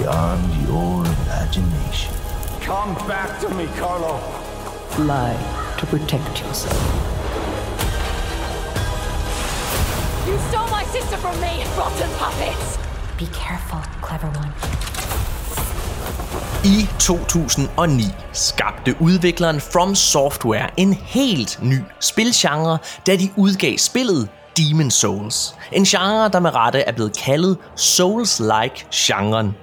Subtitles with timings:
[0.00, 2.14] beyond your imagination.
[2.60, 4.14] Come back to me, Carlo.
[4.98, 5.38] Lie
[5.78, 6.80] to protect yourself.
[10.26, 12.78] You stole my sister from me, rotten puppets!
[13.18, 14.52] Be careful, clever one.
[16.64, 24.90] I 2009 skabte udvikleren From Software en helt ny spilgenre, da de udgav spillet Demon
[24.90, 25.54] Souls.
[25.72, 29.56] En genre, der med rette er blevet kaldet Souls-like genren.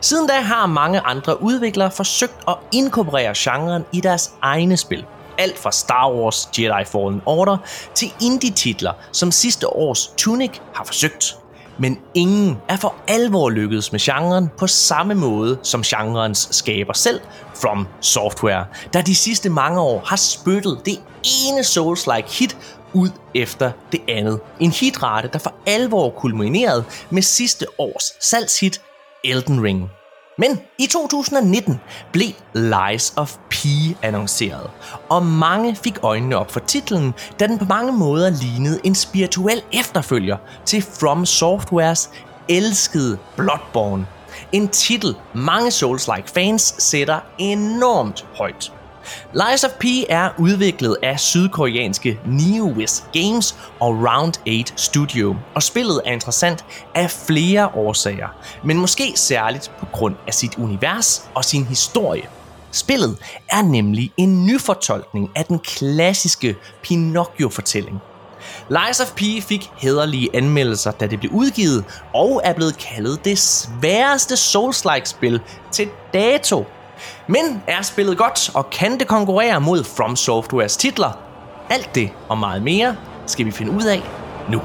[0.00, 5.04] Siden da har mange andre udviklere forsøgt at inkorporere genren i deres egne spil.
[5.38, 7.56] Alt fra Star Wars Jedi Fallen Order
[7.94, 11.36] til indie-titler, som sidste års Tunic har forsøgt.
[11.78, 17.20] Men ingen er for alvor lykkedes med genren på samme måde som genrens skaber selv,
[17.62, 22.56] From Software, der de sidste mange år har spyttet det ene Souls-like hit
[22.92, 24.40] ud efter det andet.
[24.60, 28.80] En hitrate, der for alvor kulminerede med sidste års salgshit
[29.24, 29.90] Elden Ring.
[30.38, 31.80] Men i 2019
[32.12, 33.54] blev Lies of P
[34.02, 34.70] annonceret,
[35.08, 39.62] og mange fik øjnene op for titlen, da den på mange måder lignede en spirituel
[39.72, 42.10] efterfølger til From Softwares
[42.48, 44.06] elskede Bloodborne.
[44.52, 48.72] En titel mange Souls-like fans sætter enormt højt.
[49.32, 56.00] Lies of P er udviklet af sydkoreanske NeoWiz Games og Round 8 Studio, og spillet
[56.04, 58.28] er interessant af flere årsager,
[58.64, 62.28] men måske særligt på grund af sit univers og sin historie.
[62.72, 63.18] Spillet
[63.52, 68.00] er nemlig en nyfortolkning af den klassiske Pinocchio-fortælling.
[68.68, 73.38] Lies of P fik hederlige anmeldelser, da det blev udgivet, og er blevet kaldet det
[73.38, 75.40] sværeste Souls-like spil
[75.72, 76.64] til dato.
[77.26, 81.18] Men er spillet godt, og kan det konkurrere mod From Softwares titler?
[81.70, 84.02] Alt det og meget mere skal vi finde ud af
[84.48, 84.62] nu.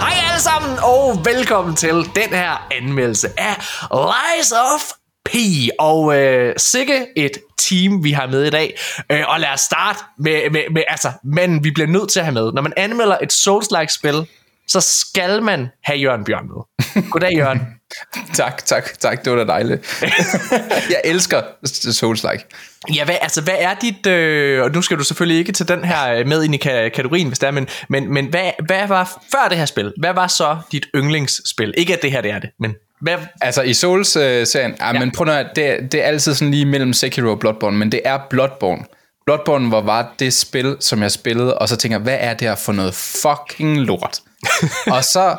[0.00, 3.56] Hej alle sammen, og velkommen til den her anmeldelse af
[3.90, 5.34] Lies of P.
[5.78, 8.78] Og øh, sikke et team, vi har med i dag.
[9.10, 12.24] Øh, og lad os starte med, med, med, altså, men vi bliver nødt til at
[12.24, 12.52] have med.
[12.52, 14.26] Når man anmelder et Souls-like spil,
[14.68, 17.02] så skal man have Jørgen Bjørn med.
[17.10, 17.60] Goddag, Jørgen.
[18.34, 19.24] tak, tak, tak.
[19.24, 20.02] Det var da dejligt.
[20.90, 22.48] jeg elsker Souls-like.
[22.94, 24.06] Ja, hvad, altså, hvad er dit...
[24.06, 27.28] Øh, og nu skal du selvfølgelig ikke til den her øh, med ind i kategorien,
[27.28, 29.92] hvis det er, men, men, men hvad, hvad var før det her spil?
[30.00, 31.74] Hvad var så dit yndlingsspil?
[31.76, 32.74] Ikke at det her det er det, men
[33.04, 33.18] hvad?
[33.40, 34.98] Altså i Souls-serien, ja, ja.
[34.98, 38.00] men prøv at det, det er altid sådan lige mellem Sekiro og Bloodborne, men det
[38.04, 38.84] er Bloodborne.
[39.26, 42.54] Bloodborne var, var det spil, som jeg spillede, og så tænker hvad er det her
[42.54, 44.20] for noget fucking lort?
[44.96, 45.36] og så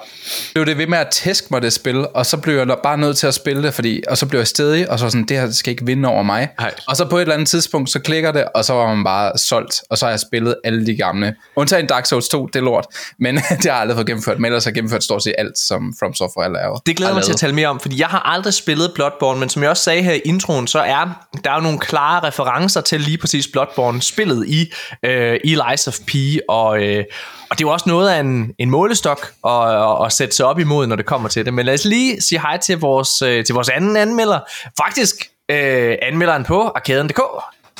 [0.53, 3.17] blev det ved med at tæske mig det spil, og så blev jeg bare nødt
[3.17, 5.51] til at spille det, fordi, og så blev jeg stedig, og så sådan, det her
[5.51, 6.49] skal ikke vinde over mig.
[6.59, 6.73] Ej.
[6.87, 9.37] Og så på et eller andet tidspunkt, så klikker det, og så var man bare
[9.37, 11.35] solgt, og så har jeg spillet alle de gamle.
[11.55, 12.85] Undtagen Dark Souls 2, det er lort,
[13.19, 15.57] men det har jeg aldrig fået gennemført, men ellers har jeg gennemført stort set alt,
[15.57, 16.79] som From Software laver.
[16.85, 19.49] Det glæder mig til at tale mere om, fordi jeg har aldrig spillet Bloodborne, men
[19.49, 22.81] som jeg også sagde her i introen, så er der er jo nogle klare referencer
[22.81, 24.73] til lige præcis Bloodborne, spillet i,
[25.03, 26.15] øh, i Lies of P,
[26.49, 27.03] og, øh,
[27.49, 30.45] og det er jo også noget af en, en målestok at, at, at sætte sig
[30.45, 31.53] op imod, når det kommer til det.
[31.53, 34.39] Men lad os lige sige hej til vores, øh, til vores anden anmelder.
[34.77, 35.15] Faktisk
[35.51, 37.21] øh, anmelderen på Arkaden.dk.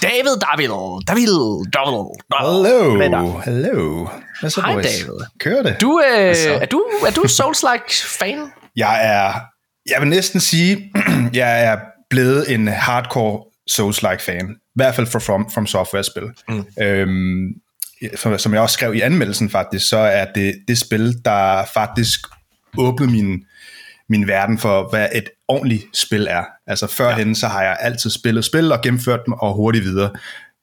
[0.01, 0.69] David David.
[1.07, 1.27] David
[1.71, 2.07] David.
[2.39, 3.39] Hello.
[3.45, 4.07] Hello.
[4.39, 4.73] Hvad så, Hej?
[4.73, 5.19] David.
[5.39, 5.81] Kører det?
[5.81, 8.51] Du, øh, er du, er du Souls-like fan?
[8.75, 9.33] Jeg er,
[9.89, 10.91] jeg vil næsten sige,
[11.33, 11.77] jeg er
[12.09, 14.49] blevet en hardcore Souls-like fan.
[14.51, 16.23] I hvert fald for From, from Software-spil.
[16.49, 16.65] Mm.
[16.81, 17.47] Øhm,
[18.37, 22.19] som jeg også skrev i anmeldelsen faktisk, så er det det spil, der faktisk
[22.77, 23.45] åbnede min,
[24.09, 26.43] min verden for, hvad et ordentligt spil er.
[26.67, 27.33] Altså førhen, ja.
[27.33, 30.11] så har jeg altid spillet spil og gennemført dem og hurtigt videre.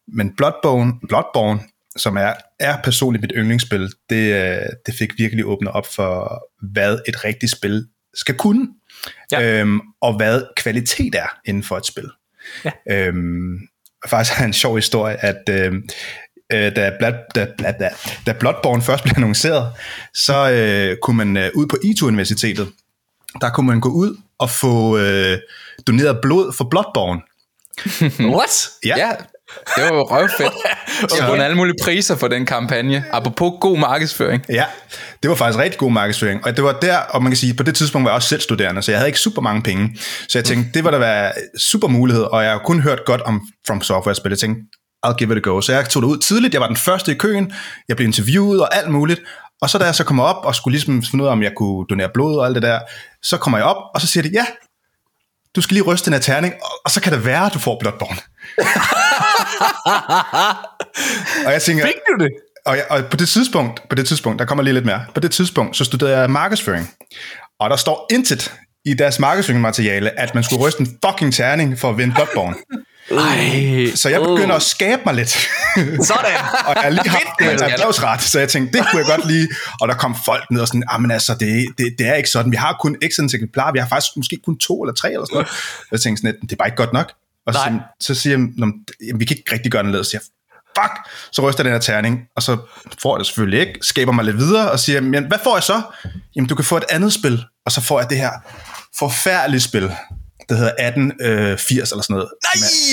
[0.08, 1.60] Men Bloodborne, Bloodborne
[1.96, 6.42] som er, er personligt mit yndlingsspil, det, det fik virkelig åbnet op for,
[6.72, 8.68] hvad et rigtigt spil skal kunne,
[9.32, 9.60] ja.
[9.60, 12.10] øhm, og hvad kvalitet er inden for et spil.
[12.64, 12.70] Ja.
[12.90, 13.58] Øhm,
[14.08, 15.88] faktisk er en sjov historie, at øhm,
[16.52, 17.88] øh, da, Blood, da, da, da,
[18.26, 19.72] da Bloodborne først blev annonceret,
[20.14, 22.68] så øh, kunne man øh, ud på ITU Universitetet,
[23.40, 25.38] der kunne man gå ud og få øh,
[25.86, 27.20] doneret blod for Bloodborne.
[28.36, 28.70] What?
[28.84, 28.98] Ja.
[28.98, 29.10] ja.
[29.76, 30.52] Det var jo røvfedt.
[31.10, 31.28] Så okay.
[31.28, 33.04] vundet alle mulige priser for den kampagne.
[33.12, 34.44] Apropos god markedsføring.
[34.48, 34.64] Ja,
[35.22, 36.46] det var faktisk rigtig god markedsføring.
[36.46, 38.40] Og det var der, og man kan sige, på det tidspunkt var jeg også selv
[38.40, 39.98] studerende, så jeg havde ikke super mange penge.
[40.28, 43.20] Så jeg tænkte, det var da være super mulighed, og jeg har kun hørt godt
[43.20, 44.30] om From Software-spil.
[44.30, 44.62] Jeg tænkte,
[45.06, 45.60] I'll give it a go.
[45.60, 47.52] Så jeg tog det ud tidligt, jeg var den første i køen,
[47.88, 49.20] jeg blev interviewet og alt muligt,
[49.62, 51.52] og så da jeg så kommer op og skulle ligesom finde ud af, om jeg
[51.56, 52.80] kunne donere blod og alt det der,
[53.22, 54.46] så kommer jeg op, og så siger de, ja,
[55.56, 56.54] du skal lige ryste den her terning,
[56.84, 58.18] og så kan det være, at du får Bloodborne.
[61.46, 62.30] Og jeg tænker, Fik du det?
[62.66, 65.20] og, jeg, og på det tidspunkt, på det tidspunkt, der kommer lige lidt mere, på
[65.20, 66.90] det tidspunkt, så studerede jeg markedsføring.
[67.60, 68.52] Og der står intet
[68.84, 72.54] i deres markedsføringsmateriale, at man skulle ryste en fucking terning for at vinde Bloodborne.
[73.18, 75.30] Ej, Så jeg begynder at skabe mig lidt.
[75.30, 76.32] Sådan.
[76.68, 79.48] og jeg lige haft en erhvervsret, så jeg tænkte, det kunne jeg godt lide.
[79.80, 82.28] Og der kom folk ned og sådan, ah, men altså, det, det, det er ikke
[82.28, 82.52] sådan.
[82.52, 83.72] Vi har kun x eksemplarer.
[83.72, 85.48] Vi har faktisk måske kun to eller tre eller sådan noget.
[85.80, 87.12] Og jeg tænkte sådan, lidt, det er bare ikke godt nok.
[87.46, 87.78] Og så, Nej.
[88.00, 88.74] så siger jeg, "Nå, men,
[89.08, 90.06] jamen, vi kan ikke rigtig gøre noget.
[90.06, 92.56] Så siger jeg, fuck, så ryster jeg den her terning, og så
[93.02, 95.62] får jeg det selvfølgelig ikke, skaber mig lidt videre, og siger, men hvad får jeg
[95.62, 95.82] så?
[96.36, 98.30] Jamen, du kan få et andet spil, og så får jeg det her
[98.98, 99.92] forfærdelige spil,
[100.52, 102.28] der hedder 1880 eller sådan noget.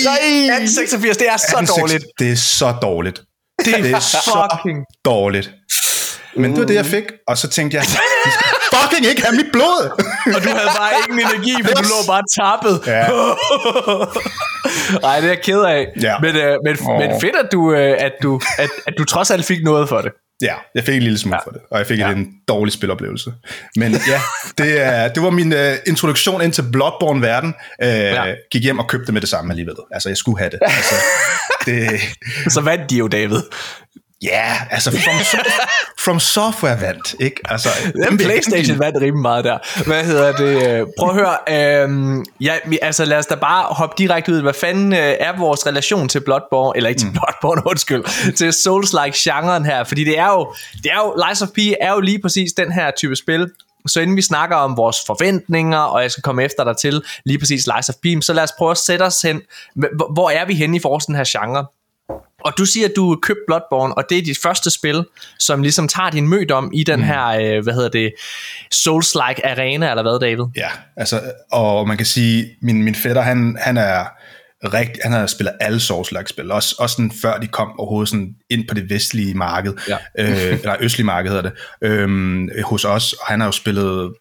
[0.04, 0.16] Nej,
[0.56, 2.04] 1886, det er så 1886, dårligt.
[2.20, 3.18] Det er så dårligt.
[3.64, 4.18] Det er, så
[4.52, 5.50] fucking- dårligt.
[6.36, 8.00] Men det var det, jeg fik, og så tænkte jeg, de skal
[8.74, 9.80] fucking ikke have mit blod.
[10.36, 12.76] Og du havde bare ingen energi, for du lå bare tappet.
[12.86, 13.04] Ja.
[15.06, 15.86] Nej, det er jeg ked af.
[16.02, 16.14] Ja.
[16.18, 16.98] Men, øh, men, Åh.
[16.98, 20.00] men fedt, at du, øh, at, du, at, at du trods alt fik noget for
[20.00, 20.12] det.
[20.42, 21.46] Ja, jeg fik en lille smule ja.
[21.46, 22.10] for det, og jeg fik ja.
[22.10, 23.32] en dårlig spiloplevelse.
[23.76, 24.20] Men ja,
[24.58, 27.54] det, er, det var min uh, introduktion ind til Bloodborne-verden.
[27.82, 28.34] Uh, ja.
[28.50, 29.74] Gik hjem og købte det med det samme alligevel.
[29.92, 30.58] Altså, jeg skulle have det.
[30.62, 30.94] Altså,
[31.66, 32.00] det
[32.52, 33.40] Så vandt de jo, David.
[34.22, 35.58] Ja, altså, From, so-
[36.04, 37.36] from Software vandt, ikke?
[37.44, 37.68] Altså,
[38.08, 39.84] Den Playstation vandt rimelig meget der.
[39.86, 40.86] Hvad hedder det?
[40.98, 41.36] Prøv at høre.
[41.84, 44.42] Øh, ja, altså lad os da bare hoppe direkte ud.
[44.42, 46.76] Hvad fanden øh, er vores relation til Bloodborne?
[46.76, 48.04] Eller ikke til Bloodborne, undskyld.
[48.34, 49.84] Til Souls-like genren her.
[49.84, 52.72] Fordi det er jo, det er jo, Lies of P er jo lige præcis den
[52.72, 53.50] her type spil.
[53.86, 57.38] Så inden vi snakker om vores forventninger, og jeg skal komme efter dig til lige
[57.38, 59.40] præcis Lies of P, så lad os prøve at sætte os hen.
[59.74, 61.66] Hvor hvor er vi henne i forhold til den her genre?
[62.44, 65.04] Og du siger, at du købte Bloodborne, og det er dit første spil,
[65.38, 68.12] som ligesom tager din mødom i den her, øh, hvad hedder det,
[68.74, 70.44] Souls-like arena, eller hvad, David?
[70.56, 71.20] Ja, altså,
[71.52, 74.04] og man kan sige, min, min fætter, han, han er
[74.64, 78.34] rigt, han har spillet alle souls spil, også, også sådan, før de kom overhovedet sådan
[78.50, 79.96] ind på det vestlige marked, Ja.
[80.18, 81.52] øh, eller østlige marked hedder det,
[81.82, 84.12] øhm, hos os, og han har jo spillet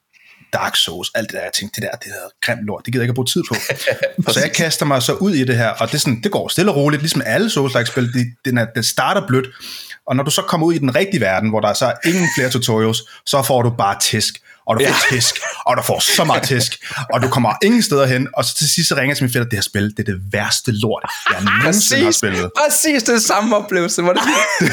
[0.54, 3.04] Dark Souls, alt det der, jeg tænkte, det der, det der grimt lort, det gider
[3.04, 3.56] jeg ikke at bruge tid på.
[4.34, 6.48] så jeg kaster mig så ud i det her, og det, er sådan, det går
[6.48, 9.48] stille og roligt, ligesom alle Souls-like-spil, de, den, er, den starter blødt,
[10.08, 12.28] og når du så kommer ud i den rigtige verden, hvor der er så ingen
[12.38, 15.16] flere tutorials, så får du bare tisk, og du får ja.
[15.16, 15.36] tisk,
[15.66, 18.70] og du får så meget tisk, og du kommer ingen steder hen, og så til
[18.70, 21.04] sidst så ringer jeg til min fætter, det her spil, det er det værste lort,
[21.30, 22.52] jeg nogensinde har spillet.
[22.58, 24.04] præcis det samme oplevelse.
[24.04, 24.22] Var det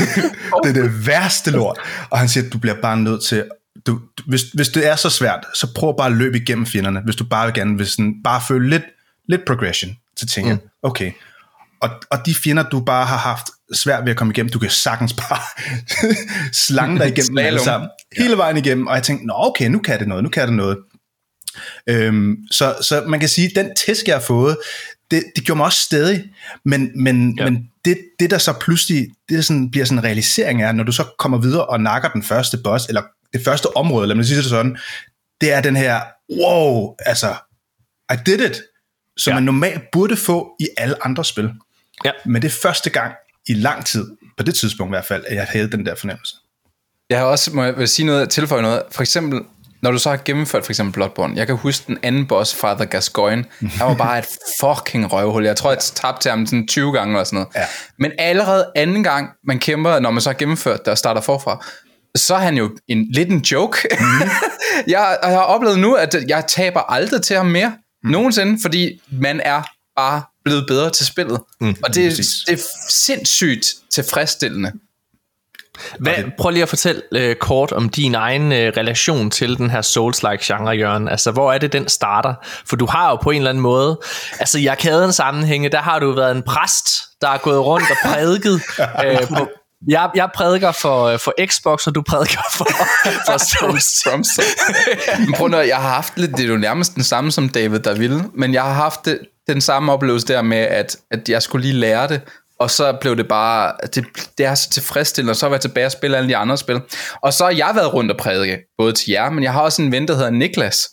[0.65, 1.79] det er det værste lort.
[2.11, 3.45] Og han siger, du bliver bare nødt til,
[3.87, 7.17] du, hvis, hvis det er så svært, så prøv bare at løbe igennem fjenderne, hvis
[7.17, 8.85] du bare vil gerne vil sådan, bare føle lidt,
[9.29, 11.13] lidt progression, så tænker jeg, okay.
[11.81, 14.71] Og, og de fjender, du bare har haft svært ved at komme igennem, du kan
[14.71, 15.39] sagtens bare
[16.67, 19.99] slange dig igennem alle sammen, hele vejen igennem, og jeg tænkte, nå okay, nu kan
[19.99, 20.79] det noget, nu kan det noget.
[21.87, 24.57] Øhm, så, så man kan sige, den tæsk, jeg har fået,
[25.11, 26.25] det, det gjorde mig også stedig,
[26.65, 27.45] men, men, ja.
[27.45, 30.85] men det, det, der så pludselig det der sådan, bliver sådan en realisering er, når
[30.85, 33.03] du så kommer videre og nakker den første boss, eller
[33.37, 34.77] det første område, lad mig sige det sådan,
[35.41, 36.01] det er den her,
[36.43, 37.35] wow, altså,
[38.13, 38.63] I did it,
[39.17, 39.35] som Ja.
[39.35, 41.51] man normalt burde få i alle andre spil.
[42.05, 42.11] Ja.
[42.27, 43.15] Men det er første gang
[43.49, 44.07] i lang tid,
[44.37, 46.37] på det tidspunkt i hvert fald, at jeg havde den der fornemmelse.
[47.11, 48.83] Jeg har også, må jeg vil sige noget, tilføje noget.
[48.91, 49.41] For eksempel,
[49.83, 52.85] når du så har gennemført for eksempel Bloodborne, jeg kan huske den anden boss, Father
[52.85, 54.27] Gascoigne, han var bare et
[54.61, 55.45] fucking røvhul.
[55.45, 57.49] Jeg tror, jeg tabte til ham sådan 20 gange eller sådan noget.
[57.55, 57.67] Ja.
[57.99, 61.67] Men allerede anden gang, man kæmper, når man så har gennemført det og starter forfra,
[62.21, 63.89] så er han jo en, lidt en joke.
[64.01, 64.07] Mm.
[64.87, 67.73] jeg, jeg har oplevet nu, at jeg taber aldrig til ham mere.
[68.05, 68.11] Mm.
[68.11, 69.63] Nogensinde, fordi man er
[69.97, 71.41] bare blevet bedre til spillet.
[71.61, 71.77] Mm.
[71.85, 74.73] Og det, det er sindssygt tilfredsstillende.
[75.99, 79.83] Hvad, prøv lige at fortælle øh, kort om din egen øh, relation til den her
[79.83, 81.09] Souls-like genre, Jørgen.
[81.09, 82.35] Altså, hvor er det, den starter?
[82.67, 84.01] For du har jo på en eller anden måde...
[84.41, 86.89] Altså, i arkaden sammenhænge, der har du været en præst,
[87.21, 88.55] der er gået rundt og prædiket
[89.05, 89.49] øh, på...
[89.89, 92.65] Jeg, jeg prædiker for, øh, for Xbox, og du prædiker for,
[93.27, 93.39] for
[95.21, 97.79] Men prøv nu, jeg har haft lidt, det er jo nærmest den samme som David,
[97.79, 101.43] der ville, men jeg har haft det, den samme oplevelse der med, at, at jeg
[101.43, 102.21] skulle lige lære det,
[102.61, 104.05] og så blev det bare, det,
[104.39, 106.81] det er så tilfredsstillende, og så var jeg tilbage og spille alle de andre spil.
[107.23, 109.83] Og så har jeg været rundt og prædike, både til jer, men jeg har også
[109.83, 110.89] en ven, der hedder Niklas,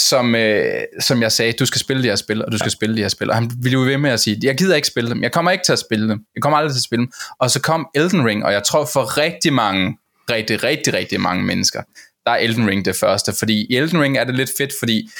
[0.00, 2.96] som, øh, som jeg sagde, du skal spille de her spil, og du skal spille
[2.96, 3.30] de her spil.
[3.30, 5.50] Og han ville jo ved med at sige, jeg gider ikke spille dem, jeg kommer
[5.50, 7.12] ikke til at spille dem, jeg kommer aldrig til at spille dem.
[7.40, 9.98] Og så kom Elden Ring, og jeg tror for rigtig mange,
[10.30, 11.82] rigtig, rigtig, rigtig mange mennesker,
[12.26, 13.32] der er Elden Ring det første.
[13.32, 15.10] Fordi i Elden Ring er det lidt fedt, fordi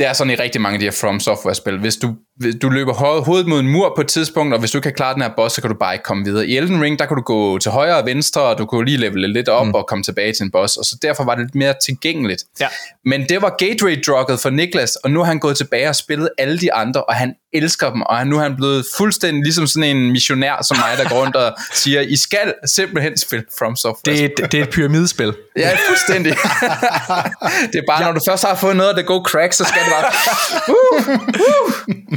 [0.00, 1.78] det er sådan i rigtig mange af de her From Software-spil.
[1.78, 2.16] Hvis du
[2.62, 4.94] du løber ho- hovedet mod en mur på et tidspunkt, og hvis du ikke kan
[4.94, 6.46] klare den her boss, så kan du bare ikke komme videre.
[6.46, 8.96] I Elden Ring, der kan du gå til højre og venstre, og du kunne lige
[8.98, 9.74] levele lidt op mm.
[9.74, 12.44] og komme tilbage til en boss, og så derfor var det lidt mere tilgængeligt.
[12.60, 12.68] Ja.
[13.04, 16.58] Men det var gateway-drugget for Niklas, og nu har han gået tilbage og spillet alle
[16.58, 20.12] de andre, og han elsker dem, og nu er han blevet fuldstændig ligesom sådan en
[20.12, 24.16] missionær som mig, der går rundt og siger, I skal simpelthen spille From Software.
[24.16, 25.34] Det, det, det er et pyramidespil.
[25.56, 26.32] Ja, fuldstændig.
[27.72, 29.82] det er bare, når du først har fået noget af det gode crack, så skal
[29.82, 30.12] det bare...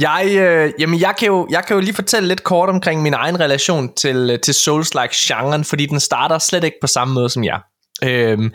[0.00, 3.14] Jeg, øh, jamen jeg, kan jo, jeg kan jo lige fortælle lidt kort omkring min
[3.14, 7.44] egen relation til, øh, til Souls-like-genren, fordi den starter slet ikke på samme måde som
[7.44, 7.60] jeg.
[8.04, 8.54] Øhm,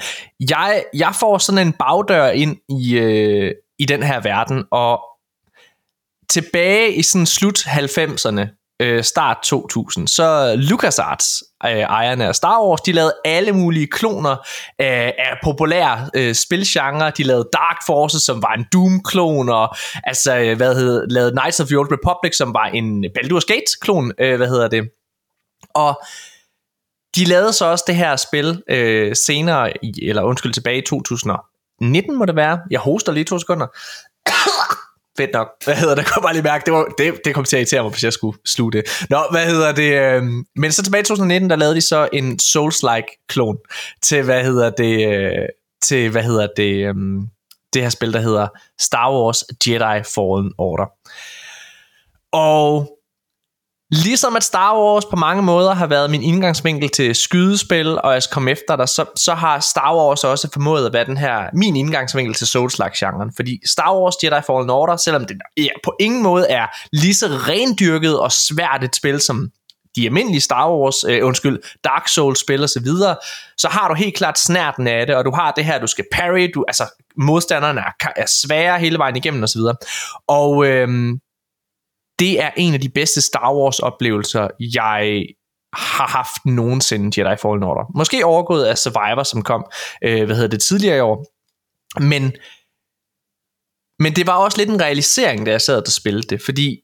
[0.50, 5.00] jeg, jeg får sådan en bagdør ind i, øh, i den her verden, og
[6.30, 12.82] tilbage i sådan slut 90'erne, øh, start 2000, så LucasArts, øh, ejerne af Star Wars,
[12.82, 14.32] de lavede alle mulige kloner
[14.82, 17.12] øh, af populære øh, spilgenre.
[17.18, 21.60] De lavede Dark Forces, som var en Doom-klon, og altså, øh, hvad hedder, lavede Knights
[21.60, 24.90] of the Old Republic, som var en Baldur's Gate-klon, øh, hvad hedder det.
[25.74, 26.02] Og
[27.16, 32.26] de lavede så også det her spil øh, senere, eller undskyld, tilbage i 2019 må
[32.26, 32.60] det være.
[32.72, 33.68] Jeg hoster lige to sekunder.
[35.18, 35.48] Fedt nok.
[35.64, 36.02] Hvad hedder det?
[36.04, 38.04] Jeg kunne bare lige mærke, det, var, det, det kom til at irritere mig, hvis
[38.04, 39.06] jeg skulle slutte det.
[39.10, 39.94] Nå, hvad hedder det?
[39.94, 43.58] Øhm, men så tilbage i 2019, der lavede de så en Souls-like klon
[44.02, 45.46] til, hvad hedder det, øh,
[45.82, 47.22] til, hvad hedder det, øhm,
[47.74, 48.48] det her spil, der hedder
[48.80, 50.88] Star Wars Jedi Fallen Order.
[52.32, 52.97] Og
[53.92, 58.24] Ligesom at Star Wars på mange måder har været min indgangsvinkel til skydespil, og jeg
[58.24, 61.50] skal komme efter dig, så, så har Star Wars også formået at være den her,
[61.54, 63.32] min indgangsvinkel til Souls-like-genren.
[63.36, 67.28] Fordi Star Wars Jedi Fallen Order, selvom det ja, på ingen måde er lige så
[67.28, 69.50] rendyrket og svært et spil som
[69.96, 73.16] de almindelige Star Wars, øh, undskyld, Dark Souls spil og så videre,
[73.58, 76.06] så har du helt klart snærten af det, og du har det her, du skal
[76.12, 76.84] parry, du, altså
[77.18, 79.76] modstanderne er, er svære hele vejen igennem og så videre.
[80.28, 81.18] Og øh,
[82.20, 85.26] det er en af de bedste Star Wars oplevelser, jeg
[85.74, 87.92] har haft nogensinde Jedi Fallen Order.
[87.96, 89.66] Måske overgået af Survivor, som kom,
[90.04, 91.26] øh, hvad hedder det, tidligere i år.
[92.00, 92.34] Men,
[94.00, 96.80] men det var også lidt en realisering, da jeg sad og spillede det, fordi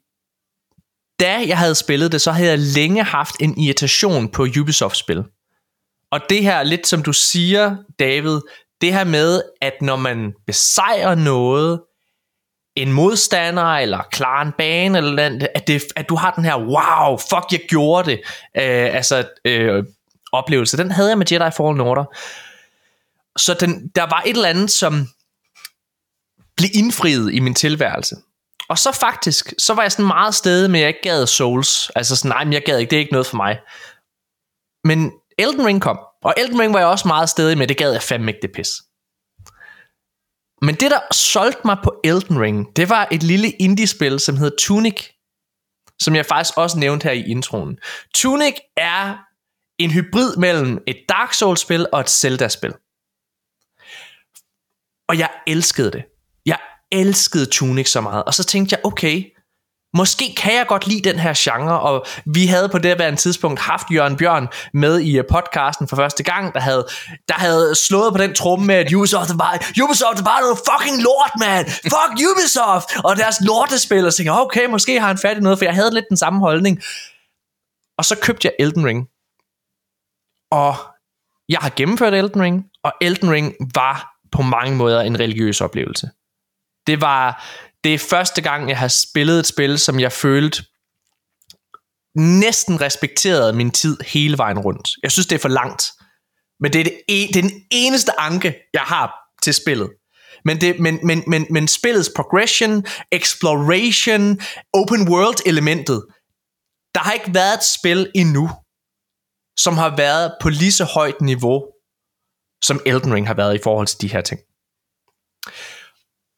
[1.20, 5.24] da jeg havde spillet det, så havde jeg længe haft en irritation på Ubisoft-spil.
[6.12, 8.40] Og det her, lidt som du siger, David,
[8.82, 11.82] det her med, at når man besejrer noget,
[12.76, 16.56] en modstander, eller klar en bane, eller andet, at, det, at du har den her,
[16.56, 18.20] wow, fuck, jeg gjorde det,
[18.58, 19.84] øh, altså øh,
[20.32, 20.78] oplevelse.
[20.78, 22.06] Den havde jeg med Jedi Fallen Order.
[23.38, 25.08] Så den, der var et eller andet, som
[26.58, 28.16] blev indfriet i min tilværelse.
[28.70, 31.92] Og så faktisk, så var jeg sådan meget stedig med, at jeg ikke gad Souls.
[31.96, 33.60] Altså sådan, nej, men jeg gad ikke, det er ikke noget for mig.
[34.84, 37.92] Men Elden Ring kom, og Elden Ring var jeg også meget stedig med, det gad
[37.92, 38.70] jeg fandme ikke det pis.
[40.64, 44.56] Men det, der solgte mig på Elden Ring, det var et lille indie-spil, som hedder
[44.60, 45.10] Tunic,
[46.00, 47.78] som jeg faktisk også nævnte her i introen.
[48.16, 49.18] Tunic er
[49.78, 52.74] en hybrid mellem et Dark Souls-spil og et Zelda-spil.
[55.08, 56.04] Og jeg elskede det.
[56.46, 56.60] Jeg
[56.92, 58.24] elskede Tunic så meget.
[58.24, 59.33] Og så tænkte jeg, okay,
[59.98, 63.60] Måske kan jeg godt lide den her genre, og vi havde på det en tidspunkt
[63.60, 66.88] haft Jørgen Bjørn med i øh, podcasten for første gang, der havde,
[67.28, 71.02] der havde slået på den tromme med, at Ubisoft var, Ubisoft var bare noget fucking
[71.02, 71.66] lort, man!
[71.66, 72.88] Fuck Ubisoft!
[73.04, 75.94] Og deres lortespil, og tænkte, okay, måske har han fat i noget, for jeg havde
[75.94, 76.82] lidt den samme holdning.
[77.98, 79.08] Og så købte jeg Elden Ring.
[80.52, 80.76] Og
[81.50, 86.10] jeg har gennemført Elden Ring, og Elden Ring var på mange måder en religiøs oplevelse.
[86.88, 87.44] Det var,
[87.84, 90.64] det er første gang, jeg har spillet et spil, som jeg følte
[92.16, 94.90] næsten respekterede min tid hele vejen rundt.
[95.04, 95.92] Jeg synes, det er for langt.
[96.60, 99.90] Men det er, det, e- det er den eneste anke, jeg har til spillet.
[100.46, 104.40] Men, det, men, men, men, men spillets progression, exploration,
[104.74, 106.06] open world elementet,
[106.96, 108.50] der har ikke været et spil endnu,
[109.60, 111.66] som har været på lige så højt niveau,
[112.64, 114.40] som Elden Ring har været i forhold til de her ting.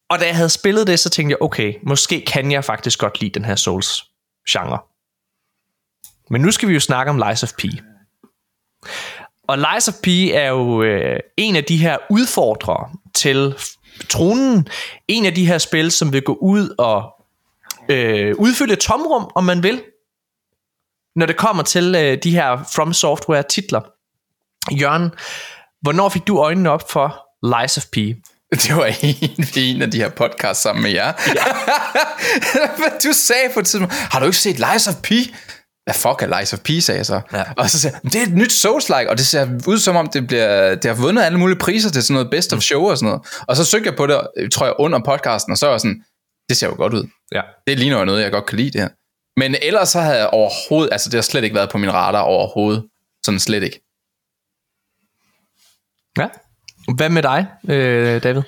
[0.10, 3.22] Og da jeg havde spillet det, så tænkte jeg, okay, måske kan jeg faktisk godt
[3.22, 4.80] lide den her Souls-genre.
[6.30, 7.64] Men nu skal vi jo snakke om Lies of P.
[9.48, 13.56] Og Lies of P er jo øh, en af de her udfordrere til
[14.10, 14.68] tronen.
[15.08, 17.16] En af de her spil, som vil gå ud og
[17.90, 19.84] øh, udfylde et tomrum, om man vil.
[21.16, 23.82] Når det kommer til øh, de her From Software titler.
[24.72, 25.12] Jørgen,
[25.82, 27.98] hvornår fik du øjnene op for Lies of P?
[28.64, 31.14] Det var en, en af de her podcasts sammen med jer.
[31.36, 31.46] Ja.
[33.04, 35.12] du sagde på et tidspunkt, har du ikke set Lies of P?
[35.84, 37.22] Hvad fuck er Lies of P, sagde jeg så.
[37.34, 37.44] Ja.
[37.58, 40.08] Og så sagde jeg, det er et nyt Souls-like, og det ser ud som om,
[40.08, 42.98] det, bliver, det har vundet alle mulige priser til sådan noget best of show og
[42.98, 43.28] sådan noget.
[43.48, 44.22] Og så søgte jeg på det,
[44.52, 46.04] tror jeg, under podcasten, og så var jeg sådan,
[46.50, 47.08] det ser jo godt ud.
[47.32, 47.42] Ja.
[47.68, 48.90] Det ligner noget, jeg godt kan lide det her.
[49.40, 52.22] Men ellers så havde jeg overhovedet, altså det har slet ikke været på min radar
[52.22, 52.84] overhovedet.
[53.26, 53.82] Sådan slet ikke.
[56.18, 56.28] Ja.
[56.96, 58.42] Hvad med dig, øh, David?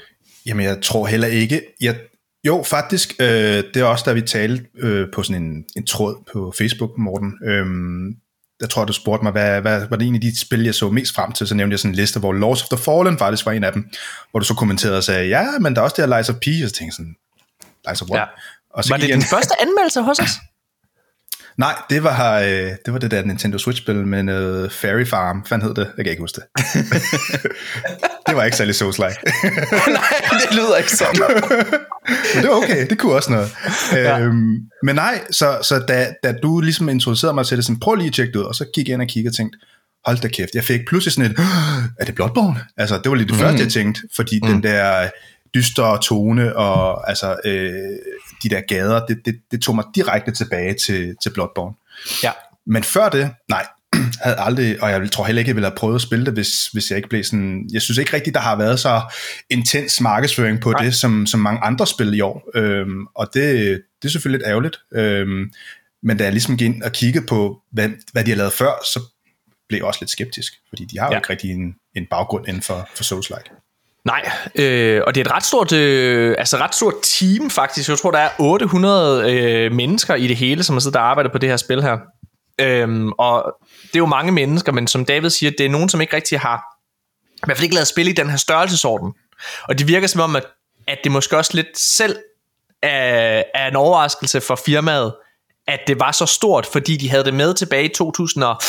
[0.45, 1.61] Jamen, jeg tror heller ikke...
[1.81, 1.95] Jeg,
[2.43, 3.27] jo, faktisk, øh,
[3.73, 7.33] det er også, da vi talte øh, på sådan en, en tråd på Facebook, Morten.
[7.45, 8.15] Øhm,
[8.61, 10.89] jeg tror, du spurgte mig, hvad, hvad var det en af de spil, jeg så
[10.89, 11.47] mest frem til?
[11.47, 13.73] Så nævnte jeg sådan en liste, hvor Lords of the Fallen faktisk var en af
[13.73, 13.89] dem,
[14.31, 16.35] hvor du så kommenterede og sagde, ja, men der er også det her Lies of
[16.35, 17.15] P, og så tænkte sådan,
[17.87, 18.19] Lies of what?
[18.19, 18.25] Ja.
[18.69, 20.29] Og så Var det din første anmeldelse hos os?
[21.57, 25.39] Nej, det var, øh, det var det der Nintendo Switch-spil med noget Fairy Farm.
[25.47, 25.91] Hvad hed det?
[25.97, 26.63] Jeg kan ikke huske det.
[28.27, 29.21] det var ikke særlig souls -like.
[29.99, 31.21] Nej, det lyder ikke sådan.
[32.35, 33.51] Men det var okay, det kunne også noget.
[33.91, 34.19] ja.
[34.19, 37.95] øhm, men nej, så, så da, da du ligesom introducerede mig til det, sådan, prøv
[37.95, 39.59] lige at tjekke det ud, og så gik jeg ind og kiggede og tænkte,
[40.05, 41.39] hold da kæft, jeg fik pludselig sådan et,
[41.99, 42.59] er det Bloodborne?
[42.77, 43.39] Altså, det var lige det mm.
[43.39, 44.49] første, jeg tænkte, fordi mm.
[44.49, 45.09] den der
[45.55, 47.71] dystre tone og altså, øh,
[48.43, 51.75] de der gader, det, det, det tog mig direkte tilbage til, til Bloodborne.
[52.23, 52.31] Ja.
[52.65, 53.67] Men før det, nej,
[54.23, 56.67] havde aldrig, og jeg tror heller ikke, jeg ville have prøvet at spille det, hvis,
[56.73, 59.01] hvis jeg ikke blev sådan, jeg synes ikke rigtigt, der har været så
[59.49, 60.83] intens markedsføring på Nej.
[60.83, 63.43] det, som, som mange andre spil i år, øhm, og det,
[64.01, 65.51] det er selvfølgelig lidt ærgerligt, øhm,
[66.03, 68.71] men da jeg ligesom gik ind og kiggede på, hvad, hvad de har lavet før,
[68.93, 68.99] så
[69.69, 71.17] blev jeg også lidt skeptisk, fordi de har jo Ja.
[71.17, 73.66] ikke rigtig en, en baggrund inden for, for Souls-like.
[74.07, 77.89] Nej, øh, og det er et ret stort, øh, altså ret stort team faktisk.
[77.89, 81.31] Jeg tror, der er 800 øh, mennesker i det hele, som har siddet og arbejdet
[81.31, 81.97] på det her spil her.
[82.61, 86.01] Øhm, og det er jo mange mennesker, men som David siger, det er nogen, som
[86.01, 86.63] ikke rigtig har,
[87.35, 89.13] i hvert fald ikke lavet spil i den her størrelsesorden.
[89.63, 90.45] Og det virker som om, at,
[90.87, 92.15] at det måske også lidt selv
[92.83, 95.13] er, er en overraskelse for firmaet,
[95.67, 98.61] at det var så stort, fordi de havde det med tilbage i 2000 og,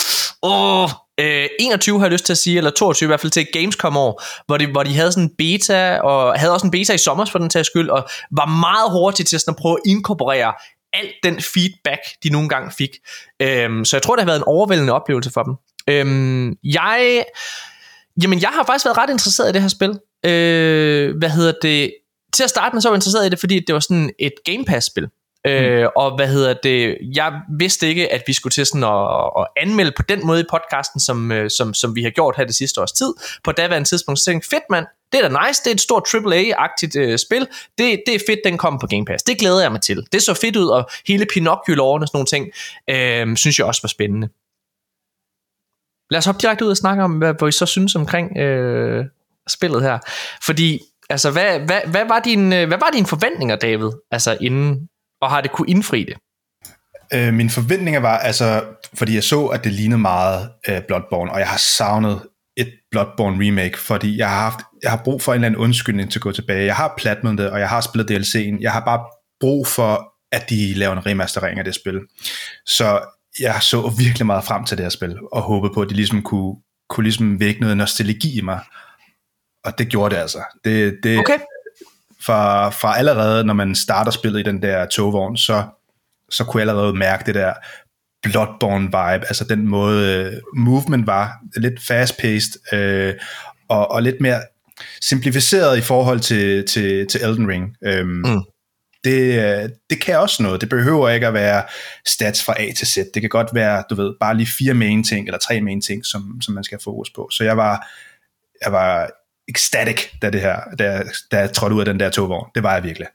[0.43, 3.47] åh, øh, 21 har jeg lyst til at sige, eller 22 i hvert fald til
[3.53, 6.93] Gamescom år, hvor de, hvor de havde sådan en beta, og havde også en beta
[6.93, 9.91] i sommer for den tages skyld, og var meget hurtige til sådan at prøve at
[9.91, 10.53] inkorporere
[10.93, 12.91] alt den feedback, de nogle gange fik.
[13.43, 15.55] Øhm, så jeg tror, det har været en overvældende oplevelse for dem.
[15.89, 17.25] Øhm, jeg,
[18.23, 19.99] jamen, jeg har faktisk været ret interesseret i det her spil.
[20.25, 21.95] Øh, hvad hedder det?
[22.33, 24.33] Til at starte med, så var jeg interesseret i det, fordi det var sådan et
[24.45, 25.09] Game Pass-spil.
[25.47, 29.47] Øh, og hvad hedder det, jeg vidste ikke, at vi skulle til sådan at, at
[29.57, 32.55] anmelde på den måde i podcasten, som, øh, som, som vi har gjort her det
[32.55, 33.15] sidste års tid.
[33.45, 35.81] På daværende tidspunkt, så tænkte jeg, fedt mand, det er da nice, det er et
[35.81, 37.47] stort AAA-agtigt øh, spil,
[37.79, 40.07] det, det er fedt, den kom på Game Pass, det glæder jeg mig til.
[40.13, 42.47] Det så fedt ud, og hele Pinocchio-loven og sådan nogle ting,
[42.91, 44.29] øh, synes jeg også var spændende.
[46.11, 49.05] Lad os hoppe direkte ud og snakke om, hvad, hvad I så synes omkring øh,
[49.49, 49.99] spillet her.
[50.43, 54.89] Fordi, altså, hvad, hvad, hvad, var din, øh, hvad var dine forventninger, David, altså inden,
[55.21, 56.17] og har det kunne indfri det?
[57.15, 61.39] Øh, mine forventninger var, altså, fordi jeg så, at det lignede meget øh, Bloodborne, og
[61.39, 62.23] jeg har savnet
[62.57, 66.11] et Bloodborne remake, fordi jeg har, haft, jeg har brug for en eller anden undskyldning
[66.11, 66.67] til at gå tilbage.
[66.67, 68.59] Jeg har platmet det, og jeg har spillet DLC'en.
[68.61, 69.05] Jeg har bare
[69.41, 72.01] brug for, at de laver en remastering af det spil.
[72.67, 73.01] Så
[73.41, 76.23] jeg så virkelig meget frem til det her spil, og håbede på, at de ligesom
[76.23, 76.57] kunne,
[76.91, 78.61] kunne ligesom vække noget nostalgi i mig.
[79.65, 80.39] Og det gjorde det altså.
[80.65, 81.39] Det, det, Okay.
[82.23, 85.65] Fra, fra allerede, når man starter spillet i den der togvogn, så,
[86.31, 87.53] så kunne jeg allerede mærke det der
[88.27, 93.15] Bloodborne-vibe, altså den måde øh, movement var, lidt fast-paced, øh,
[93.69, 94.41] og, og lidt mere
[95.03, 97.77] simplificeret i forhold til, til, til Elden Ring.
[97.85, 98.43] Øhm, Mm.
[99.05, 99.21] det,
[99.63, 100.61] øh, det kan også noget.
[100.61, 101.63] Det behøver ikke at være
[102.07, 102.97] stats fra A til Z.
[103.15, 106.07] Det kan godt være, du ved, bare lige fire main ting, eller tre main ting,
[106.07, 107.29] som, som man skal have fokus på.
[107.33, 107.87] Så jeg var,
[108.65, 109.11] jeg var
[109.49, 112.51] ecstatic, da, det her, da, da jeg trådte ud af den der togvogn.
[112.55, 113.09] Det var jeg virkelig.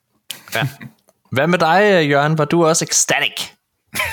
[1.32, 2.38] Hvad med dig, Jørgen?
[2.38, 3.42] Var du også ecstatic?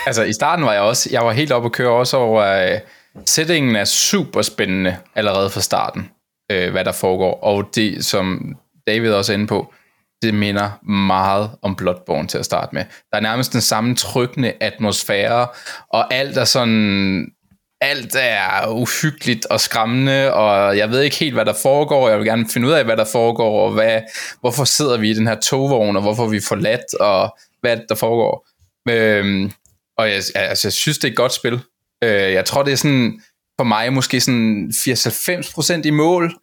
[0.07, 2.83] Altså i starten var jeg også, jeg var helt oppe at køre også over, at
[3.27, 6.11] settingen er super spændende allerede fra starten,
[6.53, 7.41] øh, hvad der foregår.
[7.43, 8.57] Og det, som
[8.87, 9.75] David også er inde på,
[10.23, 12.85] det minder meget om Bloodborne til at starte med.
[13.11, 15.49] Der er nærmest den samme trykkende atmosfære,
[15.89, 17.33] og alt er sådan,
[17.81, 22.09] alt er uhyggeligt og skræmmende, og jeg ved ikke helt, hvad der foregår.
[22.09, 24.01] Jeg vil gerne finde ud af, hvad der foregår, og hvad,
[24.41, 27.85] hvorfor sidder vi i den her togvogn, og hvorfor er vi forladt, og hvad det,
[27.89, 28.49] der foregår.
[28.89, 29.53] Øhm,
[29.99, 31.61] og jeg, altså, jeg synes, det er et godt spil.
[32.05, 33.21] Øh, jeg tror, det er sådan,
[33.61, 36.35] for mig måske sådan 80-90% i mål,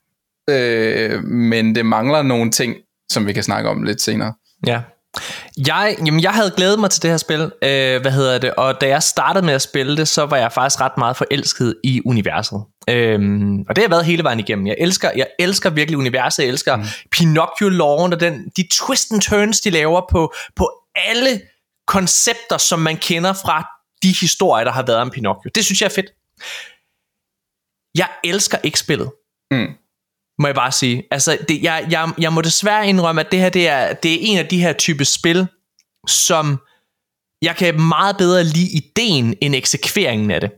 [0.49, 2.75] øh, men det mangler nogle ting,
[3.11, 4.33] som vi kan snakke om lidt senere.
[4.67, 4.81] Ja.
[5.67, 8.81] Jeg, jamen jeg havde glædet mig til det her spil, øh, hvad hedder det, og
[8.81, 12.01] da jeg startede med at spille det, så var jeg faktisk ret meget forelsket i
[12.05, 12.63] universet.
[12.89, 14.67] Øhm, og det har været hele vejen igennem.
[14.67, 16.83] Jeg elsker, jeg elsker virkelig universet, jeg elsker mm.
[17.11, 21.41] Pinocchio-loven og den, de twist and turns, de laver på, på alle
[21.87, 23.67] koncepter, som man kender fra
[24.03, 25.51] de historier, der har været om Pinocchio.
[25.55, 26.11] Det synes jeg er fedt.
[27.97, 29.11] Jeg elsker ikke spillet
[29.51, 29.67] Mm.
[30.39, 31.03] Må jeg bare sige.
[31.11, 34.17] Altså, det, jeg, jeg, jeg må desværre indrømme, at det her det er, det er
[34.21, 35.47] en af de her type spil,
[36.07, 36.59] som
[37.41, 40.51] jeg kan meget bedre lide ideen end eksekveringen af det.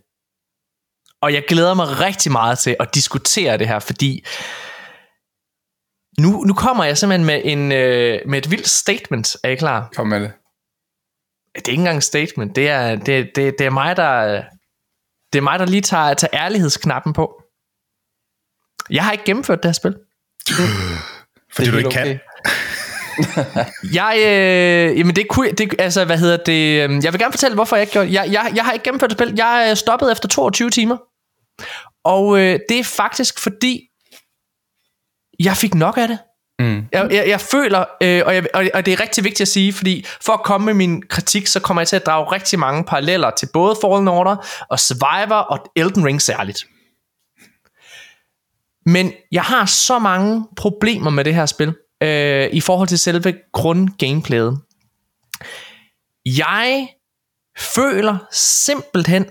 [1.21, 4.25] Og jeg glæder mig rigtig meget til at diskutere det her, fordi
[6.19, 9.37] nu, nu kommer jeg simpelthen med, en, øh, med et vildt statement.
[9.43, 9.89] Er I klar?
[9.95, 10.31] Kom med det.
[11.55, 12.55] Det er ikke engang et statement.
[12.55, 14.43] Det er, det, det, det er mig, der...
[15.33, 17.38] Det er mig, der lige tager, tager ærlighedsknappen på.
[18.89, 19.95] Jeg har ikke gennemført det her spil.
[21.53, 22.19] Fordi Det du er ikke helt kan.
[23.93, 27.55] Jeg, øh, jamen det kunne, det, altså hvad hedder det, øh, jeg vil gerne fortælle,
[27.55, 30.11] hvorfor jeg ikke gjorde jeg, jeg, jeg har ikke gennemført det spil, jeg er stoppet
[30.11, 30.97] efter 22 timer,
[32.03, 33.81] og øh, det er faktisk fordi,
[35.39, 36.17] jeg fik nok af det.
[36.59, 36.85] Mm.
[36.91, 39.73] Jeg, jeg, jeg føler, øh, og, jeg, og, og det er rigtig vigtigt at sige,
[39.73, 42.83] fordi for at komme med min kritik, så kommer jeg til at drage rigtig mange
[42.83, 46.65] paralleller til både Fallen Order og Survivor og Elden Ring særligt.
[48.93, 51.73] Men jeg har så mange problemer med det her spil,
[52.03, 54.59] øh, i forhold til selve grundgameplayet.
[56.25, 56.87] Jeg
[57.57, 59.25] føler simpelthen,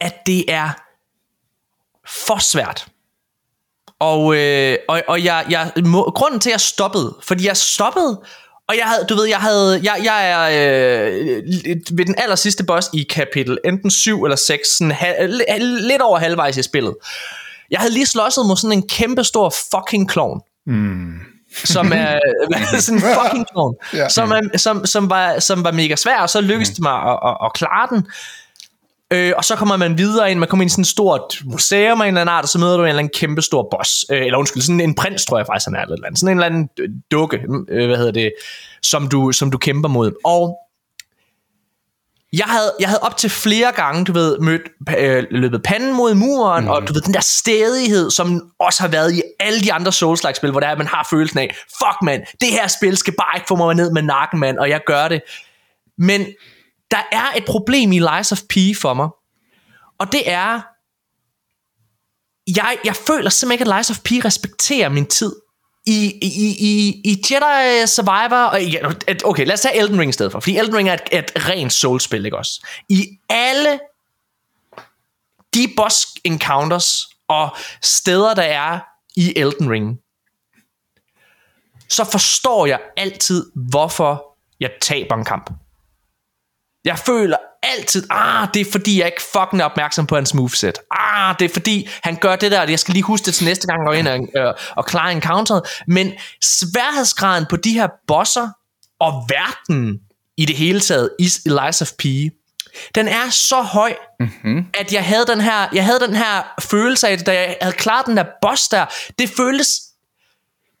[0.00, 0.68] at det er
[2.26, 2.86] for svært.
[3.98, 8.22] Og, øh, og, og jeg, jeg, må, grunden til, at jeg stoppede, fordi jeg stoppede,
[8.68, 11.42] og jeg havde, du ved, jeg havde, jeg, jeg er øh,
[11.92, 15.26] ved den aller sidste boss i kapitel, enten 7 eller 6, sådan, ha,
[15.58, 16.94] lidt over halvvejs i spillet.
[17.72, 20.40] Jeg havde lige slåsset mod sådan en kæmpe stor fucking clown.
[20.66, 21.12] Mm.
[21.64, 22.18] Som er
[22.80, 23.74] sådan en fucking clown.
[23.94, 24.08] Ja.
[24.08, 27.18] som, er, som, som, var, som var mega svær, og så lykkedes det mig at,
[27.24, 28.06] at, at klare den.
[29.12, 32.00] Øh, og så kommer man videre ind, man kommer ind i sådan et stort museum
[32.00, 34.04] af en eller anden art, og så møder du en eller anden kæmpe stor boss.
[34.10, 35.82] Øh, eller undskyld, sådan en prins, tror jeg faktisk, han er.
[35.82, 36.20] Eller eller andet.
[36.20, 36.68] Sådan en eller anden
[37.10, 38.32] dukke, øh, hvad hedder det,
[38.82, 40.12] som du, som du kæmper mod.
[40.24, 40.58] Og
[42.32, 44.62] jeg havde, jeg havde op til flere gange, du ved, mødt,
[44.98, 46.70] øh, løbet panden mod muren, mm.
[46.70, 50.50] og du ved, den der stedighed, som også har været i alle de andre Souls-like-spil,
[50.50, 53.48] hvor der er, man har følelsen af, fuck mand, det her spil skal bare ikke
[53.48, 55.22] få mig ned med nakken, mand, og jeg gør det.
[55.98, 56.26] Men
[56.90, 59.08] der er et problem i Lies of P for mig,
[59.98, 60.60] og det er,
[62.56, 65.32] jeg, jeg føler simpelthen ikke, at Lies of P respekterer min tid.
[65.86, 68.60] I, i, i, i Jedi Survivor, og
[69.24, 71.32] okay, lad os tage Elden Ring i stedet for, fordi Elden Ring er et, et
[71.48, 72.66] rent soulspil, ikke også?
[72.88, 73.80] I alle
[75.54, 78.80] de boss encounters og steder, der er
[79.16, 79.98] i Elden Ring,
[81.88, 85.50] så forstår jeg altid, hvorfor jeg taber en kamp.
[86.84, 90.78] Jeg føler altid, ah, det er fordi, jeg ikke fucking er opmærksom på hans moveset.
[90.90, 93.44] Ah, det er fordi, han gør det der, og jeg skal lige huske det til
[93.44, 95.62] næste gang, jeg går ind og, øh, og klare encounteret.
[95.86, 98.48] Men sværhedsgraden på de her bosser,
[99.00, 100.00] og verden
[100.36, 102.04] i det hele taget, i Lies of P,
[102.94, 104.66] den er så høj, mm-hmm.
[104.74, 108.06] at jeg havde den her, jeg havde den her følelse af da jeg havde klaret
[108.06, 108.86] den der boss der,
[109.18, 109.68] det føltes,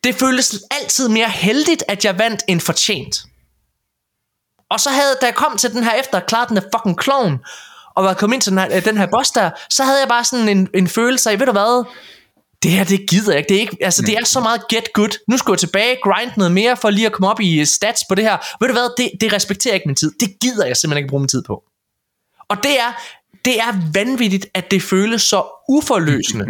[0.04, 3.16] det føltes altid mere heldigt, at jeg vandt end fortjent.
[4.72, 7.38] Og så havde, da jeg kom til den her efter klart den er fucking clown,
[7.94, 10.08] og var kommet ind til den her, øh, den her boss der, så havde jeg
[10.08, 11.84] bare sådan en, en følelse af, ved du hvad,
[12.62, 13.48] det her, det gider jeg ikke.
[13.48, 15.18] Det er, ikke, altså, det er så meget get good.
[15.28, 18.00] Nu skal jeg tilbage, grind noget mere, for lige at komme op i øh, stats
[18.08, 18.36] på det her.
[18.60, 20.12] Ved du hvad, det, det respekterer ikke min tid.
[20.20, 21.62] Det gider jeg simpelthen ikke bruge min tid på.
[22.48, 23.02] Og det er,
[23.44, 26.46] det er vanvittigt, at det føles så uforløsende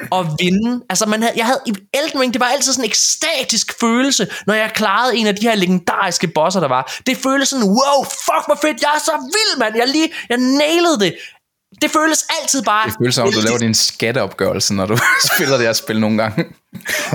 [0.00, 0.82] at vinde.
[0.90, 4.28] Altså, man havde, jeg havde i Elden Ring, det var altid sådan en ekstatisk følelse,
[4.46, 6.92] når jeg klarede en af de her legendariske bosser, der var.
[7.06, 9.76] Det føltes sådan, wow, fuck hvor fedt, jeg er så vild, mand.
[9.76, 11.16] Jeg lige, jeg nailede det.
[11.82, 12.86] Det føles altid bare...
[12.86, 14.96] Det føles som om, du laver din skatteopgørelse, når du
[15.34, 16.44] spiller det her spil nogle gange.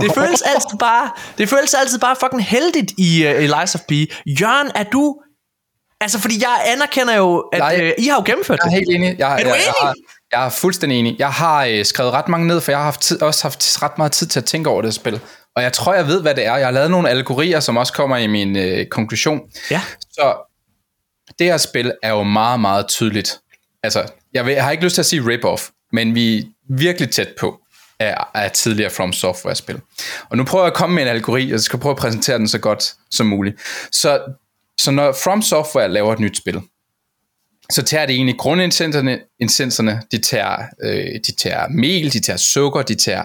[0.01, 3.91] det føles altid bare, det føles altid bare fucking heldigt i, uh, Lies of P.
[4.41, 5.15] Jørgen, er du...
[6.01, 8.79] Altså, fordi jeg anerkender jo, at Nej, øh, I har jo gennemført Jeg er det.
[8.79, 9.15] helt enig.
[9.19, 9.65] Jeg, Er du jeg, enig?
[9.65, 9.93] Jeg, jeg,
[10.33, 11.15] jeg er fuldstændig enig.
[11.19, 13.97] Jeg har øh, skrevet ret mange ned, for jeg har haft tid, også haft ret
[13.97, 15.21] meget tid til at tænke over det spil.
[15.55, 16.55] Og jeg tror, jeg ved, hvad det er.
[16.55, 19.41] Jeg har lavet nogle algorier, som også kommer i min øh, konklusion.
[19.71, 19.81] Ja.
[20.01, 20.35] Så
[21.39, 23.39] det her spil er jo meget, meget tydeligt.
[23.83, 27.11] Altså, jeg, vil, jeg har ikke lyst til at sige rip-off, men vi er virkelig
[27.11, 27.59] tæt på
[27.99, 29.81] af, af tidligere From Software-spil.
[30.29, 32.37] Og nu prøver jeg at komme med en algori, og jeg skal prøve at præsentere
[32.37, 33.61] den så godt som muligt.
[33.91, 34.21] Så,
[34.79, 36.61] så når From Software laver et nyt spil,
[37.73, 42.81] så tager de egentlig grundindsenserne, insenserne, de tager, øh, de tager mel, de tager sukker,
[42.81, 43.23] de tager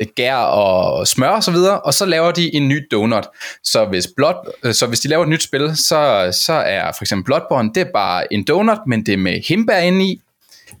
[0.00, 3.28] øh, gær og smør og så videre, og så laver de en ny donut.
[3.64, 7.04] Så hvis, Blood, øh, så hvis de laver et nyt spil, så, så er for
[7.04, 10.20] eksempel Bloodborne, det er bare en donut, men det er med himbær inde i.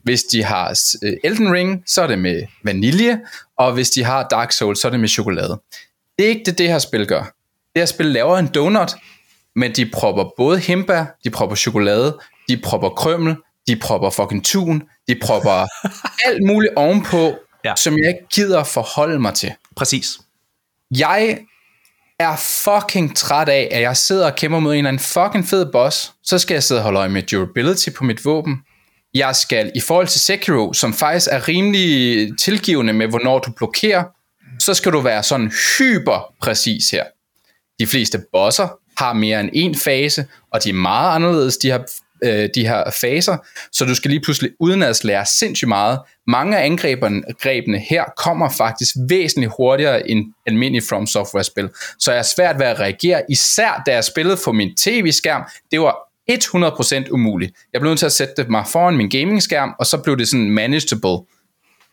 [0.02, 3.20] Hvis de har øh, Elden Ring, så er det med vanilje,
[3.58, 5.60] og hvis de har Dark Souls, så er det med chokolade.
[6.18, 7.22] Det er ikke det, det her spil gør.
[7.74, 8.94] Det her spil laver en donut,
[9.56, 12.18] men de propper både himbær, de propper chokolade,
[12.50, 13.36] de propper krømmel,
[13.68, 15.66] de propper fucking tun, de propper
[16.26, 17.34] alt muligt ovenpå,
[17.64, 17.72] Ja.
[17.76, 19.52] som jeg ikke gider forholde mig til.
[19.76, 20.18] Præcis.
[20.98, 21.38] Jeg
[22.18, 25.72] er fucking træt af, at jeg sidder og kæmper mod en eller anden fucking fed
[25.72, 26.12] boss.
[26.22, 28.56] Så skal jeg sidde og holde øje med durability på mit våben.
[29.14, 34.04] Jeg skal, i forhold til Sekiro, som faktisk er rimelig tilgivende med, hvornår du blokerer,
[34.58, 37.04] så skal du være sådan hyper præcis her.
[37.78, 41.78] De fleste bosser har mere end en fase, og de er meget anderledes, de her,
[42.24, 43.36] øh, de her faser,
[43.72, 45.98] så du skal lige pludselig uden at lære sindssygt meget.
[46.26, 52.22] Mange af angrebene her kommer faktisk væsentligt hurtigere end almindelige From Software-spil, så jeg er
[52.22, 55.42] svært ved at reagere, især da jeg spillede på min tv-skærm.
[55.70, 55.96] Det var
[56.30, 57.52] 100% umuligt.
[57.72, 60.50] Jeg blev nødt til at sætte mig foran min gaming-skærm, og så blev det sådan
[60.50, 61.26] manageable.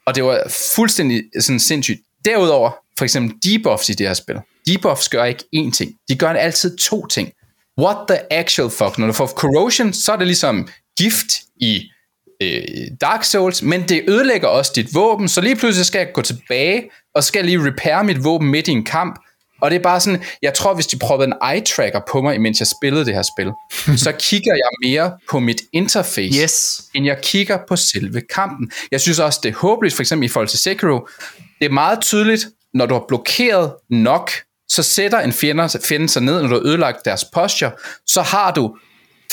[0.05, 1.99] Og det var fuldstændig sådan sindssygt.
[2.25, 4.35] Derudover, for eksempel debuffs i det her spil.
[4.67, 5.91] Debuffs gør ikke én ting.
[6.09, 7.31] De gør altid to ting.
[7.79, 8.97] What the actual fuck?
[8.97, 10.67] Når du får corrosion, så er det ligesom
[10.99, 11.27] gift
[11.61, 11.81] i
[12.43, 12.61] øh,
[13.01, 16.89] Dark Souls, men det ødelægger også dit våben, så lige pludselig skal jeg gå tilbage,
[17.15, 19.19] og skal lige repair mit våben midt i en kamp,
[19.61, 22.41] og det er bare sådan, jeg tror, hvis de prøvede en eye tracker på mig,
[22.41, 23.51] mens jeg spillede det her spil,
[24.05, 26.81] så kigger jeg mere på mit interface, Yes.
[26.95, 28.71] end jeg kigger på selve kampen.
[28.91, 31.07] Jeg synes også, det er håbløst, for eksempel i forhold til Sekiro.
[31.59, 34.31] Det er meget tydeligt, når du har blokeret nok,
[34.69, 37.71] så sætter en fjende, fjende sig ned, når du har ødelagt deres posture,
[38.07, 38.77] så har du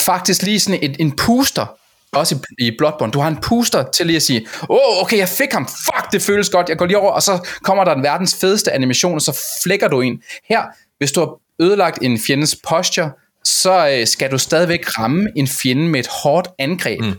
[0.00, 1.66] faktisk lige sådan en, en puster,
[2.12, 5.18] også i, i Bloodborne, du har en puster til lige at sige, åh, oh, okay,
[5.18, 7.94] jeg fik ham, fuck, det føles godt, jeg går lige over, og så kommer der
[7.94, 10.22] den verdens fedeste animation, og så flækker du en.
[10.48, 10.62] Her,
[10.98, 13.10] hvis du har ødelagt en fjendes posture,
[13.44, 17.00] så øh, skal du stadigvæk ramme en fjende med et hårdt angreb.
[17.00, 17.14] Mm.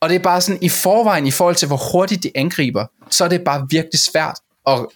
[0.00, 3.24] Og det er bare sådan, i forvejen, i forhold til hvor hurtigt de angriber, så
[3.24, 4.86] er det bare virkelig svært at,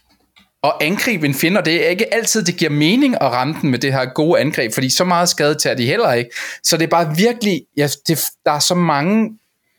[0.64, 3.70] at angribe en fjende, og det er ikke altid, det giver mening at ramme den
[3.70, 6.30] med det her gode angreb, fordi så meget skade tager de heller ikke.
[6.64, 9.30] Så det er bare virkelig, ja, det, der er så mange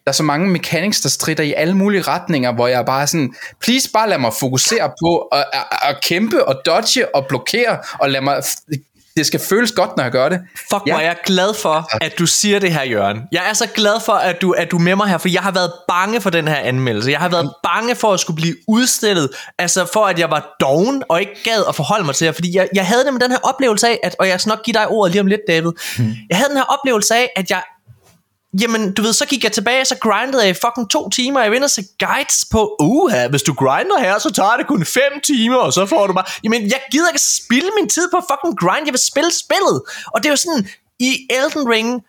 [0.06, 3.06] der er så mange mechanics, der strider i alle mulige retninger, hvor jeg bare er
[3.06, 7.78] sådan, please bare lad mig fokusere på at, at, at kæmpe og dodge og blokere,
[8.00, 8.44] og lad mig,
[9.18, 10.40] det skal føles godt, når jeg gør det.
[10.58, 10.96] Fuck, hvor Ja.
[10.96, 13.22] er jeg glad for, at du siger det her, Jørgen.
[13.32, 15.42] Jeg er så glad for, at du, at du er med mig her, for jeg
[15.42, 17.12] har været bange for den her anmeldelse.
[17.12, 21.04] Jeg har været bange for at skulle blive udstillet, altså for at jeg var doven
[21.10, 23.40] og ikke gad at forholde mig til jer, fordi jeg, jeg havde nemlig den her
[23.44, 25.72] oplevelse af, at, og jeg skal nok give dig ordet lige om lidt, David.
[26.30, 27.62] Jeg havde den her oplevelse af, at jeg
[28.62, 31.42] Jamen, du ved, så gik jeg tilbage, så grindede jeg i fucking to timer.
[31.42, 35.14] Jeg vinder så guides på, uha, hvis du grinder her, så tager det kun fem
[35.24, 36.26] timer, og så får du bare...
[36.44, 38.86] Jamen, jeg gider ikke spilde min tid på fucking grind.
[38.86, 39.82] Jeg vil spille spillet.
[40.14, 40.68] Og det er jo sådan,
[41.00, 42.02] i Elden Ring,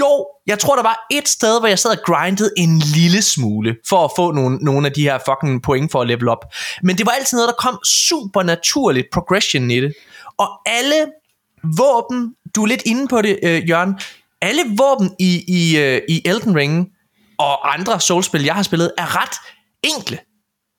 [0.00, 3.76] jo, jeg tror, der var et sted, hvor jeg sad og grindede en lille smule,
[3.88, 6.44] for at få nogle, nogle af de her fucking point for at level op.
[6.82, 9.92] Men det var altid noget, der kom super naturligt progression i det.
[10.38, 11.06] Og alle
[11.76, 13.98] våben, du er lidt inde på det, øh, Jørgen,
[14.44, 16.88] alle våben i, i, øh, i Elden Ring
[17.38, 19.36] og andre Souls-spil, jeg har spillet, er ret
[19.82, 20.18] enkle.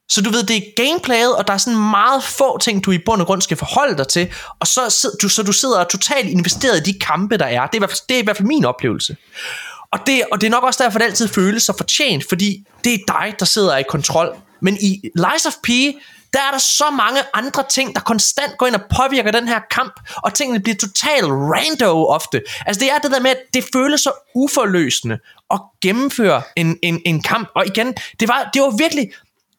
[0.09, 2.97] Så du ved, det er gameplayet, og der er sådan meget få ting, du i
[3.05, 6.27] bund og grund skal forholde dig til, og så, sid- du, så du sidder totalt
[6.29, 7.61] investeret i de kampe, der er.
[7.67, 9.17] Det er, i hvert fald- det er i hvert fald min oplevelse.
[9.91, 12.93] Og det, og det er nok også derfor, det altid føles så fortjent, fordi det
[12.93, 14.35] er dig, der sidder i kontrol.
[14.61, 15.69] Men i Lies of P,
[16.35, 19.59] der er der så mange andre ting, der konstant går ind og påvirker den her
[19.71, 22.41] kamp, og tingene bliver totalt rando ofte.
[22.65, 25.19] Altså det er det der med, at det føles så uforløsende
[25.53, 27.49] at gennemføre en, en, en kamp.
[27.55, 29.11] Og igen, det var, det var virkelig...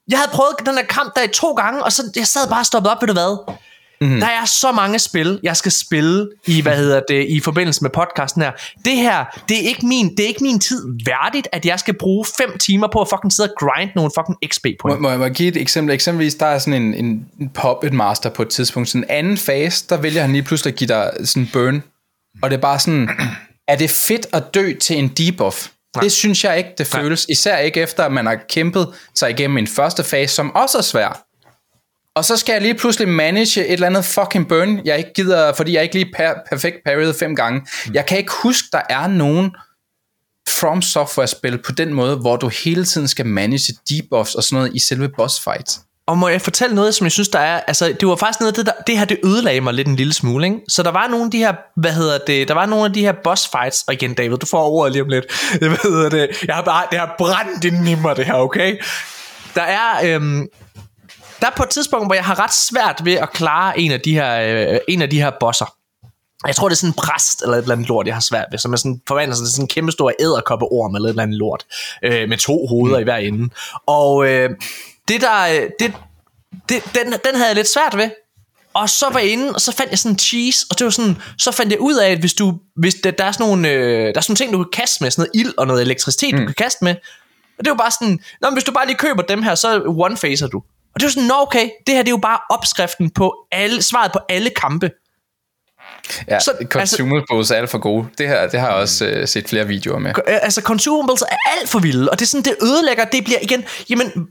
[0.09, 2.61] Jeg havde prøvet den her kamp der i to gange, og så jeg sad bare
[2.61, 3.55] og stoppede op, ved du hvad?
[4.01, 4.21] Mm.
[4.21, 7.91] Der er så mange spil, jeg skal spille i, hvad hedder det, i forbindelse med
[7.91, 8.53] podcasten her.
[8.85, 11.95] Det her, det er ikke min, det er ikke min tid værdigt, at jeg skal
[11.95, 15.01] bruge 5 timer på at fucking sidde og grind nogle fucking XP Må, point.
[15.01, 15.95] må jeg må give et eksempel?
[15.95, 18.89] Eksempelvis, der er sådan en, en, puppet master på et tidspunkt.
[18.89, 21.83] Sådan en anden fase, der vælger han lige pludselig at give dig sådan burn.
[22.43, 23.09] Og det er bare sådan,
[23.69, 25.69] er det fedt at dø til en debuff?
[25.97, 26.03] Nej.
[26.03, 27.27] Det synes jeg ikke, det føles.
[27.29, 30.83] Især ikke efter, at man har kæmpet sig igennem en første fase, som også er
[30.83, 31.23] svær.
[32.17, 35.53] Og så skal jeg lige pludselig manage et eller andet fucking burn, jeg ikke gider,
[35.53, 37.67] fordi jeg ikke lige per- perfekt parried fem gange.
[37.93, 39.51] Jeg kan ikke huske, der er nogen
[40.49, 44.77] From Software-spil på den måde, hvor du hele tiden skal manage debuffs og sådan noget
[44.77, 45.81] i selve boss fights.
[46.07, 47.61] Og må jeg fortælle noget, som jeg synes, der er...
[47.67, 49.97] Altså, det var faktisk noget af det, der, det her, det ødelagde mig lidt en
[49.97, 50.59] lille smule, ikke?
[50.69, 53.01] Så der var nogle af de her, hvad hedder det, der var nogle af de
[53.01, 55.25] her boss fights, og igen, David, du får ordet lige om lidt.
[55.59, 56.29] Hvad hedder det?
[56.47, 58.77] Jeg har bare, det har brændt ind i mig, det her, okay?
[59.55, 60.47] Der er, øhm,
[61.41, 64.01] der er på et tidspunkt, hvor jeg har ret svært ved at klare en af
[64.01, 65.75] de her, øh, en af de her bosser.
[66.47, 68.47] Jeg tror, det er sådan en præst eller et eller andet lort, jeg har svært
[68.51, 71.23] ved, som er sådan, forvandler sig til sådan en kæmpe stor æderkoppeorm eller et eller
[71.23, 71.67] andet lort,
[72.03, 73.01] øh, med to hoveder mm.
[73.01, 73.55] i hver ende.
[73.87, 74.51] Og øh,
[75.09, 75.93] det der, øh, det,
[76.69, 78.11] det, den, den havde jeg lidt svært ved.
[78.75, 80.91] Og så var jeg inde, og så fandt jeg sådan en cheese, og det var
[80.91, 83.69] sådan, så fandt jeg ud af, at hvis du, hvis der, der er sådan nogle,
[83.69, 85.83] øh, der er sådan nogle ting, du kan kaste med, sådan noget ild og noget
[85.83, 86.41] elektricitet, mm.
[86.41, 86.95] du kan kaste med.
[87.59, 89.79] Og det var bare sådan, Nå, men hvis du bare lige køber dem her, så
[89.79, 90.63] one-facer du.
[90.97, 93.35] Og det er jo sådan, nå okay, det her det er jo bare opskriften på
[93.53, 94.91] alle, svaret på alle kampe.
[96.29, 98.07] Ja, Så, så, consumables er alt for gode.
[98.19, 100.11] Det, her, det har jeg også øh, set flere videoer med.
[100.11, 103.39] Øh, Altså, consumables er alt for vilde, og det er sådan, det ødelægger, det bliver
[103.43, 104.29] igen, jamen,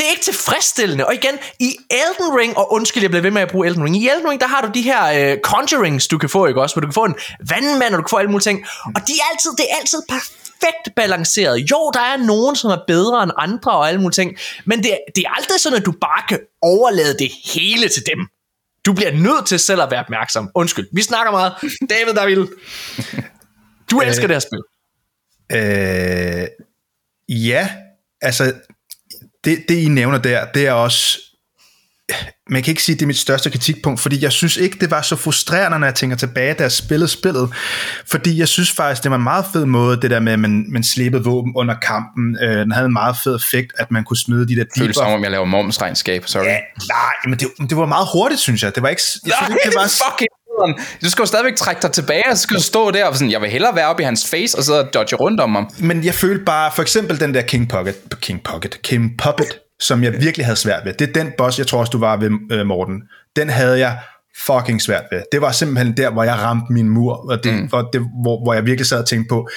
[0.00, 1.06] det er ikke tilfredsstillende.
[1.06, 3.96] Og igen, i Elden Ring, og undskyld, jeg bliver ved med at bruge Elden Ring,
[3.96, 6.74] i Elden Ring, der har du de her øh, conjurings, du kan få, ikke også?
[6.74, 7.14] Hvor du kan få en
[7.48, 8.64] vandmand, og du kan få alle mulige ting.
[8.94, 11.70] Og de er altid, det er altid perfekt balanceret.
[11.70, 14.36] Jo, der er nogen, som er bedre end andre, og alle mulige ting.
[14.64, 18.28] Men det, det er aldrig sådan, at du bare kan overlade det hele til dem.
[18.86, 20.50] Du bliver nødt til selv at være opmærksom.
[20.54, 21.52] Undskyld, vi snakker meget.
[21.92, 22.48] David, der vil.
[23.90, 24.62] Du elsker det her spil.
[25.52, 26.46] Øh,
[27.28, 27.70] ja,
[28.20, 28.52] altså,
[29.44, 31.18] det, det I nævner der, det er også,
[32.50, 34.90] man kan ikke sige, at det er mit største kritikpunkt, fordi jeg synes ikke, det
[34.90, 37.52] var så frustrerende, når jeg tænker tilbage, da jeg spillede spillet,
[38.06, 40.64] fordi jeg synes faktisk, det var en meget fed måde, det der med, at man,
[40.72, 44.16] man slæbede våben under kampen, øh, den havde en meget fed effekt, at man kunne
[44.16, 46.44] smide de der Det føles som om, jeg laver momsregnskab, sorry.
[46.44, 48.74] Ja, nej, men det, det var meget hurtigt, synes jeg.
[48.74, 50.86] Det var ikke, jeg synes, ikke, det var, fucking nederen.
[51.04, 53.30] Du skal jo stadigvæk trække dig tilbage, og så skal du stå der og sådan,
[53.30, 55.70] jeg vil hellere være oppe i hans face, og så dodge rundt om ham.
[55.78, 60.04] Men jeg følte bare, for eksempel den der King Pocket, King Pocket, King Puppet, som
[60.04, 60.92] jeg virkelig havde svært ved.
[60.92, 63.02] Det er den boss, jeg tror også, du var ved, øh, Morten.
[63.36, 63.98] Den havde jeg
[64.46, 65.22] fucking svært ved.
[65.32, 67.68] Det var simpelthen der, hvor jeg ramte min mur, og det, mm.
[67.72, 69.48] og det, hvor, hvor jeg virkelig sad og tænkte på,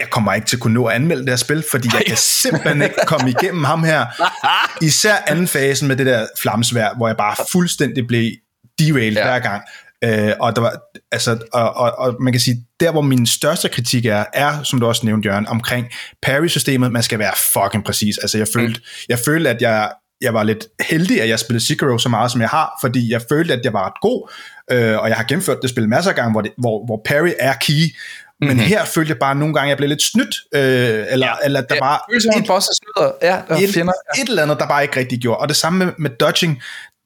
[0.00, 2.16] jeg kommer ikke til at kunne nå at anmelde det her spil, fordi jeg kan
[2.16, 4.06] simpelthen ikke komme igennem ham her.
[4.88, 8.30] Især anden fasen med det der flamsvær, hvor jeg bare fuldstændig blev
[8.78, 9.24] derailed ja.
[9.24, 9.62] hver gang.
[10.04, 10.74] Øh, og, der var,
[11.12, 14.80] altså, og, og, og man kan sige, der hvor min største kritik er, er, som
[14.80, 15.86] du også nævnte, Jørgen, omkring
[16.22, 18.18] parry-systemet, man skal være fucking præcis.
[18.18, 19.04] Altså jeg følte, mm.
[19.08, 22.40] jeg følte at jeg, jeg var lidt heldig, at jeg spillede Sekiro så meget, som
[22.40, 24.30] jeg har, fordi jeg følte, at jeg var ret god,
[24.70, 27.32] øh, og jeg har gennemført det spil masser af gange, hvor, det, hvor, hvor parry
[27.38, 27.94] er key,
[28.40, 28.66] men mm-hmm.
[28.66, 31.34] her følte jeg bare nogle gange, at jeg blev lidt snydt, øh, eller, ja.
[31.44, 32.06] eller der Ja, var
[32.38, 33.12] et, boss er snyder.
[33.22, 33.92] Ja, et, fjender.
[34.18, 35.38] et eller andet, der bare ikke rigtig gjorde.
[35.38, 36.62] Og det samme med, med dodging,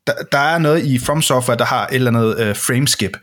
[0.08, 3.16] der, der er noget i From Software, der har et eller andet øh, frameskip.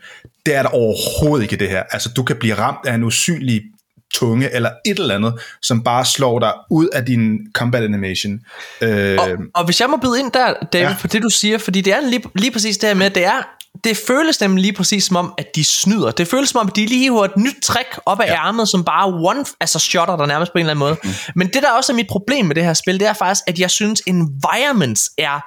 [0.46, 1.82] Det er der overhovedet ikke det her.
[1.90, 3.62] Altså, du kan blive ramt af en usynlig
[4.14, 8.40] tunge, eller et eller andet, som bare slår dig ud af din combat animation.
[8.80, 10.90] Øh, Og, og hvis jeg må byde ind der, David, Ja.
[10.90, 10.96] ja.
[11.00, 13.24] på det du siger, fordi det er lige, lige præcis det her med, at det
[13.24, 13.42] er,
[13.84, 16.10] det føles nemlig lige præcis som om, at de snyder.
[16.10, 18.46] Det føles som om, at de lige har et nyt trick op af ja.
[18.46, 20.96] ærmet, som bare one, altså shotter der nærmest på en eller anden måde.
[21.04, 21.10] Mm.
[21.34, 23.58] Men det der også er mit problem med det her spil, det er faktisk, at
[23.58, 25.40] jeg synes, environments er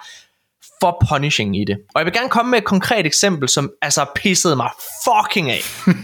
[0.82, 1.78] for punishing i det.
[1.96, 4.70] Og jeg vil gerne komme med et konkret eksempel, som altså pissede mig
[5.06, 5.62] fucking af.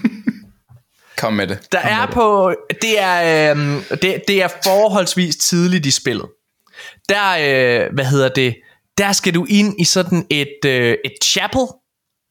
[1.17, 1.71] Kom med det.
[1.71, 6.25] Der er på, det er, øh, det, det er forholdsvis tidligt i spillet.
[7.09, 8.55] Der, øh, hvad hedder det,
[8.97, 11.61] der skal du ind i sådan et, øh, et chapel,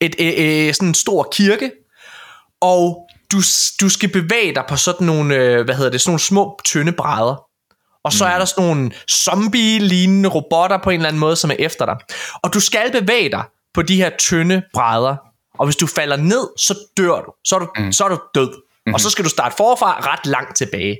[0.00, 1.70] et, øh, øh, sådan en stor kirke,
[2.60, 3.38] og du,
[3.80, 6.92] du skal bevæge dig på sådan nogle, øh, hvad hedder det, sådan nogle små tynde
[6.92, 7.43] brædder.
[8.04, 11.56] Og så er der sådan nogle zombie-lignende robotter på en eller anden måde, som er
[11.58, 11.96] efter dig.
[12.42, 15.16] Og du skal bevæge dig på de her tynde brædder.
[15.58, 17.32] Og hvis du falder ned, så dør du.
[17.44, 17.92] Så er du, mm.
[17.92, 18.48] så er du død.
[18.48, 18.94] Mm-hmm.
[18.94, 20.98] Og så skal du starte forfra ret langt tilbage.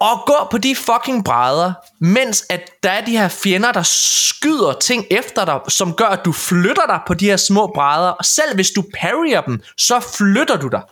[0.00, 4.72] Og gå på de fucking brædder, mens at der er de her fjender, der skyder
[4.72, 8.08] ting efter dig, som gør, at du flytter dig på de her små brædder.
[8.10, 10.82] Og selv hvis du parryer dem, så flytter du dig.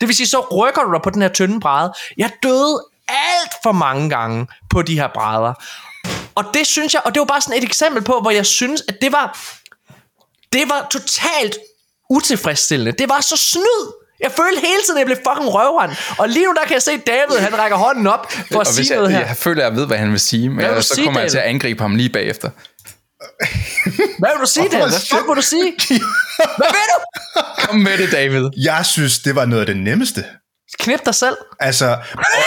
[0.00, 1.92] Det vil sige, så rykker du dig på den her tynde bræde.
[2.16, 5.54] Jeg døde alt for mange gange på de her brædder.
[6.34, 8.82] Og det synes jeg, og det var bare sådan et eksempel på, hvor jeg synes,
[8.88, 9.38] at det var,
[10.52, 11.56] det var totalt
[12.10, 12.92] utilfredsstillende.
[12.92, 13.92] Det var så snyd.
[14.20, 15.92] Jeg følte hele tiden, at jeg blev fucking røvrand.
[16.18, 18.74] Og lige nu der kan jeg se David, han rækker hånden op for at og
[18.74, 19.26] hvis sige jeg, noget her.
[19.26, 21.24] jeg føler, at jeg ved, hvad han vil sige, men jeg, så sige, kommer jeg
[21.24, 21.30] David?
[21.30, 22.50] til at angribe ham lige bagefter.
[24.18, 24.88] Hvad vil du sige, David?
[24.88, 25.74] Hvad fuck vil du sige?
[26.56, 27.40] Hvad vil du?
[27.66, 28.48] Kom med det, David.
[28.56, 30.24] jeg synes, det var noget af det nemmeste.
[30.78, 31.36] Knip dig selv.
[31.60, 31.98] Altså, og,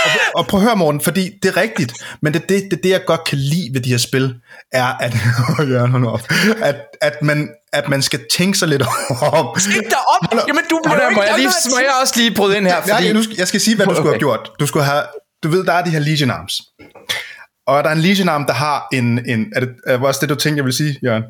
[0.05, 2.89] og, og prøv at høre, Morten, fordi det er rigtigt, men det, det, det, det
[2.89, 4.35] jeg godt kan lide ved de her spil,
[4.71, 5.13] er, at,
[5.71, 6.21] Jørgen, op,
[6.61, 8.87] at, at, man, at man skal tænke sig lidt om.
[9.55, 10.47] Knip dig op.
[10.47, 13.05] Jamen, du bliver må jeg, lige, må jeg også lige bryde ind her, fordi...
[13.05, 14.19] Ja, nu skal, jeg skal sige, hvad du skulle have Okay.
[14.19, 14.51] gjort.
[14.59, 15.03] Du skulle have,
[15.43, 16.61] du ved, der er de her Legion Arms.
[17.67, 20.29] Og der er en Legion Arm, der har en, en er det er også det,
[20.29, 21.23] du tænkte, jeg vil sige, Jørgen?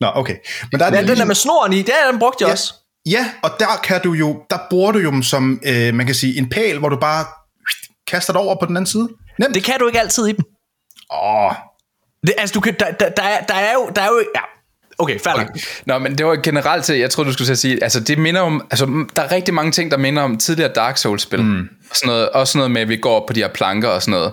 [0.00, 0.36] Nå, okay.
[0.72, 2.48] Men der er Ja, en den der med snoren i, det er den brugte jeg
[2.48, 2.52] Ja.
[2.52, 2.74] også.
[3.06, 6.14] Ja, og der kan du jo, der bruger du jo dem som, øh, man kan
[6.14, 7.24] sige, en pæl, hvor du bare
[8.06, 9.08] kaster det over på den anden side.
[9.38, 9.54] Nemt.
[9.54, 10.44] Det kan du ikke altid i dem.
[11.12, 11.52] Åh,
[12.26, 14.40] Det, altså, du kan, der, der, der, er, der er jo, der er jo, ja.
[14.98, 15.42] Okay, færdig.
[15.42, 15.60] Okay.
[15.86, 18.18] Nå, men det var generelt til, jeg tror du skulle til at sige, altså det
[18.18, 21.42] minder om, altså der er rigtig mange ting, der minder om tidligere Dark Souls-spil.
[21.42, 21.68] Mm.
[21.90, 24.02] Og sådan noget, også noget med, at vi går op på de her planker og
[24.02, 24.32] sådan noget.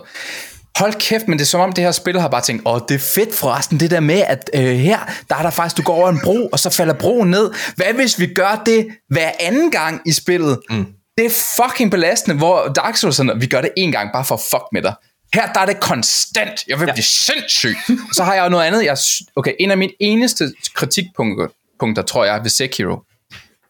[0.76, 2.96] Hold kæft, men det er som om det her spil har bare tænkt, åh, det
[2.96, 5.00] er fedt forresten, det der med, at øh, her,
[5.30, 7.52] der er der faktisk, du går over en bro, og så falder broen ned.
[7.76, 10.60] Hvad hvis vi gør det hver anden gang i spillet?
[10.70, 10.86] Mm.
[11.18, 11.30] Det er
[11.62, 14.64] fucking belastende, hvor Dark Souls er sådan, vi gør det en gang, bare for fuck
[14.72, 14.94] med dig.
[15.34, 16.68] Her der er det konstant.
[16.68, 17.76] Jeg vil blive sindssyg.
[18.14, 18.86] Så har jeg jo noget andet.
[18.86, 18.98] Jeg,
[19.36, 21.48] okay, en af mine eneste kritikpunkter,
[21.80, 23.00] punkter, tror jeg, ved Sekiro,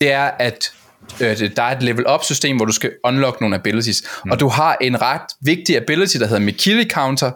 [0.02, 0.72] det er, at
[1.20, 4.32] øh, der er et level up system, hvor du skal unlock nogle abilities, mm.
[4.32, 7.32] og du har en ret vigtig ability, der hedder Mikili Counter.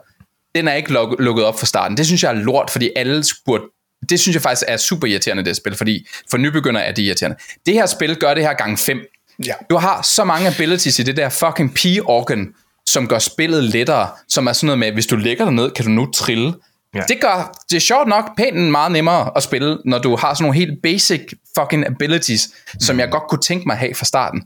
[0.55, 1.97] Den er ikke luk- lukket op fra starten.
[1.97, 3.63] Det synes jeg er lort, fordi alle burde
[4.09, 7.03] det synes jeg faktisk er super irriterende, det her spil, fordi for nybegynder er det
[7.03, 7.37] irriterende.
[7.65, 8.99] Det her spil gør det her gang 5.
[9.45, 9.53] Ja.
[9.69, 12.53] Du har så mange abilities i det der fucking P-organ,
[12.85, 15.71] som gør spillet lettere, som er sådan noget med, at hvis du lægger dig ned,
[15.71, 16.53] kan du nu trille.
[16.95, 17.01] Ja.
[17.07, 20.43] Det gør, det er sjovt nok pænt meget nemmere at spille, når du har sådan
[20.43, 21.21] nogle helt basic
[21.59, 22.79] fucking abilities, mm.
[22.79, 24.43] som jeg godt kunne tænke mig at have fra starten.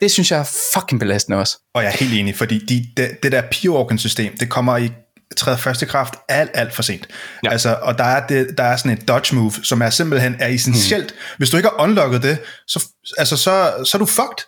[0.00, 1.58] Det synes jeg er fucking belastende også.
[1.74, 4.90] Og jeg er helt enig, fordi de, det, det der P-Organ-system, det kommer i
[5.36, 7.06] træder første kraft alt, alt for sent.
[7.44, 7.50] Ja.
[7.50, 10.48] Altså, og der er, det, der er sådan et dodge move, som er simpelthen er
[10.48, 11.10] essentielt.
[11.12, 11.34] Mm.
[11.38, 12.84] Hvis du ikke har unlocket det, så,
[13.18, 14.44] altså, så, så er du fucked.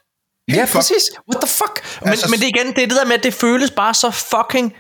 [0.49, 0.75] Helt Ja, fucked.
[0.75, 1.03] præcis.
[1.33, 2.01] What the fuck?
[2.01, 4.11] Men, Altså- men det igen, det er det der med, at det føles bare så
[4.11, 4.73] fucking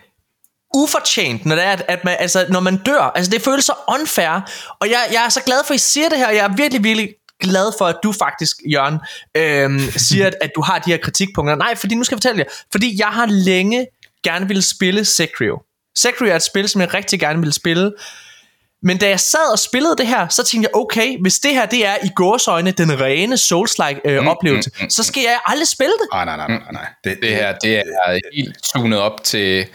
[0.74, 3.12] ufortjent, når det er, at, at man, altså, når man dør.
[3.14, 4.50] Altså, det føles så unfair.
[4.80, 6.30] Og jeg, jeg er så glad for, at I siger det her.
[6.30, 8.98] Jeg er virkelig, virkelig glad for, at du faktisk, Jørgen,
[9.36, 11.54] øhm, siger, at, at du har de her kritikpunkter.
[11.54, 12.64] Nej, fordi nu skal jeg fortælle jer.
[12.72, 13.86] Fordi jeg har længe
[14.24, 15.62] gerne ville spille Sekiro.
[15.98, 17.92] Sekiro er et spil, som jeg rigtig gerne ville spille.
[18.82, 21.66] Men da jeg sad og spillede det her, så tænkte jeg, okay, hvis det her
[21.66, 25.38] det er i gåsøjne den rene Souls-like øh, mm, oplevelse, mm, mm, så skal jeg
[25.46, 26.08] aldrig spille det.
[26.12, 26.86] Nej, nej, nej, nej, nej.
[27.04, 29.66] Det, Det her, det er helt tunet op til...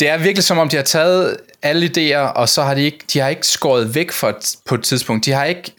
[0.00, 2.98] Det er virkelig som om, de har taget alle idéer, og så har de ikke,
[3.12, 5.24] de har ikke skåret væk for et, på et tidspunkt.
[5.24, 5.72] De har ikke,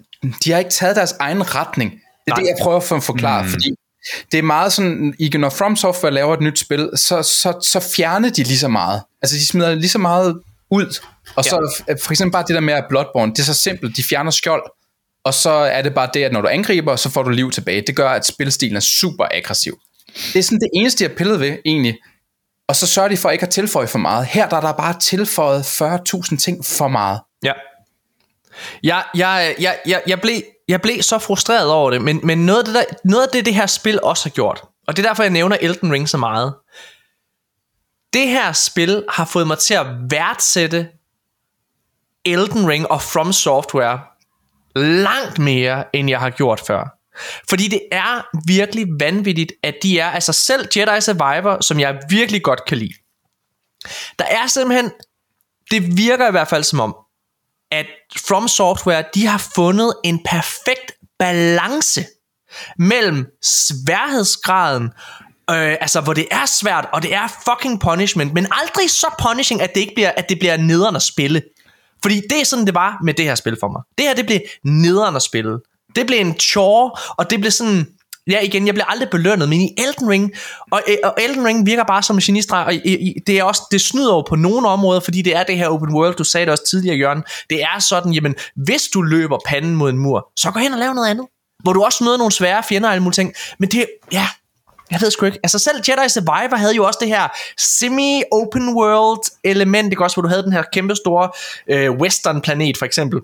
[0.43, 1.91] de har ikke taget deres egen retning.
[1.91, 2.39] Det er Nej.
[2.39, 3.49] det, jeg prøver at forklare, mm.
[3.49, 3.69] fordi
[4.31, 7.79] det er meget sådan, I- når From Software laver et nyt spil, så, så, så
[7.95, 9.01] fjerner de lige så meget.
[9.21, 10.41] Altså, de smider lige så meget
[10.71, 10.99] ud.
[11.35, 11.93] Og så ja.
[11.93, 14.63] for eksempel bare det der med at Bloodborne, det er så simpelt, de fjerner skjold,
[15.25, 17.83] og så er det bare det, at når du angriber, så får du liv tilbage.
[17.87, 19.79] Det gør, at spilstilen er super aggressiv.
[20.33, 21.95] Det er sådan det eneste, jeg pillede ved, egentlig.
[22.67, 24.25] Og så sørger de for ikke at tilføje for meget.
[24.25, 27.21] Her der er der bare tilføjet 40.000 ting for meget.
[27.43, 27.53] Ja.
[28.83, 32.59] Jeg, jeg, jeg, jeg, jeg, blev, jeg blev så frustreret over det, men, men noget,
[32.59, 35.09] af det der, noget af det, det her spil også har gjort, og det er
[35.09, 36.53] derfor, jeg nævner Elden Ring så meget,
[38.13, 40.89] det her spil har fået mig til at værdsætte
[42.25, 43.99] Elden Ring og From Software
[44.75, 46.96] langt mere, end jeg har gjort før.
[47.49, 52.43] Fordi det er virkelig vanvittigt, at de er, altså selv Jedi Survivor, som jeg virkelig
[52.43, 52.93] godt kan lide.
[54.19, 54.91] Der er simpelthen,
[55.71, 56.95] det virker i hvert fald som om,
[57.71, 57.85] at
[58.27, 62.05] From Software, de har fundet en perfekt balance
[62.77, 64.83] mellem sværhedsgraden,
[65.49, 69.61] øh, altså hvor det er svært, og det er fucking punishment, men aldrig så punishing,
[69.61, 71.41] at det ikke bliver, at det bliver nederen at spille.
[72.01, 73.81] Fordi det er sådan, det var med det her spil for mig.
[73.97, 75.59] Det her, det blev nederen at spille.
[75.97, 77.87] Det blev en chore, og det blev sådan...
[78.29, 80.31] Ja, igen, jeg blev aldrig belønnet, men i Elden Ring,
[80.71, 83.43] og, øh, og Elden Ring virker bare som en genistreg, og i, i, det er
[83.43, 86.23] også, det snyder over på nogle områder, fordi det er det her open world, du
[86.23, 89.97] sagde det også tidligere, Jørgen, det er sådan, jamen, hvis du løber panden mod en
[89.97, 91.27] mur, så gå hen og lav noget andet,
[91.63, 94.27] hvor du også møder nogle svære fjender og alle mulige ting, men det, ja,
[94.91, 95.39] jeg ved sgu ikke.
[95.43, 97.27] Altså selv Jedi Survivor havde jo også det her
[97.57, 101.29] semi-open world element, ikke også, hvor du havde den her kæmpe store
[101.69, 103.19] øh, western planet for eksempel.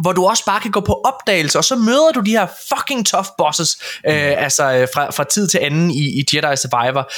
[0.00, 3.06] Hvor du også bare kan gå på opdagelse, og så møder du de her fucking
[3.06, 7.10] tough bosses, øh, altså øh, fra, fra tid til anden i, i Jedi Survivor.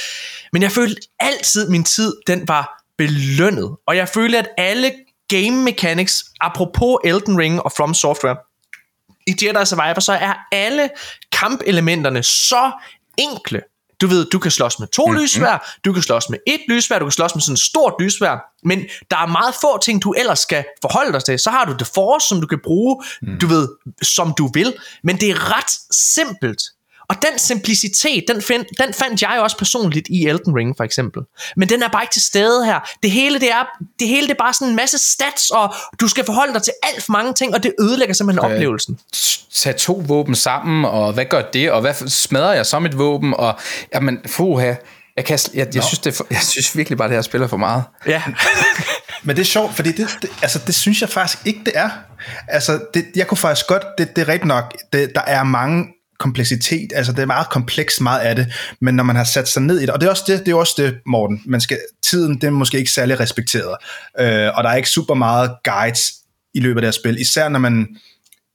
[0.53, 3.75] Men jeg følte altid, min tid, den var belønnet.
[3.87, 4.91] Og jeg følte, at alle
[5.27, 8.35] game mechanics, apropos Elden Ring og From Software,
[9.27, 10.89] i Jedi Survivor, så er alle
[11.31, 12.71] kampelementerne så
[13.17, 13.61] enkle.
[14.01, 15.21] Du ved, du kan slås med to mm-hmm.
[15.21, 18.37] lysvær, du kan slås med et lysvær, du kan slås med sådan et stort lysvær,
[18.63, 18.79] men
[19.11, 21.39] der er meget få ting, du ellers skal forholde dig til.
[21.39, 23.39] Så har du det force, som du kan bruge, mm.
[23.39, 23.67] du ved,
[24.01, 24.73] som du vil,
[25.03, 26.61] men det er ret simpelt.
[27.09, 31.21] Og den simplicitet, den, find, den fandt jeg også personligt i Elden Ring for eksempel.
[31.55, 32.79] Men den er bare ikke til stede her.
[33.03, 33.65] Det hele, det er,
[33.99, 36.73] det hele det er bare sådan en masse stats, og du skal forholde dig til
[36.83, 38.99] alt for mange ting, og det ødelægger simpelthen Øh, oplevelsen.
[39.53, 43.33] Tag to våben sammen, og hvad gør det, og hvad smadrer jeg som et våben,
[43.33, 43.59] og
[43.93, 44.73] jamen, fuha,
[45.15, 47.57] jeg, kan, jeg, jeg, synes, det for, jeg synes virkelig bare, det her spiller for
[47.57, 47.83] meget.
[48.07, 48.23] Ja.
[49.23, 51.89] Men det er sjovt, fordi det, det, altså, det synes jeg faktisk ikke, det er.
[52.47, 55.87] Altså, det, jeg kunne faktisk godt, det, det er rigtigt nok, det, der er mange
[56.19, 58.47] kompleksitet, altså det er meget komplekst meget af det,
[58.81, 60.51] men når man har sat sig ned i det, og det er også det, det
[60.51, 63.75] er også det, Morten, man skal, tiden, det er måske ikke særlig respekteret,
[64.19, 66.13] øh, og der er ikke super meget guides
[66.53, 67.87] i løbet af det her spil, især når man,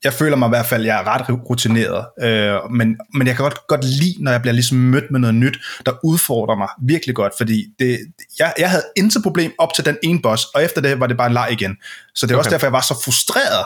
[0.05, 3.43] jeg føler mig i hvert fald, jeg er ret rutineret, øh, men, men jeg kan
[3.43, 7.15] godt, godt lide, når jeg bliver ligesom mødt med noget nyt, der udfordrer mig virkelig
[7.15, 7.99] godt, fordi det,
[8.39, 11.17] jeg, jeg havde intet problem op til den ene boss, og efter det var det
[11.17, 11.77] bare en leg igen.
[12.15, 12.39] Så det er okay.
[12.39, 13.65] også derfor, jeg var så frustreret.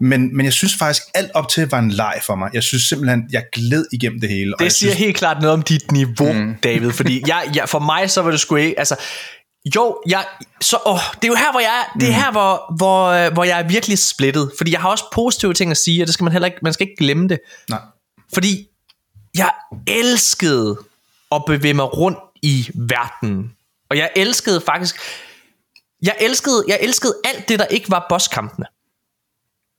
[0.00, 2.50] Men, men jeg synes faktisk, alt op til var en leg for mig.
[2.54, 4.54] Jeg synes simpelthen, jeg gled igennem det hele.
[4.58, 6.54] Det siger synes, helt klart noget om dit niveau, mm.
[6.62, 8.96] David, fordi jeg, jeg, for mig så var det sgu ikke, altså,
[9.76, 10.26] jo, jeg,
[10.60, 13.32] så, åh, det er jo her, hvor jeg er, det er her, hvor, hvor, øh,
[13.32, 14.52] hvor jeg er virkelig splittet.
[14.56, 16.72] Fordi jeg har også positive ting at sige, og det skal man heller ikke, man
[16.72, 17.40] skal ikke glemme det.
[17.68, 17.80] Nej.
[18.34, 18.68] Fordi
[19.34, 19.52] jeg
[19.86, 20.78] elskede
[21.32, 23.56] at bevæge mig rundt i verden.
[23.90, 24.96] Og jeg elskede faktisk,
[26.02, 28.66] jeg elskede, jeg elskede alt det, der ikke var bosskampene.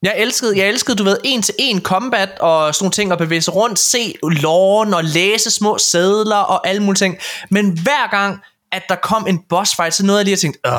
[0.03, 3.17] Jeg elskede, jeg elskede, du ved, en til en combat og sådan nogle ting, at
[3.17, 7.17] bevæge sig rundt, se loven og læse små sædler og alle mulige ting.
[7.49, 8.41] Men hver gang,
[8.72, 10.74] at der kom en boss fight, så nåede jeg lige at tænke, øh,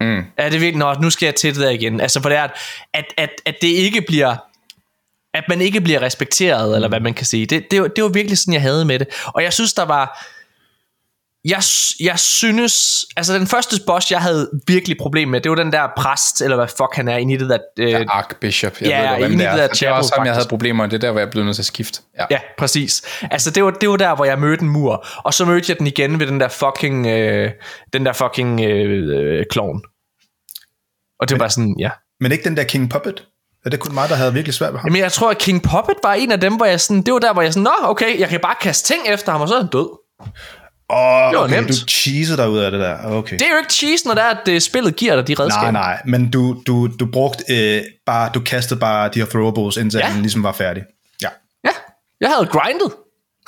[0.00, 0.24] mm.
[0.36, 2.00] er det virkelig, Nå, nu skal jeg til det der igen.
[2.00, 2.48] Altså for det er,
[2.94, 4.36] at, at, at det ikke bliver,
[5.34, 7.46] at man ikke bliver respekteret, eller hvad man kan sige.
[7.46, 9.08] Det, det, det var virkelig sådan, jeg havde med det.
[9.26, 10.26] Og jeg synes, der var,
[11.44, 11.62] jeg,
[12.00, 15.88] jeg synes, altså den første boss, jeg havde virkelig problem med, det var den der
[15.96, 17.58] præst, eller hvad fuck han er, inde i det der...
[17.78, 19.68] Øh, ja, Archbishop, jeg ja, ved hvem inde i det det der er.
[19.68, 21.56] Det var også ham, jeg havde problemer med, det er der, hvor jeg blev nødt
[21.56, 22.02] til at skifte.
[22.18, 22.24] Ja.
[22.30, 23.02] Ja, præcis.
[23.30, 25.78] Altså det var, det var der, hvor jeg mødte en mur, og så mødte jeg
[25.78, 27.50] den igen ved den der fucking, øh,
[27.92, 29.82] den der fucking øh, øh, klovn.
[31.20, 31.90] Og det var sådan, ja.
[32.20, 33.26] Men ikke den der King Puppet?
[33.64, 34.88] Er det kun mig, der havde virkelig svært ved ham?
[34.88, 37.20] Jamen jeg tror, at King Puppet var en af dem, hvor jeg sådan, det var
[37.20, 39.54] der, hvor jeg sådan, nå okay, jeg kan bare kaste ting efter ham, og så
[39.54, 39.88] er han død.
[40.90, 41.68] Åh, oh, det okay, nemt.
[41.68, 42.96] du cheeser dig ud af det der.
[43.04, 43.38] Okay.
[43.38, 45.70] Det er jo ikke cheese, når det er, at øh, spillet giver dig de redskaber.
[45.70, 49.76] Nej, nej, men du, du, du brugte øh, bare, du kastede bare de her throwables,
[49.76, 50.10] indtil Ja.
[50.12, 50.82] den ligesom var færdig.
[51.22, 51.28] Ja.
[51.64, 51.70] Ja,
[52.20, 52.92] jeg havde grindet.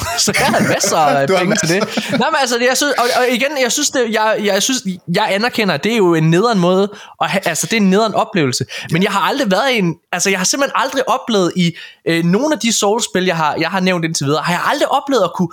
[0.18, 1.80] Så jeg havde masser af penge til det.
[1.80, 2.18] masser.
[2.18, 4.82] Nej, men altså, jeg synes, og, og igen, jeg synes, det, jeg, jeg, synes,
[5.14, 8.14] jeg anerkender, at det er jo en nederen måde, og altså, det er en nederen
[8.14, 8.64] oplevelse.
[8.91, 11.76] Men jeg har aldrig været i en, altså, jeg har simpelthen aldrig oplevet i
[12.09, 14.89] øh, nogle af de Souls-spil, jeg har, jeg har nævnt indtil videre, har jeg aldrig
[14.93, 15.49] oplevet at kunne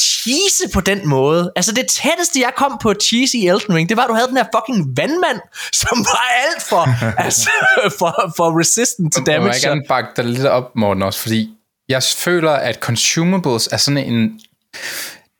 [0.00, 1.52] cheese på den måde.
[1.56, 4.28] Altså det tætteste, jeg kom på cheese i Elden Ring, det var, at du havde
[4.28, 5.40] den her fucking vandmand,
[5.82, 6.88] som var alt for,
[7.24, 7.50] altså,
[7.98, 9.68] for, for resistant til Må jeg damage.
[9.68, 11.50] gerne bakke dig lidt op, Morten, også, fordi
[11.88, 14.40] jeg føler, at consumables er sådan en...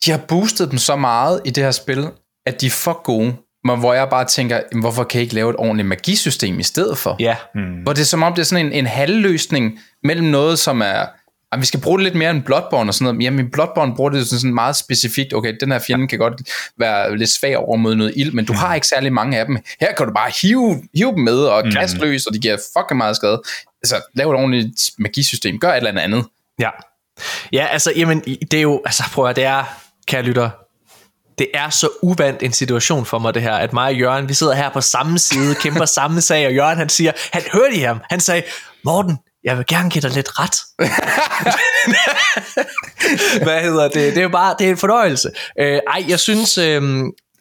[0.04, 2.08] De har boostet dem så meget i det her spil,
[2.46, 3.36] at de er for gode.
[3.66, 6.62] Men hvor jeg bare tænker, "Jamen, hvorfor kan I ikke lave et ordentligt magisystem i
[6.62, 7.16] stedet for?
[7.20, 7.36] Ja.
[7.54, 7.60] Mm.
[7.82, 11.06] Hvor det er som om, det er sådan en, en halvløsning mellem noget, som er...
[11.54, 13.24] Jamen, vi skal bruge det lidt mere end Bloodborne og sådan noget.
[13.24, 15.34] Jamen, Bloodborne bruger det sådan, sådan meget specifikt.
[15.34, 16.34] Okay, den her fjende kan godt
[16.78, 19.58] være lidt svag over mod noget ild, men du har ikke særlig mange af dem.
[19.80, 22.98] Her kan du bare hive, hive dem med og kaste løs, og de giver fucking
[22.98, 23.42] meget skade.
[23.82, 25.58] Altså, lav et ordentligt magisystem.
[25.58, 26.24] Gør et eller andet.
[26.58, 26.70] Ja.
[27.52, 29.64] Ja, altså, jamen, det er jo, altså, prøv at det er,
[30.06, 30.50] kære lytter,
[31.38, 34.34] det er så uvandt en situation for mig det her, at mig og Jørgen, vi
[34.34, 37.78] sidder her på samme side, kæmper samme sag, og Jørgen han siger, han hørte I
[37.78, 38.42] ham, han sagde,
[38.84, 40.56] Morten, jeg vil gerne give dig lidt ret.
[43.44, 43.94] Hvad hedder det?
[43.94, 45.30] Det er jo bare, det er en fornøjelse.
[45.58, 46.82] Øh, ej, jeg synes, øh,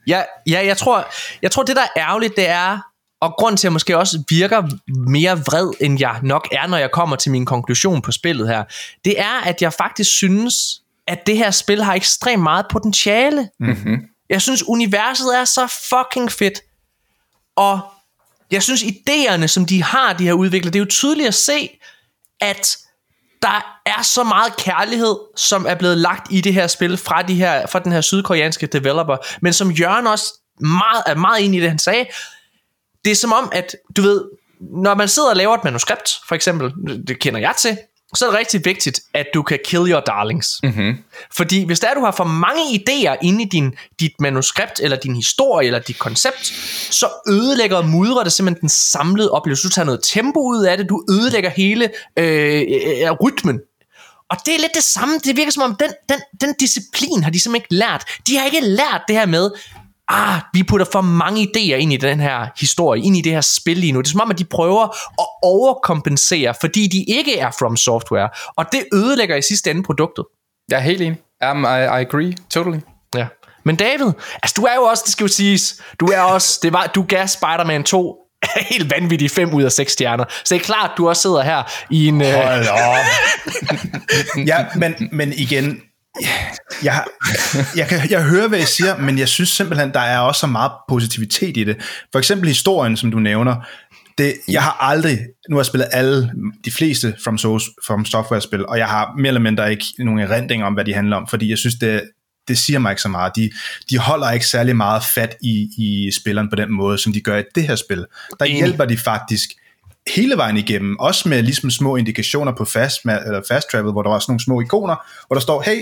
[0.08, 1.08] ja, ja, jeg tror,
[1.42, 2.80] jeg tror det der er ærgerligt, det er,
[3.22, 4.64] og grund til at jeg måske også virker
[5.10, 8.64] mere vred, end jeg nok er, når jeg kommer til min konklusion på spillet her,
[9.06, 10.56] det er, at jeg faktisk synes,
[11.08, 13.50] at det her spil har ekstremt meget potentiale.
[13.60, 13.98] Mm-hmm.
[14.30, 16.60] Jeg synes, universet er så fucking fedt.
[17.56, 17.80] Og
[18.52, 21.70] jeg synes, idéerne, som de har, de her udvikler, det er jo tydeligt at se,
[22.44, 22.78] at
[23.42, 27.36] der er så meget kærlighed, som er blevet lagt i det her spil fra, de
[27.36, 29.18] her, fra den her sydkoreanske developer.
[29.42, 32.06] Men som Jørgen også meget, er meget enig i det, han sagde,
[33.06, 34.24] det er som om, at du ved,
[34.62, 36.74] når man sidder og laver et manuskript, for eksempel,
[37.08, 37.78] det kender jeg til,
[38.16, 40.60] så er det rigtig vigtigt, at du kan kill your darlings.
[40.64, 40.98] Mm-hmm.
[41.32, 44.98] Fordi hvis der er, du har for mange idéer inde i din, dit manuskript, eller
[44.98, 46.46] din historie, eller dit koncept,
[46.94, 49.64] så ødelægger og mudrer det simpelthen den samlede oplevelse.
[49.64, 51.90] Du tager noget tempo ud af det, du ødelægger hele
[52.20, 53.60] øh, øh, rytmen.
[54.30, 55.20] Og det er lidt det samme.
[55.24, 58.04] Det virker som om, den, den, den disciplin har de simpelthen ikke lært.
[58.28, 59.52] De har ikke lært det her med,
[60.14, 63.42] ah, vi putter for mange idéer ind i den her historie, ind i det her
[63.42, 64.02] spil lige nu.
[64.02, 64.84] Det er som om, at de prøver
[65.22, 68.30] at overkompensere, fordi de ikke er From Software.
[68.58, 70.26] Og det ødelægger i sidste ende produktet.
[70.70, 71.20] Jeg er helt enig.
[71.52, 72.34] Um, I, I agree.
[72.50, 72.80] Totally.
[73.16, 73.28] Ja.
[73.66, 74.12] Men David,
[74.44, 77.04] altså du er jo også, det skal jo siges, du er også, det var, du
[77.04, 78.18] gav Spider-Man 2
[78.72, 80.26] helt vanvittigt 5 ud af 6 stjerner.
[80.30, 82.22] Så det er klart, du også sidder her i en...
[82.22, 82.96] Øh, Hold op.
[84.52, 85.82] ja, men, men igen,
[86.84, 87.04] jeg,
[87.76, 90.48] jeg, kan, jeg hører, hvad I siger, men jeg synes simpelthen, der er også så
[90.48, 91.78] meget positivitet i det.
[92.12, 93.56] For eksempel historien, som du nævner.
[94.18, 96.32] Det, jeg har aldrig, nu har jeg spillet alle,
[96.66, 100.64] de fleste From, Source, from Software-spil, og jeg har mere eller mindre ikke nogen erindring
[100.64, 102.02] om, hvad de handler om, fordi jeg synes, det,
[102.48, 103.36] det siger mig ikke så meget.
[103.36, 103.50] De,
[103.90, 107.38] de holder ikke særlig meget fat i, i spilleren på den måde, som de gør
[107.38, 108.06] i det her spil.
[108.40, 108.58] Der Enig.
[108.58, 109.50] hjælper de faktisk
[110.16, 114.10] hele vejen igennem, også med ligesom små indikationer på fast, eller fast travel, hvor der
[114.10, 114.96] var sådan nogle små ikoner,
[115.28, 115.82] hvor der står, hey,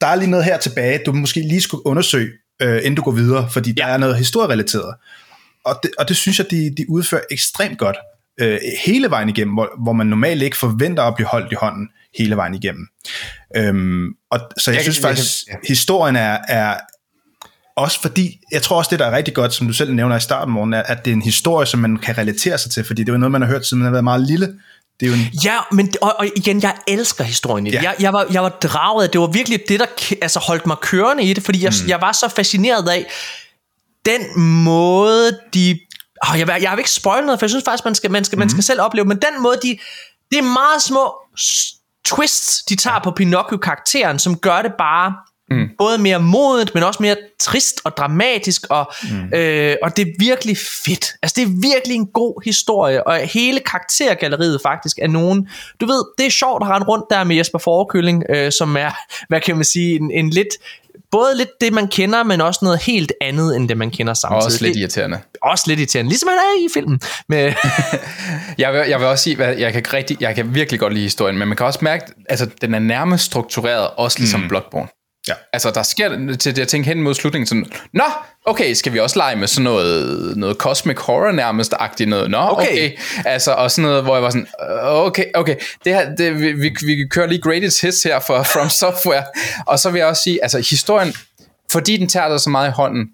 [0.00, 2.30] der er lige noget her tilbage, du måske lige skulle undersøge,
[2.62, 3.82] øh, inden du går videre, fordi ja.
[3.82, 4.94] der er noget historierelateret.
[5.64, 7.96] Og det, og det synes jeg, de, de udfører ekstremt godt
[8.40, 11.88] øh, hele vejen igennem, hvor, hvor man normalt ikke forventer at blive holdt i hånden
[12.18, 12.86] hele vejen igennem.
[13.56, 15.68] Øhm, og, så jeg, jeg synes kan, faktisk, jeg kan, ja.
[15.68, 16.76] historien er, er
[17.76, 20.20] også fordi, jeg tror også det, der er rigtig godt, som du selv nævner i
[20.20, 23.04] starten, morgen, er, at det er en historie, som man kan relatere sig til, fordi
[23.04, 24.54] det er noget, man har hørt, siden man har været meget lille.
[25.00, 25.30] Det er jo en...
[25.44, 27.76] Ja, men og, og igen, jeg elsker historien i det.
[27.76, 27.82] Ja.
[27.82, 29.86] Jeg, jeg, var, jeg var draget af, det var virkelig det, der
[30.22, 31.88] altså, holdt mig kørende i det, fordi jeg, mm.
[31.88, 33.06] jeg var så fascineret af
[34.06, 35.78] den måde, de...
[36.28, 38.36] Oh, jeg, jeg har ikke spoilet noget, for jeg synes faktisk, man skal, man skal,
[38.36, 38.40] mm.
[38.40, 39.78] man skal selv opleve, men den måde, de...
[40.30, 41.14] Det er meget små
[42.04, 45.14] twists, de tager på Pinocchio-karakteren, som gør det bare
[45.50, 45.68] Mm.
[45.78, 49.38] Både mere modet, men også mere trist og dramatisk, og, mm.
[49.38, 51.12] øh, og det er virkelig fedt.
[51.22, 55.48] Altså det er virkelig en god historie, og hele karaktergalleriet faktisk er nogen,
[55.80, 58.90] du ved, det er sjovt at rende rundt der med Jesper Forekylling, øh, som er,
[59.28, 60.48] hvad kan man sige, en, en lidt,
[61.10, 64.44] både lidt det man kender, men også noget helt andet, end det man kender samtidig.
[64.44, 65.18] Også lidt irriterende.
[65.42, 67.00] Også lidt irriterende, ligesom han er i filmen.
[67.28, 67.38] Med
[68.58, 71.04] jeg, vil, jeg vil også sige, at jeg kan, rigtig, jeg kan virkelig godt lide
[71.04, 74.48] historien, men man kan også mærke, at altså, den er nærmest struktureret, også ligesom mm.
[74.48, 74.88] Bloodborne.
[75.28, 75.34] Ja.
[75.52, 78.04] Altså, der sker til det, jeg tænker hen mod slutningen sådan, Nå,
[78.44, 82.30] okay, skal vi også lege med sådan noget, noget cosmic horror nærmest agtigt noget?
[82.30, 82.72] Nå, okay.
[82.72, 82.90] okay.
[83.24, 84.46] Altså, og sådan noget, hvor jeg var sådan,
[84.82, 88.68] okay, okay, det her, det, vi, vi, vi kører lige greatest hits her for From
[88.68, 89.24] Software.
[89.66, 91.14] og så vil jeg også sige, altså, historien,
[91.72, 93.06] fordi den tager dig så meget i hånden,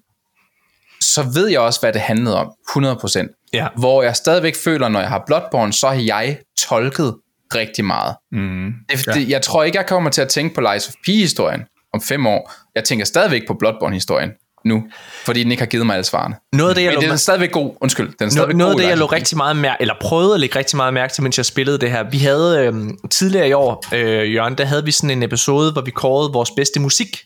[1.01, 3.49] så ved jeg også, hvad det handlede om, 100%.
[3.53, 3.67] Ja.
[3.77, 7.15] Hvor jeg stadigvæk føler, når jeg har Bloodborne, så har jeg tolket
[7.55, 8.15] rigtig meget.
[8.31, 9.11] Mm, det, ja.
[9.11, 11.61] det, jeg tror ikke, jeg kommer til at tænke på Lies of P-historien,
[11.93, 12.53] om fem år.
[12.75, 14.29] Jeg tænker stadigvæk på Bloodborne-historien
[14.65, 14.83] nu,
[15.25, 16.35] fordi den ikke har givet mig alle svarene.
[16.53, 18.13] Noget af det, jeg Men den er stadigvæk god, undskyld.
[18.19, 20.59] Den er stadigvæk noget af det, jeg lå rigtig meget mærke, eller prøvede at lægge
[20.59, 22.09] rigtig meget mærke til, mens jeg spillede det her.
[22.11, 22.73] Vi havde øh,
[23.09, 26.51] tidligere i år, øh, Jørgen, der havde vi sådan en episode, hvor vi kårede vores
[26.57, 27.17] bedste musik.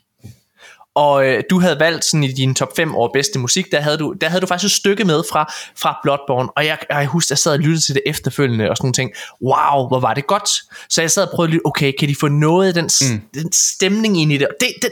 [0.98, 3.98] Og øh, du havde valgt sådan i din top 5 over bedste musik, der havde
[3.98, 7.34] du, der havde du faktisk et stykke med fra, fra Bloodborne, og jeg, jeg husker,
[7.34, 10.28] jeg sad og lyttede til det efterfølgende, og sådan nogle ting, wow, hvor var det
[10.28, 10.50] godt.
[10.90, 13.22] Så jeg sad og prøvede at lytte, okay, kan de få noget af den, mm.
[13.34, 14.48] den stemning ind i det?
[14.48, 14.90] Og det, det,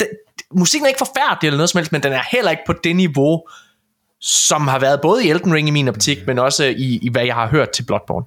[0.00, 0.08] det,
[0.54, 2.96] musikken er ikke forfærdelig eller noget som helst, men den er heller ikke på det
[2.96, 3.42] niveau,
[4.20, 7.24] som har været både i Elden Ring i min optik, men også i, i hvad
[7.24, 8.26] jeg har hørt til Bloodborne.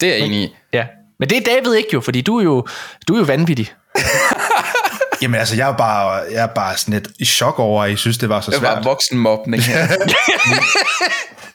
[0.00, 0.56] Det er jeg enig i.
[0.72, 0.86] Ja.
[1.18, 2.66] Men det er David ikke jo, fordi du er jo,
[3.08, 3.72] du er jo vanvittig.
[5.22, 7.96] Jamen altså, jeg er bare, jeg er bare sådan lidt i chok over, at I
[7.96, 8.60] synes, det var så svært.
[8.60, 9.86] Det var voksenmobning her.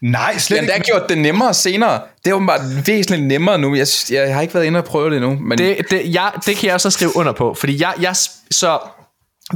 [0.01, 0.67] Nej, slet ikke.
[0.67, 2.01] Det har gjort det nemmere senere.
[2.23, 3.75] Det er åbenbart væsentligt nemmere nu.
[3.75, 5.39] Jeg, jeg har ikke været inde og prøve det endnu.
[5.41, 5.57] Men...
[5.57, 8.15] Det, det, jeg, det kan jeg også skrive under på, fordi jeg, jeg
[8.51, 8.79] så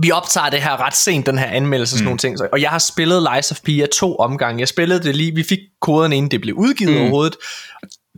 [0.01, 2.05] vi optager det her ret sent, den her anmeldelse og sådan mm.
[2.05, 2.38] nogle ting.
[2.51, 4.60] Og jeg har spillet Lies of P to omgange.
[4.60, 7.01] Jeg spillede det lige, vi fik koden inden det blev udgivet mm.
[7.01, 7.36] overhovedet.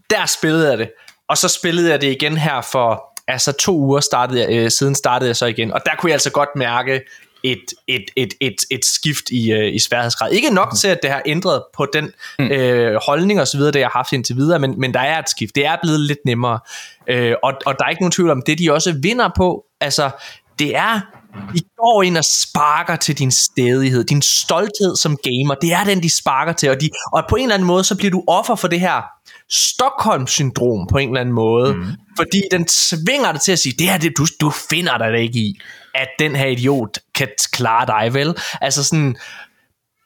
[0.10, 0.90] Der spillede jeg det.
[1.30, 4.96] Og så spillede jeg det igen her for altså to uger startede jeg, øh, siden
[4.96, 7.02] startede jeg så igen, og der kunne jeg altså godt mærke
[7.44, 10.32] et, et, et, et, et skift i, øh, i sværhedsgrad.
[10.32, 12.46] Ikke nok til, at det har ændret på den mm.
[12.46, 15.20] øh, holdning og så videre, det jeg har haft indtil videre, men, men der er
[15.20, 15.56] et skift.
[15.56, 16.60] Det er blevet lidt nemmere.
[17.08, 20.10] Øh, og, og der er ikke nogen tvivl om, det de også vinder på, altså
[20.60, 21.02] det er
[21.54, 25.56] de går ind og sparker til din stedighed, din stolthed som gamer.
[25.62, 26.70] Det er den, de sparker til.
[26.70, 29.02] Og, de, og på en eller anden måde, så bliver du offer for det her
[29.52, 31.74] Stockholm-syndrom på en eller anden måde.
[31.74, 31.86] Mm.
[32.18, 35.40] Fordi den svinger dig til at sige, det her, det, du, du finder dig ikke
[35.40, 35.60] i,
[35.96, 38.36] at den her idiot kan klare dig, vel?
[38.62, 39.18] Altså sådan...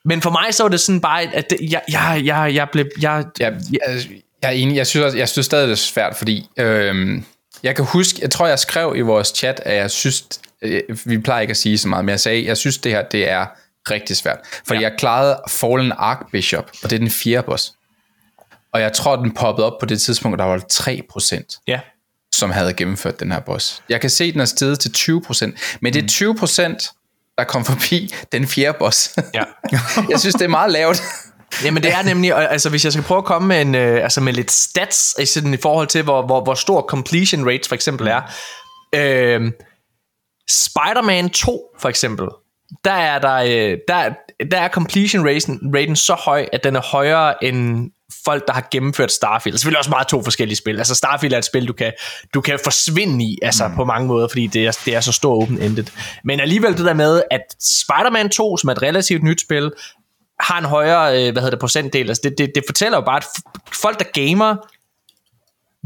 [0.05, 2.85] Men for mig så var det sådan bare, at det, jeg, jeg, jeg, jeg blev...
[3.01, 4.01] Jeg, jeg, jeg,
[4.41, 4.75] jeg er enig.
[4.75, 6.49] Jeg synes, også, jeg synes stadig, det er svært, fordi...
[6.57, 7.25] Øhm,
[7.63, 10.25] jeg kan huske, jeg tror, jeg skrev i vores chat, at jeg synes,
[10.61, 13.03] øh, vi plejer ikke at sige så meget, men jeg sagde, jeg synes, det her,
[13.11, 13.45] det er
[13.91, 14.39] rigtig svært.
[14.67, 14.89] Fordi ja.
[14.89, 17.73] jeg klarede Fallen Archbishop, og det er den fjerde boss.
[18.75, 21.79] Og jeg tror, den poppede op på det tidspunkt, der var 3%, ja.
[22.33, 23.83] som havde gennemført den her boss.
[23.89, 28.13] Jeg kan se, den er steget til 20%, men det er 20%, der kom forbi
[28.31, 29.15] den fjerde boss.
[29.33, 29.43] Ja.
[30.09, 31.01] jeg synes, det er meget lavt.
[31.63, 34.21] Jamen det er nemlig, altså hvis jeg skal prøve at komme med, en, øh, altså
[34.21, 37.75] med lidt stats i, sådan, i forhold til, hvor, hvor, hvor stor completion rate for
[37.75, 38.21] eksempel er.
[38.95, 39.51] Øh,
[40.49, 42.27] Spider-Man 2 for eksempel,
[42.85, 44.13] der er, der, øh, der,
[44.51, 47.91] der er completion raten, raten så høj, at den er højere end
[48.25, 49.53] folk, der har gennemført Starfield.
[49.53, 50.77] Det er selvfølgelig også meget to forskellige spil.
[50.77, 51.93] Altså Starfield er et spil, du kan,
[52.33, 53.75] du kan forsvinde i altså mm.
[53.75, 55.85] på mange måder, fordi det er, det er så stor open-ended.
[56.23, 59.71] Men alligevel det der med, at Spider-Man 2, som er et relativt nyt spil,
[60.39, 62.07] har en højere øh, hvad hedder det, procentdel.
[62.09, 63.25] Altså det, det, det fortæller jo bare, at
[63.73, 64.55] folk, der gamer,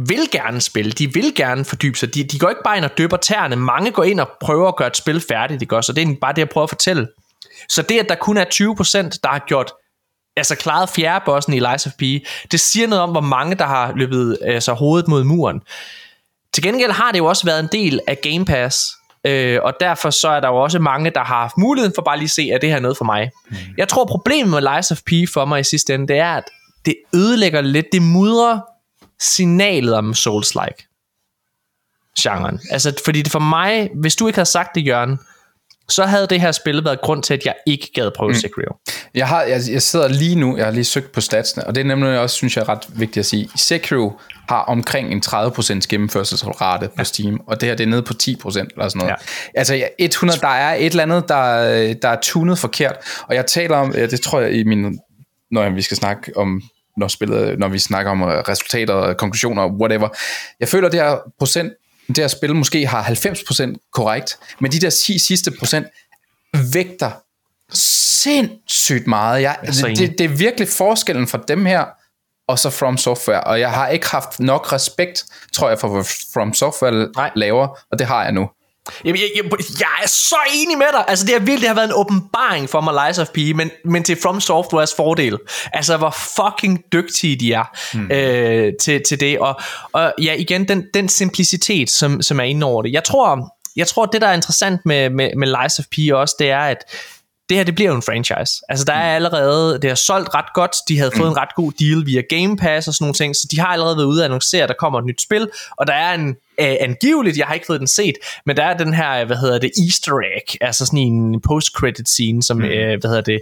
[0.08, 2.98] vil gerne spille, de vil gerne fordybe sig, de, de går ikke bare ind og
[2.98, 5.94] døber tæerne, mange går ind og prøver at gøre et spil færdigt, det gør, så
[5.94, 7.08] det er bare det, jeg prøver at fortælle.
[7.70, 9.72] Så det, at der kun er 20%, der har gjort
[10.40, 12.02] altså klaret fjerde bossen i Lies of P,
[12.52, 15.62] det siger noget om, hvor mange, der har løbet altså, hovedet mod muren.
[16.54, 18.92] Til gengæld har det jo også været en del af Game Pass,
[19.26, 22.18] øh, og derfor så er der jo også mange, der har haft muligheden for bare
[22.18, 23.32] lige at se, at det her er noget for mig.
[23.50, 23.58] Mm.
[23.78, 26.44] Jeg tror, problemet med Lies of P for mig i sidste ende, det er, at
[26.86, 28.60] det ødelægger lidt, det mudrer
[29.20, 30.86] signalet om Souls-like
[32.20, 32.60] genren.
[32.72, 35.20] Altså, fordi det for mig, hvis du ikke havde sagt det, Jørgen,
[35.90, 38.36] så havde det her spil været grund til, at jeg ikke gad prøve mm.
[38.36, 38.76] Sekiro.
[39.16, 41.82] Jeg, har, jeg, jeg sidder lige nu, jeg har lige søgt på statsene, og det
[41.82, 43.50] er nemlig også, synes jeg, er ret vigtigt at sige.
[43.56, 44.20] Sekiro
[44.50, 48.28] har omkring en 30% gennemførelsesrate på Steam, og det her det er nede på 10%
[48.28, 49.10] eller sådan noget.
[49.10, 49.60] Ja.
[49.60, 52.96] Altså 100, der er et eller andet, der, der er tunet forkert,
[53.28, 55.00] og jeg taler om, det tror jeg i min,
[55.52, 56.62] når vi skal snakke om
[57.00, 60.10] når, spillet, når vi snakker om resultater, konklusioner, whatever.
[60.60, 61.74] Jeg føler, det her procent
[62.16, 65.88] det her spil måske har 90% korrekt, men de der 10 sidste procent
[66.74, 67.12] vægter
[67.74, 69.42] sindssygt meget.
[69.42, 71.86] Jeg, det, det, det er virkelig forskellen fra dem her,
[72.48, 76.04] og så From Software, og jeg har ikke haft nok respekt, tror jeg, for
[76.34, 78.50] From Software laver, og det har jeg nu.
[79.06, 79.44] Jamen, jeg, jeg,
[79.80, 81.06] jeg er så enig med dig.
[81.08, 84.04] Altså, det har virkelig har været en åbenbaring for mig, Lies of P, men, men
[84.04, 85.38] til From Softwares fordel.
[85.74, 87.64] Altså, hvor fucking dygtige de er
[87.94, 88.12] mm.
[88.12, 89.40] øh, til, til det.
[89.40, 89.60] Og,
[89.92, 92.92] og ja, igen, den, den simplicitet, som, som er inde over det.
[92.92, 96.36] Jeg tror, jeg tror, det der er interessant med, med, med Lies of P også,
[96.40, 96.78] det er, at
[97.50, 98.54] det her det bliver jo en franchise.
[98.70, 101.72] Altså der er allerede, det har solgt ret godt, de havde fået en ret god
[101.80, 104.26] deal via Game Pass og sådan nogle ting, så de har allerede været ude og
[104.26, 107.54] annoncere, at der kommer et nyt spil, og der er en uh, angiveligt, jeg har
[107.54, 110.86] ikke fået den set, men der er den her, hvad hedder det, easter egg, altså
[110.86, 112.64] sådan en post-credit scene, som, mm.
[112.64, 113.42] uh, hvad hedder det,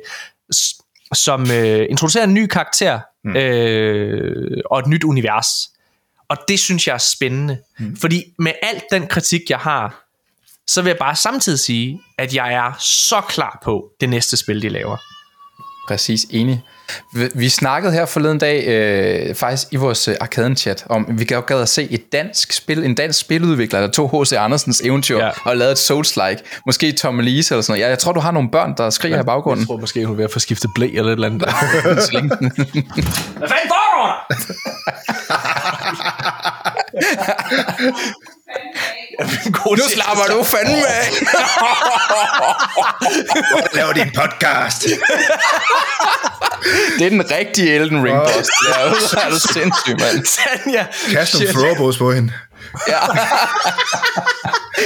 [1.13, 3.31] som uh, introducerer en ny karakter mm.
[3.31, 5.47] uh, og et nyt univers.
[6.29, 7.95] Og det synes jeg er spændende, mm.
[7.95, 10.06] fordi med alt den kritik, jeg har,
[10.67, 14.61] så vil jeg bare samtidig sige, at jeg er så klar på det næste spil,
[14.61, 14.97] de laver.
[15.87, 16.63] Præcis, enig.
[17.35, 21.61] Vi, snakkede her forleden dag, øh, faktisk i vores øh, Arkaden-chat, om vi gad, gad
[21.61, 24.33] at se et dansk spil, en dansk spiludvikler, der tog H.C.
[24.33, 25.29] Andersens eventyr ja.
[25.45, 26.61] og lavede et Souls-like.
[26.65, 27.81] Måske Tom Elise eller sådan noget.
[27.81, 29.61] Jeg, jeg tror, du har nogle børn, der skriger ja, i baggrunden.
[29.61, 31.41] Jeg tror måske, hun er ved at få skiftet blæ eller et eller andet.
[33.37, 34.27] Hvad fanden foregår
[39.77, 41.09] nu slapper du fandme af.
[43.75, 44.83] Laver din podcast.
[46.99, 48.49] det er den rigtige Elden Ring boss.
[48.63, 50.25] Det er, er du sindssyg, mand.
[50.25, 50.85] Sanja.
[51.11, 52.33] Kast nogle throwballs på hende.
[52.87, 52.99] Ja.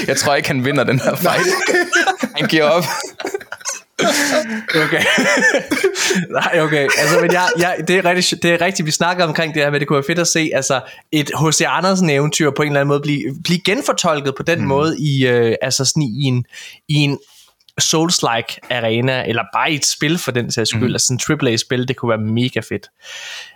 [0.08, 1.48] Jeg tror ikke, han vinder den her fight.
[2.38, 2.84] Han giver op.
[4.86, 5.02] okay.
[6.30, 6.84] Nej, okay.
[7.00, 9.70] Altså, men jeg, jeg, det, er rigtig, det er rigtigt, vi snakker omkring det her,
[9.70, 10.82] men det kunne være fedt at se altså,
[11.12, 11.62] et H.C.
[11.68, 14.68] Andersen eventyr på en eller anden måde blive, blive genfortolket på den mm.
[14.68, 16.46] måde i, øh, altså sådan i en,
[16.88, 17.20] i en
[17.82, 20.94] Souls-like arena, eller bare i et spil for den sags skyld, mm.
[20.94, 22.88] altså sådan en AAA-spil, det kunne være mega fedt.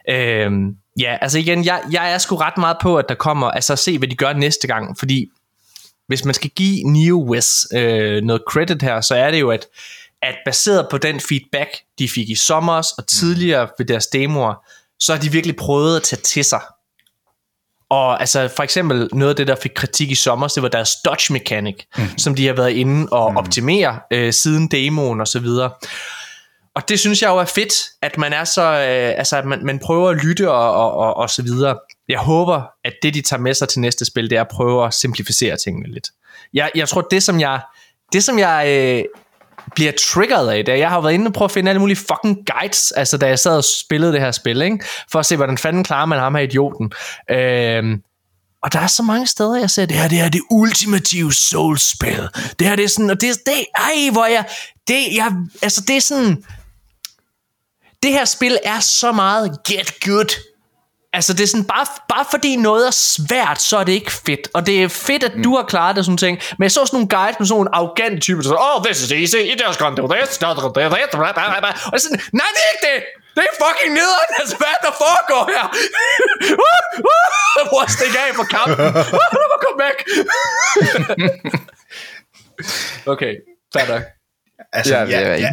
[0.10, 3.74] Øhm, ja, altså igen, jeg, jeg er sgu ret meget på, at der kommer, altså
[3.74, 5.28] at se, hvad de gør næste gang, fordi
[6.08, 9.66] hvis man skal give NeoWiz øh, noget credit her, så er det jo, at
[10.22, 14.66] at baseret på den feedback, de fik i sommer og tidligere ved deres demoer,
[15.00, 16.62] så har de virkelig prøvet at tage til sig.
[17.90, 20.92] Og altså for eksempel noget af det, der fik kritik i sommer, det var deres
[21.06, 22.18] dodge mechanic, mm.
[22.18, 23.38] som de har været inde og mm.
[23.38, 25.72] optimere øh, siden demoen og så videre.
[26.76, 29.66] Og det synes jeg jo er fedt, at man er så, øh, altså at man,
[29.66, 31.80] man prøver at lytte og, og, og, og så videre.
[32.10, 34.86] Jeg håber, at det de tager med sig til næste spil, det er at prøve
[34.86, 36.10] at simplificere tingene lidt.
[36.54, 37.62] Jeg, jeg tror, det som jeg,
[38.14, 39.04] det som jeg øh,
[39.76, 40.80] bliver triggeret af det.
[40.80, 43.40] Jeg har været inde og prøve at finde alle mulige fucking guides, altså da jeg
[43.40, 44.86] sad og spillede det her spil, ikke?
[45.12, 46.92] for at se, hvordan fanden klarer man ham her idioten.
[47.32, 48.02] Øhm,
[48.64, 52.28] og der er så mange steder, jeg ser, det her, det her det ultimative soulspil.
[52.60, 54.46] Det her, det er sådan, og det, det ej, hvor jeg,
[54.88, 56.44] det, jeg, altså det er sådan,
[58.04, 60.55] det her spil er så meget get good
[61.18, 64.48] Altså det er sådan, bare, bare fordi noget er svært, så er det ikke fedt.
[64.54, 66.36] Og det er fedt, at du har klaret det sådan ting.
[66.58, 69.12] Men jeg så sådan nogle guides med sådan nogle arrogant typer, der oh, this is
[69.12, 71.04] easy, you just can't do this, not do this, og det
[71.94, 73.00] er sådan, nej, det er ikke det!
[73.36, 75.66] Det er fucking nederen, altså hvad der foregår her?
[77.72, 78.86] Hvor stikker af på kampen?
[79.66, 79.98] Kom væk!
[83.14, 83.34] okay,
[83.74, 84.04] fair nok.
[84.74, 85.50] Altså, ja, ja, ja,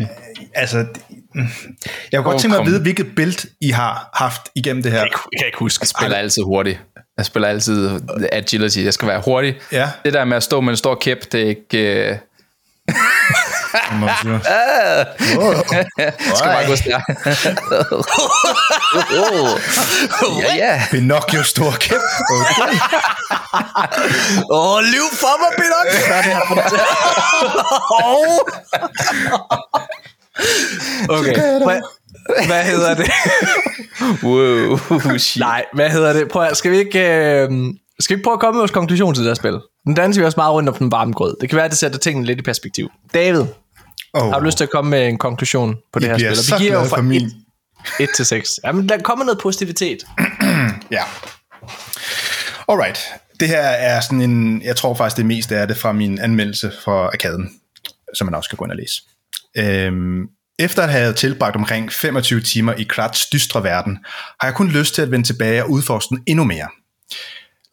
[0.55, 0.87] altså,
[1.35, 5.01] jeg kunne godt tænke mig at vide, hvilket build I har haft igennem det her.
[5.01, 5.83] Jeg kan ikke huske.
[5.83, 6.81] Jeg spiller altid hurtigt.
[7.17, 8.01] Jeg spiller altid
[8.33, 8.79] agility.
[8.79, 9.55] Jeg skal være hurtig.
[9.73, 9.91] Ja.
[10.05, 12.11] Det der med at stå med en stor kæp, det er ikke...
[12.11, 12.17] Uh...
[15.99, 17.09] jeg skal bare gå stærkt.
[20.43, 20.83] ja, ja.
[20.91, 22.01] Pinocchio stor kæp.
[22.31, 22.79] Okay.
[24.51, 26.05] Åh, oh, liv for mig, Pinocchio.
[31.09, 31.35] okay.
[32.47, 33.11] hvad hedder det?
[34.23, 34.79] Wow,
[35.19, 35.41] shit.
[35.41, 36.29] Nej, hvad hedder det?
[36.29, 36.99] Prøv skal vi ikke...
[37.01, 37.51] Øh,
[38.01, 39.59] skal vi ikke prøve at komme med vores konklusion til det her spil?
[39.87, 41.37] Den danser vi også meget rundt om den varme grød.
[41.41, 42.91] Det kan være, at det sætter tingene lidt i perspektiv.
[43.15, 43.45] David,
[44.15, 46.55] Oh, har du lyst til at komme med en konklusion på det I her spil?
[46.55, 47.31] Og vi giver jo fra for min-
[48.01, 48.61] 1 til 6.
[48.65, 49.99] Jamen, der kommer noget positivitet.
[50.91, 51.03] Ja.
[52.69, 52.99] Alright.
[53.41, 56.73] Det her er sådan en, jeg tror faktisk det meste af det fra min anmeldelse
[56.85, 57.51] for arkaden,
[58.15, 59.03] som man også kan gå ind og læse.
[59.59, 60.23] Øhm,
[60.59, 63.99] efter at have tilbragt omkring 25 timer i Krats dystre verden,
[64.41, 66.69] har jeg kun lyst til at vende tilbage og udforske den endnu mere.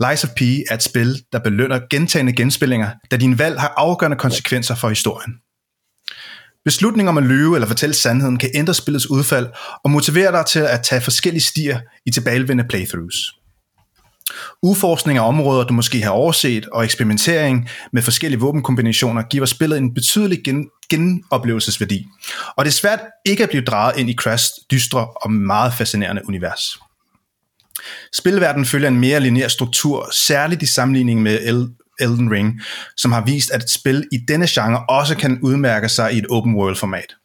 [0.09, 4.17] Lies of P er et spil, der belønner gentagende genspillinger, da din valg har afgørende
[4.17, 5.33] konsekvenser for historien.
[6.65, 9.47] Beslutningen om at lyve eller fortælle sandheden kan ændre spillets udfald
[9.83, 13.38] og motivere dig til at tage forskellige stier i tilbagevendende playthroughs.
[14.63, 19.93] Udforskning af områder, du måske har overset, og eksperimentering med forskellige våbenkombinationer giver spillet en
[19.93, 22.05] betydelig gen- genoplevelsesværdi.
[22.57, 26.21] Og det er svært ikke at blive draget ind i Crash dystre og meget fascinerende
[26.27, 26.79] univers.
[28.13, 31.69] Spilverdenen følger en mere lineær struktur, særligt i sammenligning med El-
[31.99, 32.61] Elden Ring,
[32.97, 36.25] som har vist, at et spil i denne genre også kan udmærke sig i et
[36.29, 37.15] open world format.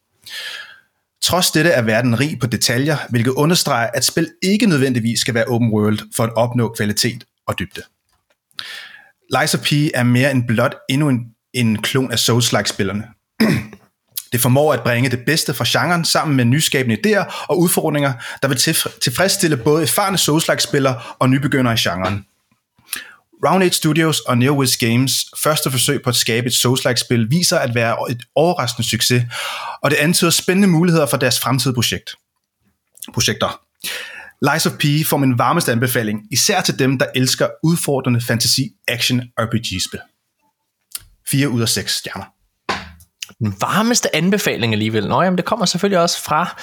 [1.25, 5.45] Trods dette er verden rig på detaljer, hvilket understreger, at spil ikke nødvendigvis skal være
[5.45, 7.83] open world for at opnå kvalitet og dybde.
[9.41, 11.21] Lies of P er mere end blot endnu en,
[11.55, 13.05] en klon af Souls-like-spillerne.
[14.33, 18.13] Det formår at bringe det bedste fra genren sammen med nyskabende idéer og udfordringer,
[18.43, 18.57] der vil
[19.03, 22.25] tilfredsstille både erfarne Souls-like-spillere og nybegyndere i genren.
[23.47, 27.75] Round 8 Studios og NeoWiz Games første forsøg på at skabe et Souls-like-spil viser at
[27.75, 29.25] være et overraskende succes,
[29.83, 32.15] og det antyder spændende muligheder for deres fremtidige projekt.
[33.15, 33.61] projekter.
[34.53, 39.23] Lies of P får min varmeste anbefaling, især til dem, der elsker udfordrende fantasy action
[39.41, 40.01] RPG-spil.
[41.29, 42.25] 4 ud af 6 stjerner.
[43.39, 45.09] Den varmeste anbefaling alligevel.
[45.09, 46.61] Nå, jamen, det kommer selvfølgelig også fra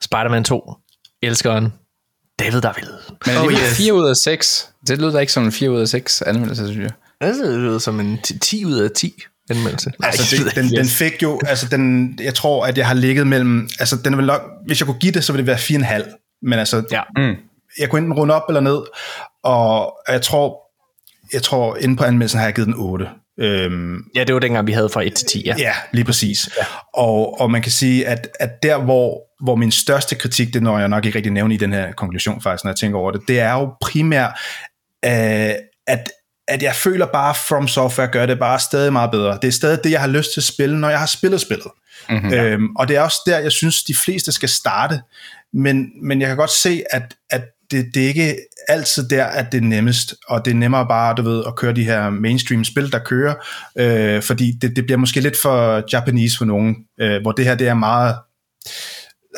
[0.00, 0.74] Spider-Man 2.
[1.22, 1.72] Elskeren
[2.38, 2.88] David David.
[3.26, 3.76] Men Oh, yes.
[3.76, 4.70] 4 ud af 6.
[4.88, 7.34] Det lyder da ikke som en 4 ud af 6 anmeldelse, synes jeg.
[7.34, 9.92] Det lyder som en 10 10 ud af 10 anmeldelse.
[10.02, 13.26] Altså, det, det, den, den fik jo, altså den, jeg tror, at jeg har ligget
[13.26, 16.38] mellem, altså den vil nok, hvis jeg kunne give det, så ville det være 4,5.
[16.42, 17.02] Men altså, Ja.
[17.16, 17.34] Mm.
[17.78, 18.78] jeg kunne enten runde op eller ned,
[19.44, 20.60] og jeg tror,
[21.32, 23.06] jeg tror, inde på anmeldelsen har jeg givet den 8.
[23.40, 25.42] Øhm, ja, det var dengang, vi havde fra 1 til 10.
[25.46, 25.54] Ja.
[25.58, 26.48] Ja, lige præcis.
[26.58, 26.64] Ja.
[26.94, 30.78] Og, og man kan sige, at, at der, hvor, hvor min største kritik, det når
[30.78, 33.20] jeg nok ikke rigtig nævne i den her konklusion faktisk, når jeg tænker over det,
[33.28, 34.30] det er jo primært,
[35.04, 35.54] øh,
[35.86, 36.10] at,
[36.48, 39.38] at jeg føler bare, From Software gør det bare stadig meget bedre.
[39.42, 41.70] Det er stadig det, jeg har lyst til at spille, når jeg har spillet spillet.
[42.10, 42.32] Mm-hmm.
[42.32, 45.00] Øhm, og det er også der, jeg synes, de fleste skal starte.
[45.52, 48.36] Men, men jeg kan godt se, at, at det, det er ikke
[48.68, 51.72] altid der, at det er nemmest, og det er nemmere bare, du ved, at køre
[51.72, 53.34] de her mainstream-spil, der kører,
[53.78, 57.54] øh, fordi det, det bliver måske lidt for Japanese for nogen, øh, hvor det her,
[57.54, 58.16] det er meget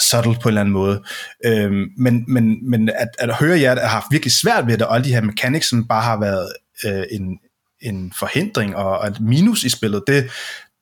[0.01, 1.03] subtle på en eller anden måde.
[1.45, 4.87] Øh, men men, men at, at høre jer, der har haft virkelig svært ved det,
[4.87, 6.53] og alle de her mechanics, som bare har været
[6.85, 7.39] øh, en,
[7.81, 10.31] en forhindring og, og et minus i spillet, det,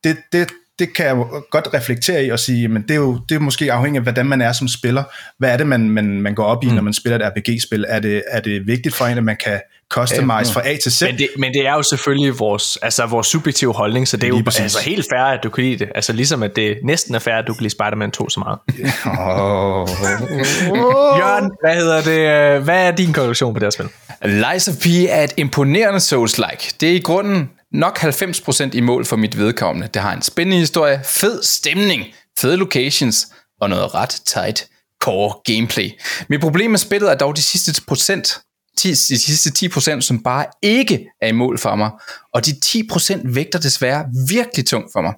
[0.04, 0.48] det, det,
[0.78, 1.16] det kan jeg
[1.50, 4.26] godt reflektere i og sige, men det er jo det er måske afhængigt af, hvordan
[4.26, 5.04] man er som spiller.
[5.38, 6.74] Hvad er det, man, man, man går op i, mm.
[6.74, 7.84] når man spiller et RPG-spil?
[7.88, 9.60] Er det, er det vigtigt for en, at man kan
[9.90, 11.02] customize fra A til Z?
[11.02, 14.30] Men det, men det er jo selvfølgelig vores, altså vores subjektive holdning, så det er
[14.30, 14.60] Lige jo præcis.
[14.60, 15.88] altså helt fair, at du kan lide det.
[15.94, 18.58] Altså ligesom at det næsten er fair, at du kan lide Spider-Man 2 så meget.
[19.06, 19.88] Oh.
[21.20, 22.56] Jørgen, hvad hedder det?
[22.56, 23.88] øh, Hvad er din konklusion på det her spil?
[24.24, 26.76] Lies of P er et imponerende Souls-like.
[26.80, 29.88] Det er i grunden nok 90% i mål for mit vedkommende.
[29.94, 32.04] Det har en spændende historie, fed stemning,
[32.38, 33.26] fede locations
[33.60, 34.66] og noget ret tight
[35.02, 35.90] core gameplay.
[36.28, 38.38] Mit problem med spillet er dog de sidste procent,
[38.78, 41.90] 10, de sidste 10%, som bare ikke er i mål for mig.
[42.34, 45.12] Og de 10% vægter desværre virkelig tungt for mig.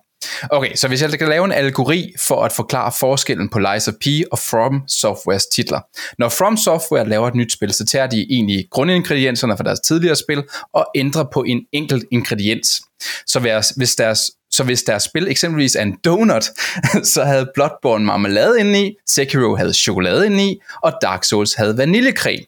[0.50, 3.94] Okay, så hvis jeg kan lave en algori for at forklare forskellen på Lies of
[3.94, 5.80] P og From Softwares titler.
[6.18, 10.16] Når From Software laver et nyt spil, så tager de egentlig grundingredienserne fra deres tidligere
[10.16, 10.42] spil
[10.74, 12.80] og ændrer på en enkelt ingrediens.
[13.26, 16.44] Så hvis- hvis deres, så hvis deres spil eksempelvis er en donut,
[17.14, 22.38] så havde Bloodborne marmelade indeni, Sekiro havde chokolade indeni, og Dark Souls havde vaniljekrem.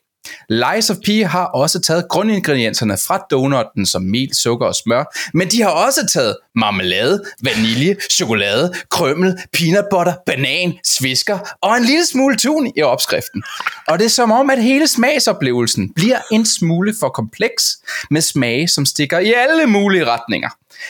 [0.48, 5.04] Lies of P har også taget grundingredienserne fra donutten som mel, sukker og smør,
[5.34, 11.84] men de har også taget marmelade, vanilje, chokolade, krømmel, peanut butter, banan, svisker og en
[11.84, 13.42] lille smule tun i opskriften.
[13.88, 17.64] Og det er som om, at hele smagsoplevelsen bliver en smule for kompleks
[18.10, 20.48] med smage, som stikker i alle mulige retninger.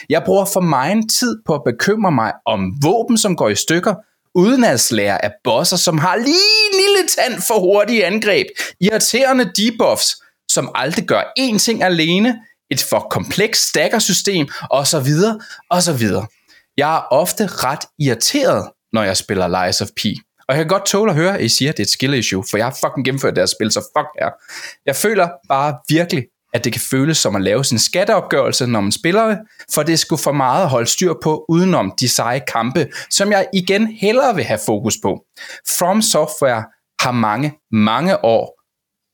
[0.09, 3.95] Jeg bruger for meget tid på at bekymre mig om våben, som går i stykker,
[4.35, 8.47] udenadslærer af bosser, som har lige en lille tand for hurtige angreb,
[8.79, 10.15] irriterende debuffs,
[10.51, 12.39] som aldrig gør én ting alene,
[12.71, 13.77] et for komplekst
[14.69, 14.99] og så
[15.93, 16.27] videre.
[16.77, 20.05] Jeg er ofte ret irriteret, når jeg spiller Lies of P.
[20.47, 22.13] Og jeg kan godt tåle at høre, at I siger, at det er et skill
[22.13, 24.29] issue, for jeg har fucking gennemført deres spil, så fuck jer.
[24.85, 28.91] Jeg føler bare virkelig, at det kan føles som at lave sin skatteopgørelse, når man
[28.91, 29.37] spiller
[29.73, 33.47] for det skulle for meget at holde styr på, udenom de seje kampe, som jeg
[33.53, 35.25] igen hellere vil have fokus på.
[35.77, 36.63] From Software
[37.01, 38.61] har mange, mange år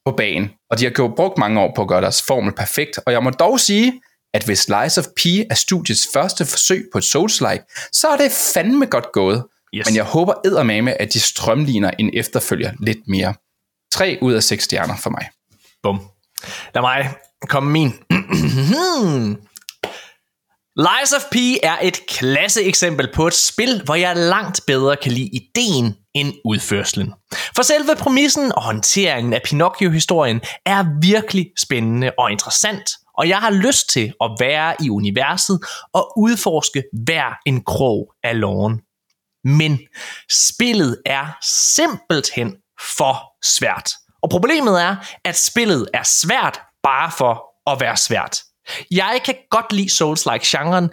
[0.05, 2.99] på banen, og de har gjort brugt mange år på at gøre deres formel perfekt,
[3.05, 4.01] og jeg må dog sige,
[4.33, 8.31] at hvis Lies of P er studiets første forsøg på et Souls-like, så er det
[8.53, 9.45] fandme godt gået.
[9.75, 9.85] Yes.
[9.87, 13.33] Men jeg håber eddermame, at de strømligner en efterfølger lidt mere.
[13.91, 15.29] 3 ud af 6 stjerner for mig.
[15.83, 15.99] Bum.
[16.75, 17.13] Lad mig
[17.49, 17.93] komme min.
[20.77, 25.11] Lies of P er et klasse eksempel på et spil, hvor jeg langt bedre kan
[25.11, 27.13] lide ideen end udførslen.
[27.55, 33.51] For selve præmissen og håndteringen af Pinocchio-historien er virkelig spændende og interessant, og jeg har
[33.51, 35.59] lyst til at være i universet
[35.93, 38.81] og udforske hver en krog af loven.
[39.43, 39.79] Men
[40.31, 41.37] spillet er
[41.75, 42.55] simpelthen
[42.97, 43.89] for svært.
[44.23, 44.95] Og problemet er,
[45.25, 48.39] at spillet er svært bare for at være svært.
[48.91, 50.89] Jeg kan godt lide Souls-like-genren,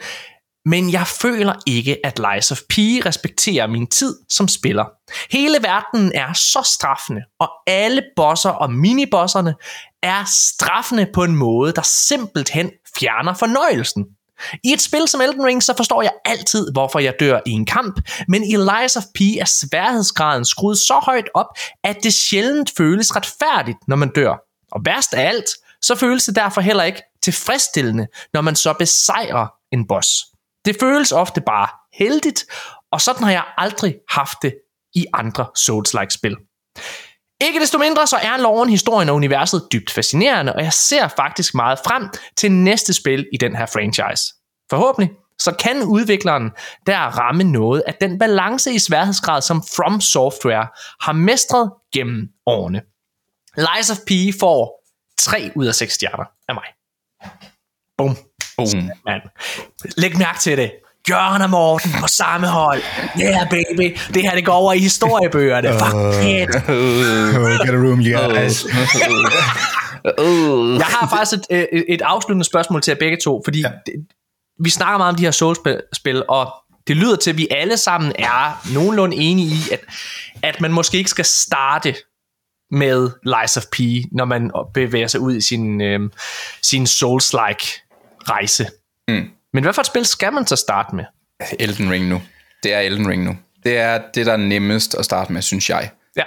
[0.66, 2.74] men jeg føler ikke, at Lies of P
[3.06, 4.84] respekterer min tid som spiller.
[5.30, 9.54] Hele verdenen er så straffende, og alle bosser og minibosserne
[10.02, 14.04] er straffende på en måde, der simpelthen fjerner fornøjelsen.
[14.64, 17.66] I et spil som Elden Ring, så forstår jeg altid, hvorfor jeg dør i en
[17.66, 21.46] kamp, men i Lies of P er sværhedsgraden skruet så højt op,
[21.84, 24.34] at det sjældent føles retfærdigt, når man dør.
[24.72, 25.48] Og værst af alt,
[25.82, 30.08] så føles det derfor heller ikke tilfredsstillende, når man så besejrer en boss.
[30.64, 32.44] Det føles ofte bare heldigt,
[32.92, 34.54] og sådan har jeg aldrig haft det
[34.94, 36.36] i andre Souls-like spil.
[37.44, 41.54] Ikke desto mindre så er loven, historien og universet dybt fascinerende, og jeg ser faktisk
[41.54, 44.22] meget frem til næste spil i den her franchise.
[44.70, 46.50] Forhåbentlig så kan udvikleren
[46.86, 50.66] der ramme noget af den balance i sværhedsgrad, som From Software
[51.00, 52.82] har mestret gennem årene.
[53.56, 54.84] Lies of P får
[55.18, 56.64] 3 ud af 6 stjerner af mig.
[57.98, 58.16] Bum.
[58.56, 58.90] Boom.
[59.04, 59.20] Man.
[59.96, 60.72] Læg mærke til det.
[61.10, 62.82] Jørgen og Morten på samme hold.
[63.20, 63.98] Yeah, baby.
[64.14, 65.68] Det her, det går over i historiebøgerne.
[65.68, 66.48] Fuck it.
[66.68, 68.66] Oh, get a room, you guys.
[70.78, 73.70] Jeg har faktisk et, et, et afsluttende spørgsmål til jer begge to, fordi ja.
[73.86, 73.94] det,
[74.60, 76.54] vi snakker meget om de her Souls-spil, og
[76.86, 79.80] det lyder til, at vi alle sammen er nogenlunde enige i, at,
[80.42, 81.94] at man måske ikke skal starte
[82.70, 83.78] med Lies of P,
[84.12, 86.00] når man bevæger sig ud i sin, øh,
[86.62, 87.88] sin Souls-like
[88.28, 88.66] rejse.
[89.08, 89.28] Mm.
[89.54, 91.04] Men hvad for et spil skal man så starte med?
[91.58, 92.22] Elden Ring nu.
[92.62, 93.36] Det er Elden Ring nu.
[93.64, 95.90] Det er det, der er nemmest at starte med, synes jeg.
[96.16, 96.22] Ja.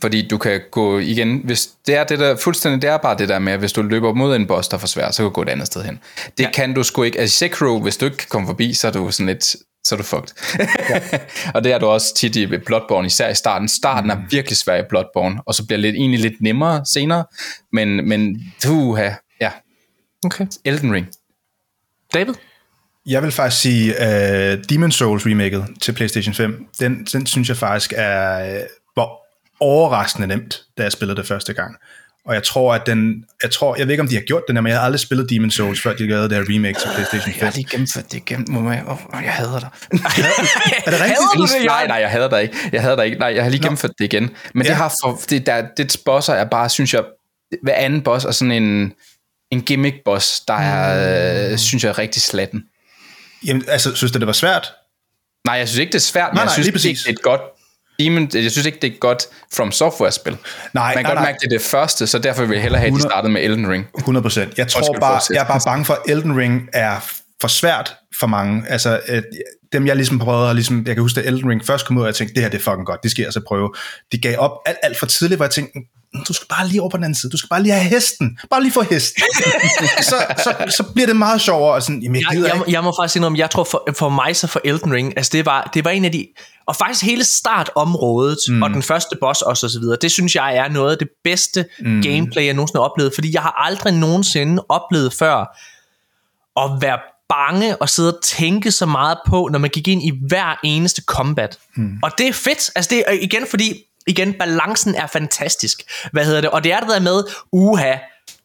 [0.00, 3.28] Fordi du kan gå igen, hvis det er det der, fuldstændig, det er bare det
[3.28, 5.24] der med, at hvis du løber mod en boss, der er for svær, så kan
[5.24, 6.00] du gå et andet sted hen.
[6.38, 6.50] Det ja.
[6.50, 7.20] kan du sgu ikke.
[7.20, 9.44] Altså Sekiro, hvis du ikke kan komme forbi, så er du sådan lidt,
[9.84, 10.58] så er du fucked.
[10.90, 11.00] Ja.
[11.54, 13.68] og det er du også tit i Bloodborne, især i starten.
[13.68, 14.10] Starten mm.
[14.10, 17.24] er virkelig svær i Bloodborne, og så bliver det lidt, egentlig lidt nemmere senere.
[17.72, 19.10] Men, men uha,
[19.40, 19.50] ja.
[20.24, 20.46] Okay.
[20.64, 21.08] Elden Ring.
[22.14, 22.34] David?
[23.06, 27.56] Jeg vil faktisk sige, uh, Demon Souls remaket til PlayStation 5, den, den synes jeg
[27.56, 28.60] faktisk er uh,
[28.94, 29.20] hvor
[29.60, 31.76] overraskende nemt, da jeg spillede det første gang.
[32.26, 34.54] Og jeg tror, at den, jeg tror, jeg ved ikke, om de har gjort det,
[34.54, 37.32] men jeg har aldrig spillet Demon Souls, før de lavede det her remake til PlayStation
[37.32, 37.40] 5.
[37.40, 39.68] Jeg har lige gennemført det igen, må jeg, oh, jeg hader dig.
[39.92, 41.18] er det rigtigt?
[41.18, 42.56] Hader du det, nej, nej, jeg hader dig ikke.
[42.72, 43.18] Jeg hader dig ikke.
[43.18, 44.30] Nej, jeg har lige gennemført det igen.
[44.54, 44.68] Men ja.
[44.68, 47.04] det har for, det, der, det bosser er bare, synes jeg,
[47.62, 48.92] hver anden boss er sådan en,
[49.50, 51.58] en gimmick boss, der er, mm.
[51.58, 52.62] synes jeg, er rigtig slatten.
[53.46, 54.72] Jamen, altså, synes du, det var svært?
[55.46, 57.06] Nej, jeg synes ikke, det er svært, men Nej, jeg nej, synes lige ikke, det
[57.06, 57.40] er et godt
[57.98, 60.36] Demon, jeg synes ikke, det er et godt From Software-spil.
[60.74, 61.24] Nej, Man kan nej, godt nej.
[61.24, 63.32] mærke, det er det første, så derfor vil jeg hellere have, at de 100 startede
[63.32, 63.86] med Elden Ring.
[63.98, 64.58] 100 procent.
[64.58, 67.00] Jeg tror bare, jeg er bare bange for, at Elden Ring er
[67.40, 68.64] for svært for mange.
[68.68, 69.22] Altså, øh,
[69.72, 72.02] dem jeg ligesom prøvede, at ligesom, jeg kan huske, at Elden Ring først kom ud,
[72.02, 73.72] og jeg tænkte, det her det er fucking godt, det skal jeg altså prøve.
[74.12, 75.84] De gav op alt, alt for tidligt, hvor jeg tænkte, "Mm,
[76.28, 78.38] du skal bare lige over på den anden side, du skal bare lige have hesten,
[78.50, 79.22] bare lige få hesten.
[80.10, 82.84] så, så, så bliver det meget sjovere, og sådan, jamen, jeg Jeg, jeg, må- jeg
[82.84, 85.70] må faktisk indrømme, jeg tror for, for mig så for Elden Ring, altså det var,
[85.74, 86.26] det var en af de,
[86.66, 88.62] og faktisk hele startområdet, mm.
[88.62, 91.08] og den første boss også og så videre, det synes jeg er noget af det
[91.24, 92.02] bedste mm.
[92.02, 95.36] gameplay, jeg nogensinde har oplevet, fordi jeg har aldrig nogensinde oplevet før,
[96.64, 96.98] at være
[97.28, 101.02] bange og sidde og tænke så meget på, når man gik ind i hver eneste
[101.06, 101.58] combat.
[101.76, 101.98] Mm.
[102.02, 102.70] Og det er fedt.
[102.74, 103.74] Altså det er igen, fordi
[104.10, 105.82] igen, balancen er fantastisk.
[106.12, 106.50] Hvad hedder det?
[106.50, 107.94] Og det er det der med, uha,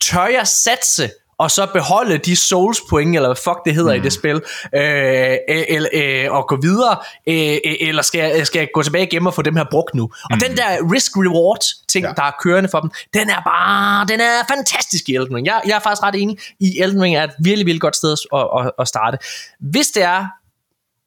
[0.02, 4.02] tør jeg satse og så beholde de souls point, eller hvad fuck det hedder mm.
[4.02, 4.36] i det spil,
[4.76, 6.98] øh, eller, øh, og gå videre,
[7.28, 10.04] øh, eller skal jeg, skal jeg gå tilbage igen og få dem her brugt nu?
[10.04, 10.40] Og Mm.
[10.40, 12.12] den der risk-reward ting, ja.
[12.16, 15.48] der er kørende for dem, den er bare, den er fantastisk i Elden Ring.
[15.48, 18.16] Jeg, jeg er faktisk ret enig i, Elden Ring er et virkelig, virkelig godt sted
[18.34, 19.18] at, at, at starte.
[19.60, 20.26] Hvis det er,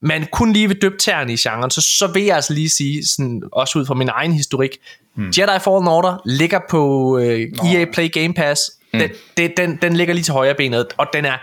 [0.02, 3.06] man kun lige vil døbe tæerne i genren, så, så vil jeg altså lige sige,
[3.06, 4.70] sådan, også ud fra min egen historik,
[5.14, 5.26] hmm.
[5.26, 7.40] Jedi Fallen Order ligger på øh,
[7.74, 8.60] EA Play Game Pass.
[8.92, 11.36] Den, det, den, den ligger lige til højre benet, og den er,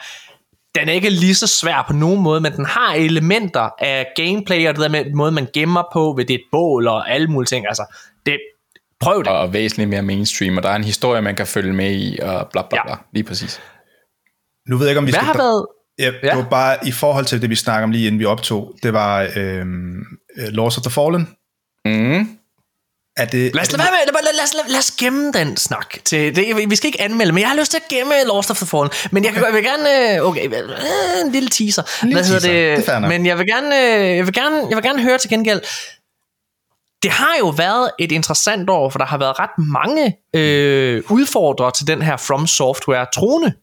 [0.80, 4.68] den er ikke lige så svær på nogen måde, men den har elementer af gameplay,
[4.68, 7.48] og det der med måde, man gemmer på ved det et bål og alle mulige
[7.48, 7.68] ting.
[7.68, 7.96] Altså,
[8.26, 8.40] det,
[9.00, 9.28] prøv det.
[9.28, 12.48] Og væsentligt mere mainstream, og der er en historie, man kan følge med i, og
[12.52, 12.84] bla bla Ja.
[12.86, 12.96] bla.
[13.14, 13.62] Lige præcis.
[14.70, 15.26] Nu ved jeg ikke, om vi Hvad skal...
[15.26, 15.66] har været...
[16.00, 16.30] Ja, Ja.
[16.30, 18.76] det var bare i forhold til det, vi snakker om lige inden vi optog.
[18.84, 20.00] Det var øhm,
[20.38, 21.30] øh, Lords of the Fallen.
[21.86, 22.30] Mm.
[23.18, 25.58] Er det, Lad os, lad, lad, lad, lad, lad, os- lad, lad os gemme den
[25.58, 25.96] snak.
[26.06, 28.58] Til, det, vi skal ikke anmelde, men jeg har lyst til at gemme Lost of
[28.58, 28.90] the Fallen.
[29.12, 30.16] Men jeg, kan, jeg vil gerne...
[30.16, 31.82] øh, Okay, øh, en lille teaser.
[32.04, 32.76] En lille Hvad hedder.
[32.78, 33.10] Det er det?
[33.10, 35.62] Men jeg vil, gerne, øh, jeg, vil gerne, jeg vil gerne høre til gengæld...
[37.04, 41.72] Det har jo været et interessant år, for der har været ret mange øh, udfordrere
[41.72, 43.54] til den her From Software trone.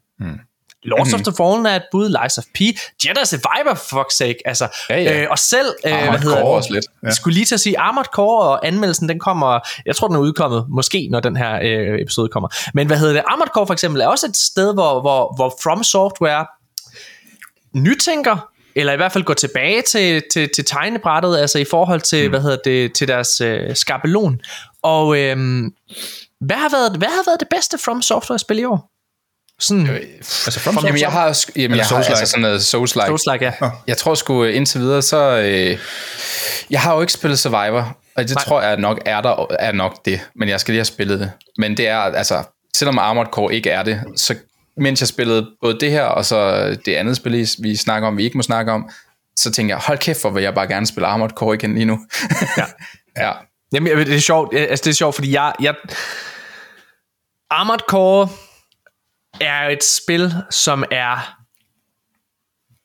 [0.84, 2.60] Lords of the Fallen er et bud, Lies of P,
[3.04, 5.20] Jedi Survivor for fuck's sake, altså, Ja, ja.
[5.20, 6.86] Øh, og selv, øh, Armored hvad hedder Core også lidt.
[7.02, 10.16] Jeg skulle lige til at sige Armored Core, og anmeldelsen, den kommer, jeg tror, den
[10.16, 12.48] er udkommet, måske når den her øh, episode kommer.
[12.74, 13.22] Men hvad hedder det?
[13.26, 16.46] Armored Core for eksempel er også et sted, hvor, hvor, hvor From Software
[17.74, 22.24] nytænker, eller i hvert fald går tilbage til, til, til tegnebrættet, altså i forhold til,
[22.24, 22.30] mm.
[22.30, 24.40] hvad hedder det, til deres øh, skabelon.
[24.82, 25.74] Og øhm,
[26.40, 28.91] hvad, har været, hvad har været det bedste From Software-spil i år?
[29.62, 32.10] Sådan, altså from Jamen, jeg har, jamen, jeg har Souls-like.
[32.10, 33.06] altså sådan noget Souls-like.
[33.06, 33.70] Souls-like, ja.
[33.86, 35.38] Jeg tror sgu øh, indtil videre, så...
[35.38, 35.78] Øh,
[36.70, 38.44] jeg har jo ikke spillet Survivor, og det Nej.
[38.44, 41.32] tror jeg nok er, der, er nok det, men jeg skal lige have spillet det.
[41.58, 42.42] Men det er, altså,
[42.76, 44.34] selvom Armored Core ikke er det, så
[44.76, 48.24] mens jeg spillede både det her, og så det andet spil, vi snakker om, vi
[48.24, 48.90] ikke må snakke om,
[49.36, 51.84] så tænker jeg, hold kæft, hvor vil jeg bare gerne spille Armored Core igen lige
[51.84, 51.98] nu.
[52.56, 52.64] Ja.
[53.16, 53.32] ja.
[53.72, 55.74] Jamen, det er sjovt, altså det er sjovt, fordi jeg, jeg
[57.50, 58.28] Armored Core
[59.40, 61.36] er et spil, som er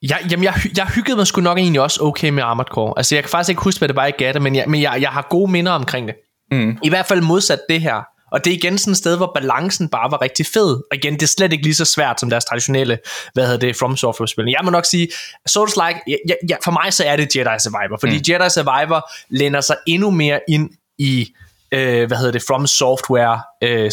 [0.01, 2.93] jeg, jamen, jeg, jeg hyggede mig sgu nok egentlig også okay med Armored Core.
[2.97, 4.81] Altså, jeg kan faktisk ikke huske, hvad det var, jeg gav det, men jeg, men
[4.81, 6.15] jeg, jeg har gode minder omkring det.
[6.51, 6.77] Mm.
[6.83, 8.01] I hvert fald modsat det her.
[8.31, 10.75] Og det er igen sådan et sted, hvor balancen bare var rigtig fed.
[10.75, 12.99] Og igen, det er slet ikke lige så svært som deres traditionelle,
[13.33, 14.45] hvad hedder det, From Software-spil.
[14.45, 15.07] Jeg må nok sige,
[15.49, 17.97] Souls-like, ja, ja, ja, for mig så er det Jedi Survivor.
[17.99, 18.23] Fordi mm.
[18.29, 21.33] Jedi Survivor lænder sig endnu mere ind i,
[21.71, 23.91] øh, hvad hedder det, From Software øh,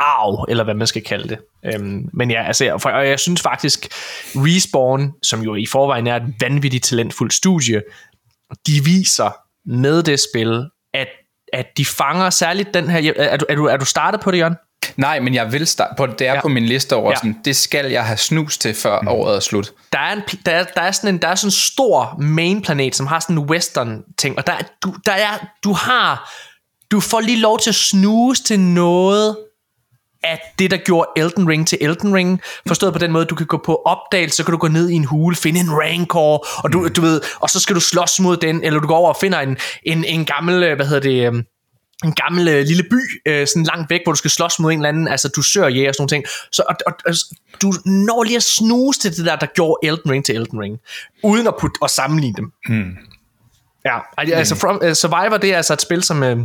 [0.00, 1.38] arv, eller hvad man skal kalde det.
[1.64, 3.86] Øhm, men ja, altså, for, og jeg synes faktisk,
[4.34, 7.82] Respawn, som jo i forvejen er et vanvittigt talentfuldt studie,
[8.66, 9.30] de viser
[9.68, 11.08] med det spil, at,
[11.52, 13.12] at de fanger særligt den her...
[13.16, 14.56] Er du, er du, er du startet på det, Jørgen?
[14.96, 16.18] Nej, men jeg vil starte på det.
[16.18, 16.40] Det er Ja.
[16.40, 17.16] på min liste over, Ja.
[17.16, 19.08] sådan, det skal jeg have snus til, før mm.
[19.08, 19.72] året er slut.
[19.92, 22.62] Der er, en, der, er, der, er sådan en, der er sådan en stor main
[22.62, 26.32] planet, som har sådan en western ting, og der, er- du, der er, du har,
[26.90, 29.36] du får lige lov til at snuse til noget
[30.26, 32.40] af det, der gjorde Elden Ring til Elden Ring.
[32.66, 34.94] Forstået på den måde, du kan gå på opdagelse, så kan du gå ned i
[34.94, 38.36] en hule, finde en Rancor, og du, du ved, og så skal du slås mod
[38.36, 41.26] den, eller du går over og finder en, en, en gammel, øh, hvad hedder det,
[41.26, 41.42] øhm,
[42.04, 44.78] en gammel øh, lille by, øh, sådan langt væk, hvor du skal slås mod en
[44.78, 46.24] eller anden, altså du søger jæger og sådan nogle ting.
[46.52, 47.14] Så og, og, og,
[47.62, 50.78] du når lige at snuse til det der, der gjorde Elden Ring til Elden Ring,
[51.22, 52.52] uden at, putte, at sammenligne dem.
[52.68, 52.96] Hmm.
[53.84, 56.22] Ja, al- altså From, uh, Survivor, det er altså et spil, som...
[56.22, 56.38] Øh,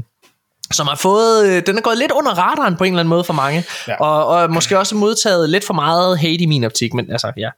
[0.71, 3.23] som har fået, øh, den er gået lidt under radaren på en eller anden måde
[3.23, 3.95] for mange, Ja.
[3.95, 7.49] og, og måske også modtaget lidt for meget hate i min optik, men altså, ja.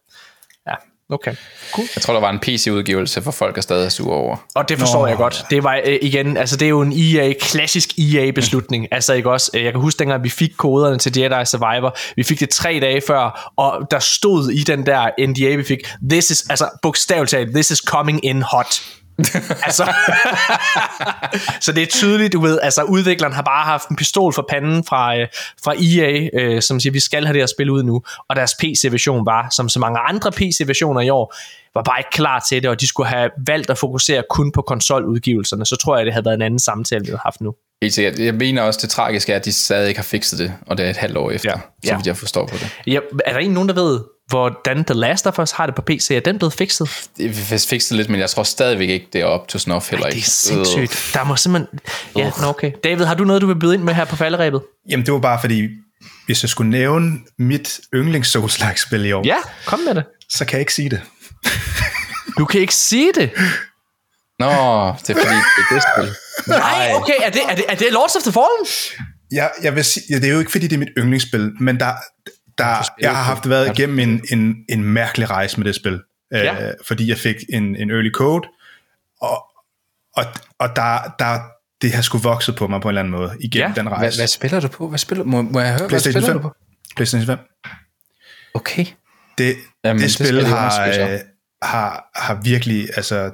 [0.68, 0.74] Ja,
[1.16, 1.36] okay.
[1.74, 1.88] Cool.
[1.96, 4.38] Jeg tror, der var en PC-udgivelse, for folk er stadig sure over.
[4.56, 5.06] Og det forstår Nå.
[5.06, 5.08] Nå.
[5.08, 5.46] jeg godt.
[5.50, 8.88] Det var øh, igen, altså det er jo en EA, klassisk EA-beslutning.
[8.92, 12.24] altså ikke også, øh, jeg kan huske dengang vi fik koderne til Jedi Survivor, vi
[12.24, 16.30] fik det tre dage før, og der stod i den der NDA, vi fik, this
[16.30, 18.82] is, altså bogstaveligt talt, this is coming in hot.
[19.68, 19.94] altså,
[21.62, 24.84] så det er tydeligt, du ved, altså udvikleren har bare haft en pistol for panden
[24.84, 25.28] fra, øh,
[25.64, 28.56] fra EA, øh, som siger, vi skal have det her spil ud nu, og deres
[28.60, 31.36] PC-version var, som så mange andre PC-versioner i år,
[31.76, 34.62] var bare ikke klar til det, og de skulle have valgt at fokusere kun på
[34.62, 37.56] konsoludgivelserne, så tror jeg, det havde været en anden samtale, vi havde haft nu.
[37.84, 38.20] Helt sikkert.
[38.20, 40.86] Jeg mener også, det tragiske er, at de stadig ikke har fikset det, og det
[40.86, 41.56] er et halvt år efter, Ja.
[41.58, 41.96] så Ja.
[41.96, 42.70] vidt jeg forstår på det.
[42.88, 45.82] Ja, er der en nogen, der ved, hvordan The Last of Us har det på
[45.82, 46.12] PC?
[46.12, 46.90] Er den blevet fikset?
[47.18, 50.06] Det er fikset lidt, men jeg tror stadigvæk ikke, det er op til snuff heller
[50.06, 50.26] Det ikke.
[50.26, 51.12] er sindssygt.
[51.14, 51.80] Der må simpelthen...
[52.18, 52.72] Ja, nå, okay.
[52.84, 54.62] David, har du noget, du vil byde ind med her på falderæbet?
[54.90, 55.68] Jamen, det var bare fordi,
[56.26, 60.04] hvis jeg skulle nævne mit yndlings souls spil i år, Ja, kom med det.
[60.30, 61.02] så kan jeg ikke sige det.
[62.38, 63.30] Du kan ikke sige det.
[64.44, 66.16] Nå, det er fordi, det er det spil.
[66.48, 67.14] Nej, okay.
[67.24, 68.66] Er det, er det, er det Lords of the Fallen?
[69.32, 71.80] Jeg, jeg vil sige, ja, det er jo ikke fordi, det er mit yndlingsspil, men
[71.80, 71.94] der,
[72.58, 76.02] der, jeg har haft været igennem en, en, en mærkelig rejse med det spil.
[76.32, 76.68] Ja.
[76.68, 78.48] Øh, fordi jeg fik en, en early code,
[79.22, 79.44] og,
[80.16, 80.26] og,
[80.60, 81.40] og der, der,
[81.82, 83.74] det har sgu vokset på mig på en eller anden måde igennem Ja.
[83.82, 84.20] den Hvad, rejse.
[84.20, 84.88] hvad spiller du på?
[84.88, 86.34] Hvad spiller, må, må jeg høre, hvad spiller 5.
[86.34, 86.52] du på?
[86.96, 87.38] PlayStation 5.
[88.54, 88.86] Okay.
[89.38, 89.56] Det,
[89.86, 91.20] Jamen, det det spil jeg har, øh,
[91.62, 93.32] har, har virkelig, altså,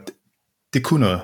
[0.74, 1.22] det, kunne noget.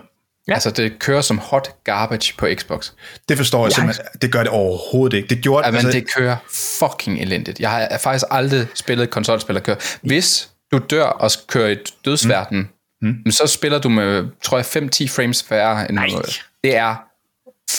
[0.47, 0.53] Ja.
[0.53, 2.91] Altså, det kører som hot garbage på Xbox.
[3.29, 4.05] Det forstår jeg simpelthen.
[4.21, 5.29] Det gør det overhovedet ikke.
[5.29, 6.37] Det gjorde Ja, men altså, det kører
[6.79, 7.59] fucking elendigt.
[7.59, 9.97] Jeg har faktisk aldrig spillet et konsolspil, der kører.
[10.01, 12.69] Hvis du dør og kører i dødsverden,
[13.01, 13.17] mm.
[13.25, 13.31] Mm.
[13.31, 15.89] så spiller du med, tror jeg, 5-10 frames færre.
[15.89, 16.07] End Nej.
[16.07, 16.41] noget.
[16.63, 16.95] Det er...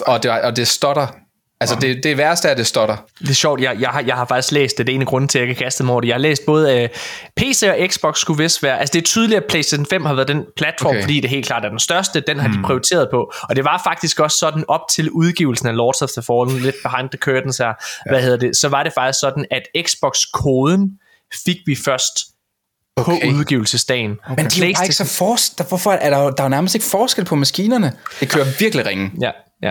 [0.07, 1.07] Og det, og det stotter.
[1.61, 2.97] Altså, det, det værste er, at det stotter.
[3.21, 4.87] Det er sjovt, jeg, jeg, har, jeg har faktisk læst det.
[4.87, 6.09] Det er en af grunden til, at jeg ikke har kastet mig over det.
[6.09, 6.89] Jeg har læst både øh,
[7.37, 8.81] PC og Xbox skulle vist være...
[8.81, 11.03] Altså det er tydeligt, at PlayStation 5 har været den platform, okay.
[11.03, 12.21] Fordi det helt klart er den største.
[12.21, 12.55] Den har mm.
[12.55, 13.33] de prioriteret på.
[13.43, 16.77] Og det var faktisk også sådan op til udgivelsen af Lords of the Fallen, lidt
[16.85, 17.73] behind the curtains her, ja.
[18.11, 20.91] hvad hedder det, så var det faktisk sådan, at Xbox-koden
[21.45, 22.19] fik vi først
[22.97, 23.33] på Okay.
[23.33, 24.11] udgivelsesdagen.
[24.25, 24.43] Okay.
[24.43, 26.75] Men de er jo ikke så fors- der, Hvorfor er der, der er jo nærmest
[26.75, 27.93] ikke forskel på maskinerne?
[28.21, 29.13] Det kører virkelig ringen.
[29.21, 29.31] Ja,
[29.63, 29.71] ja.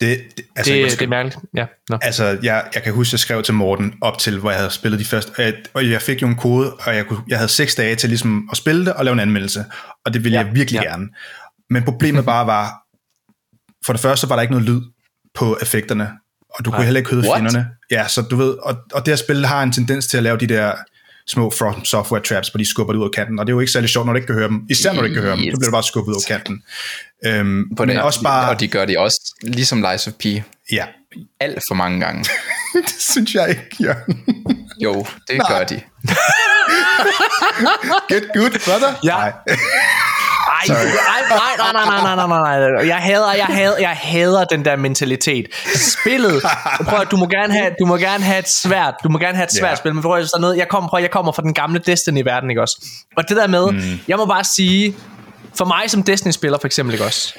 [0.00, 0.98] det, altså, Det, undskyld.
[0.98, 1.38] det er mærkeligt.
[1.54, 1.98] Ja, no.
[2.02, 5.00] Altså, jeg, jeg kan huske, jeg skrev til Morten op til, hvor jeg havde spillet
[5.00, 7.48] de første, og jeg, og jeg fik jo en kode, og jeg, kunne, jeg havde
[7.48, 9.64] seks dage til ligesom at spille det og lave en anmeldelse,
[10.04, 10.88] og det ville Ja, jeg virkelig ja.
[10.90, 11.08] gerne.
[11.70, 12.74] Men problemet bare var,
[13.86, 14.80] for det første var der ikke noget lyd
[15.34, 16.10] på effekterne,
[16.50, 17.68] og du kunne heller ikke høre fjenderne.
[17.90, 20.36] Ja, så du ved, og, og det her spil har en tendens til at lave
[20.36, 20.72] de der
[21.28, 23.60] små from software traps, hvor de skubber det ud af kanten, og det er jo
[23.60, 24.66] ikke særlig sjovt, når du ikke kan høre dem.
[24.70, 26.62] Især når du ikke kan høre dem, så bliver du bare skubbet ud af kanten.
[27.26, 30.24] Øhm, På men det, også bare, Og de gør det også, ligesom Lies of P,
[30.72, 30.84] ja,
[31.40, 32.24] alt for mange gange.
[32.86, 34.24] det synes jeg ikke, Jørgen.
[34.82, 35.58] Jo, det Nej.
[35.58, 35.74] gør de.
[38.14, 38.94] Get good, brother.
[39.04, 39.16] Ja.
[39.16, 39.32] Nej.
[40.70, 42.86] Ej, nej, nej, nej, nej, nej, nej, nej, nej.
[42.88, 45.46] Jeg hader, jeg hader, jeg hader den der mentalitet.
[45.74, 46.42] Spillet,
[46.88, 49.36] prøv at, du må gerne have, du må gerne have et svært, du må gerne
[49.36, 49.74] have et svært Ja.
[49.76, 52.50] spil, men prøv at, sådan noget, jeg kommer, prøv, jeg kommer fra den gamle Destiny-verden,
[52.50, 52.76] ikke også?
[53.16, 54.00] Og det der med, mm.
[54.08, 54.96] jeg må bare sige,
[55.54, 57.34] for mig som Destiny-spiller for eksempel, ikke også?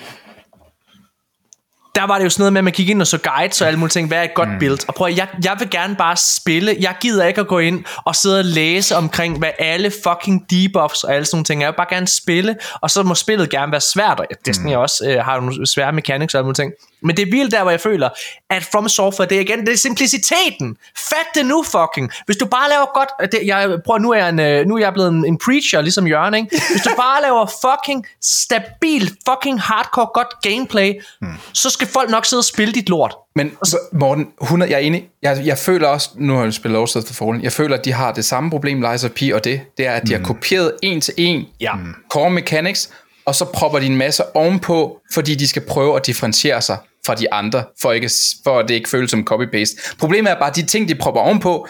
[1.97, 3.67] Der var det jo sådan noget med, at man gik ind og så guides og
[3.67, 4.59] alle mulige ting, hvad er et godt mm.
[4.59, 4.79] build.
[4.87, 6.75] Og prøv at, jeg, jeg vil gerne bare spille.
[6.79, 11.03] Jeg gider ikke at gå ind og sidde og læse omkring, hvad alle fucking debuffs
[11.03, 11.65] og alle sådan nogle ting er.
[11.65, 14.19] Jeg vil bare gerne spille, og så må spillet gerne være svært.
[14.19, 14.77] Og Destiny mm.
[14.79, 16.73] også øh, har nogle svære mechanics og alle mulige ting.
[17.01, 18.09] Men det er vildt der, hvor jeg føler,
[18.49, 20.77] at From Software, det er igen, det er simpliciteten.
[21.09, 22.11] Fat det nu, fucking.
[22.25, 24.79] Hvis du bare laver godt, det, jeg, prøv, nu er jeg, en, øh, nu er
[24.79, 26.49] jeg blevet en, en preacher, ligesom Jørgen, ikke?
[26.71, 31.27] Hvis du bare laver fucking stabil, fucking hardcore godt gameplay, mm.
[31.53, 33.15] så skal folk nok sidde og spille dit lort.
[33.35, 33.51] Men
[33.93, 35.09] Morten, 100, jeg er enig.
[35.21, 37.85] Jeg, jeg føler også, nu har jeg spillet Lords of the Fallen, jeg føler, at
[37.85, 40.21] de har det samme problem, Lies of P, og det, det er, at de har
[40.23, 41.71] kopieret en til en Ja.
[42.09, 42.89] core mechanics,
[43.27, 47.15] og så propper de en masse ovenpå, fordi de skal prøve at differentiere sig fra
[47.15, 48.11] de andre, for, ikke,
[48.43, 49.95] for at det ikke føles som copy-paste.
[49.99, 51.67] Problemet er bare, at de ting, de propper ovenpå,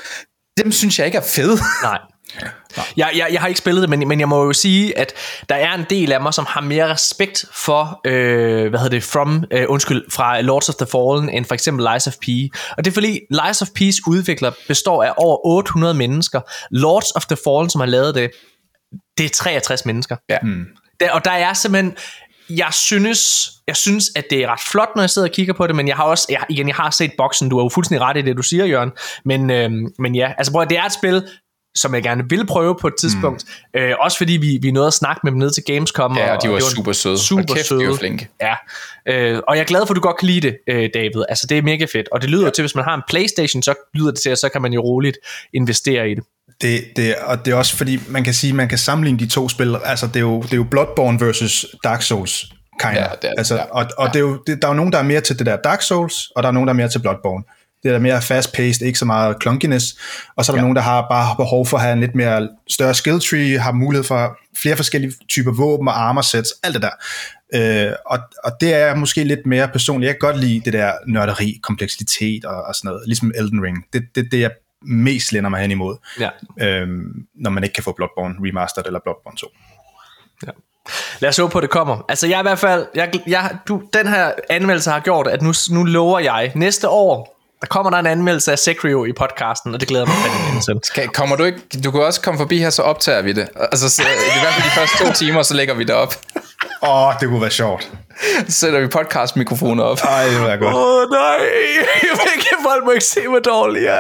[0.58, 1.58] dem synes jeg ikke er fede.
[1.84, 2.00] Nej.
[2.98, 5.14] Jeg, jeg, jeg har ikke spillet det, men, men jeg må jo sige, at
[5.50, 9.04] der er en del af mig, som har mere respekt for, øh, hvad hedder det,
[9.04, 12.28] from, øh, undskyld, fra Lords of the Fallen, end for eksempel Lies of P.
[12.78, 16.42] Og det er fordi, Lies of P's udvikler består af over 800 mennesker.
[16.72, 18.32] Lords of the Fallen, som har lavet det,
[19.18, 20.16] det er 63 mennesker.
[20.30, 20.38] Ja.
[21.00, 21.96] Der, og der er simpelthen,
[22.50, 25.68] jeg synes, jeg synes, at det er ret flot, når jeg sidder og kigger på
[25.68, 28.02] det, men jeg har også, jeg, igen, jeg har set boksen, du har jo fuldstændig
[28.02, 28.92] ret i det, du siger, Jørgen,
[29.26, 31.24] men, øhm, men ja, altså prøv, det er et spil,
[31.76, 33.44] som jeg gerne vil prøve på et tidspunkt,
[33.74, 33.80] mm.
[33.80, 36.18] øh, også fordi vi, vi nåede at snakke med dem ned til Gamescom.
[36.18, 37.18] Ja, og de var det super søde.
[37.18, 37.88] Super kæft, de søde.
[37.88, 38.30] var flinke.
[38.42, 38.56] Ja,
[39.08, 41.24] øh, og jeg er glad for, at du godt kan lide det, øh, David.
[41.30, 42.50] Altså, det er mega fedt, og det lyder ja.
[42.50, 44.82] til, hvis man har en Playstation, så lyder det til, at så kan man jo
[44.82, 45.18] roligt
[45.54, 46.24] investere i det.
[46.62, 49.50] Det, det, og det er også fordi, man kan sige, man kan sammenligne de to
[49.50, 49.76] spil.
[49.86, 53.34] Altså, det er jo, det er jo Bloodborne versus Dark Souls, kind Ja, det er
[53.38, 53.64] altså, ja.
[53.64, 55.46] Og, og det er jo, det, der er jo nogen, der er mere til det
[55.46, 57.44] der Dark Souls, og der er nogen, der er mere til Bloodborne.
[57.84, 59.96] Det er der mere fast-paced, ikke så meget clunkiness.
[60.36, 60.62] Og så er der ja.
[60.62, 63.72] nogen, der har bare behov for at have en lidt mere større skill tree, har
[63.72, 66.92] mulighed for flere forskellige typer våben og armor sets, alt det der.
[67.56, 70.08] Øh, og, og det er måske lidt mere personligt.
[70.08, 73.78] Jeg kan godt lide det der nørderi, kompleksitet og, og sådan noget, ligesom Elden Ring.
[73.94, 74.52] Det er det, det, jeg
[74.82, 76.30] mest lænder mig hen imod Ja.
[76.62, 79.48] øhm, når man ikke kan få Bloodborne Remastered eller Bloodborne 2.
[81.20, 82.06] Lad os håbe på, at det kommer.
[82.10, 82.86] Altså, jeg i hvert fald...
[82.96, 87.38] Jeg, jeg, du, den her anmeldelse har gjort, at nu, nu lover jeg næste år,
[87.62, 90.92] der kommer der en anmeldelse af Sekiro i podcasten, og det glæder mig fandme til.
[90.96, 93.48] Kan, kommer du ikke, du kan også komme forbi her, så optager vi det.
[93.56, 96.14] Altså, så, i hvert fald de første to timer, så lægger vi det op.
[96.84, 97.92] Åh, oh, det kunne være sjovt.
[98.48, 99.98] Så sætter vi podcastmikrofoner op.
[100.04, 100.76] Ej, det være godt.
[100.76, 101.38] Åh oh, nej,
[102.04, 103.86] jeg vil ikke, folk må ikke se mig dårligt.
[103.86, 103.98] Ja.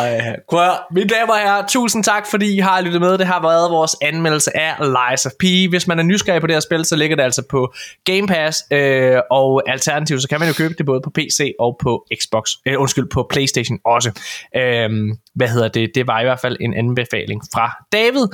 [0.00, 0.72] Ej, prøv.
[0.90, 3.18] Mine damer og herrer, tusind tak, fordi I har lyttet med.
[3.18, 5.44] Det har været vores anmeldelse af Lies of P.
[5.68, 7.74] Hvis man er nysgerrig på det her spil, så ligger det altså på
[8.04, 11.76] Game Pass, øh, og alternativt, så kan man jo købe det både på PC og
[11.82, 14.10] på Xbox, øh, undskyld, på Playstation også.
[14.56, 14.90] Øh,
[15.34, 15.90] hvad hedder det?
[15.94, 18.26] Det var i hvert fald en anbefaling fra David.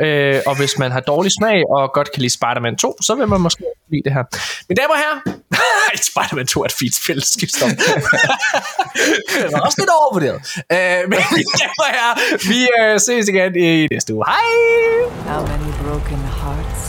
[0.00, 3.28] Øh, og hvis man har dårlig smag og godt kan lide Spider-Man 2, så vil
[3.28, 4.24] man måske lide det her.
[4.68, 5.18] Mine damer og herrer,
[6.10, 7.70] Spider-Man 2 er et fint spil, skift stop.
[7.70, 10.38] det var også lidt overvurderet.
[10.74, 12.14] Øh, men mine damer og herrer,
[12.50, 14.24] vi øh, ses igen i næste uge.
[14.26, 14.48] Hej!
[15.30, 16.82] How many broken hearts?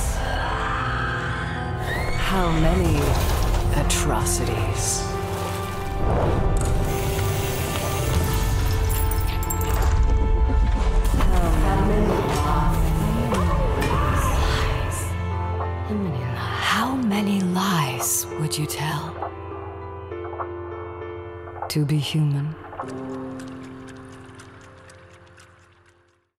[2.31, 2.95] How many
[3.81, 4.85] atrocities?
[17.18, 19.03] Many lies would you tell?
[21.69, 22.56] To be human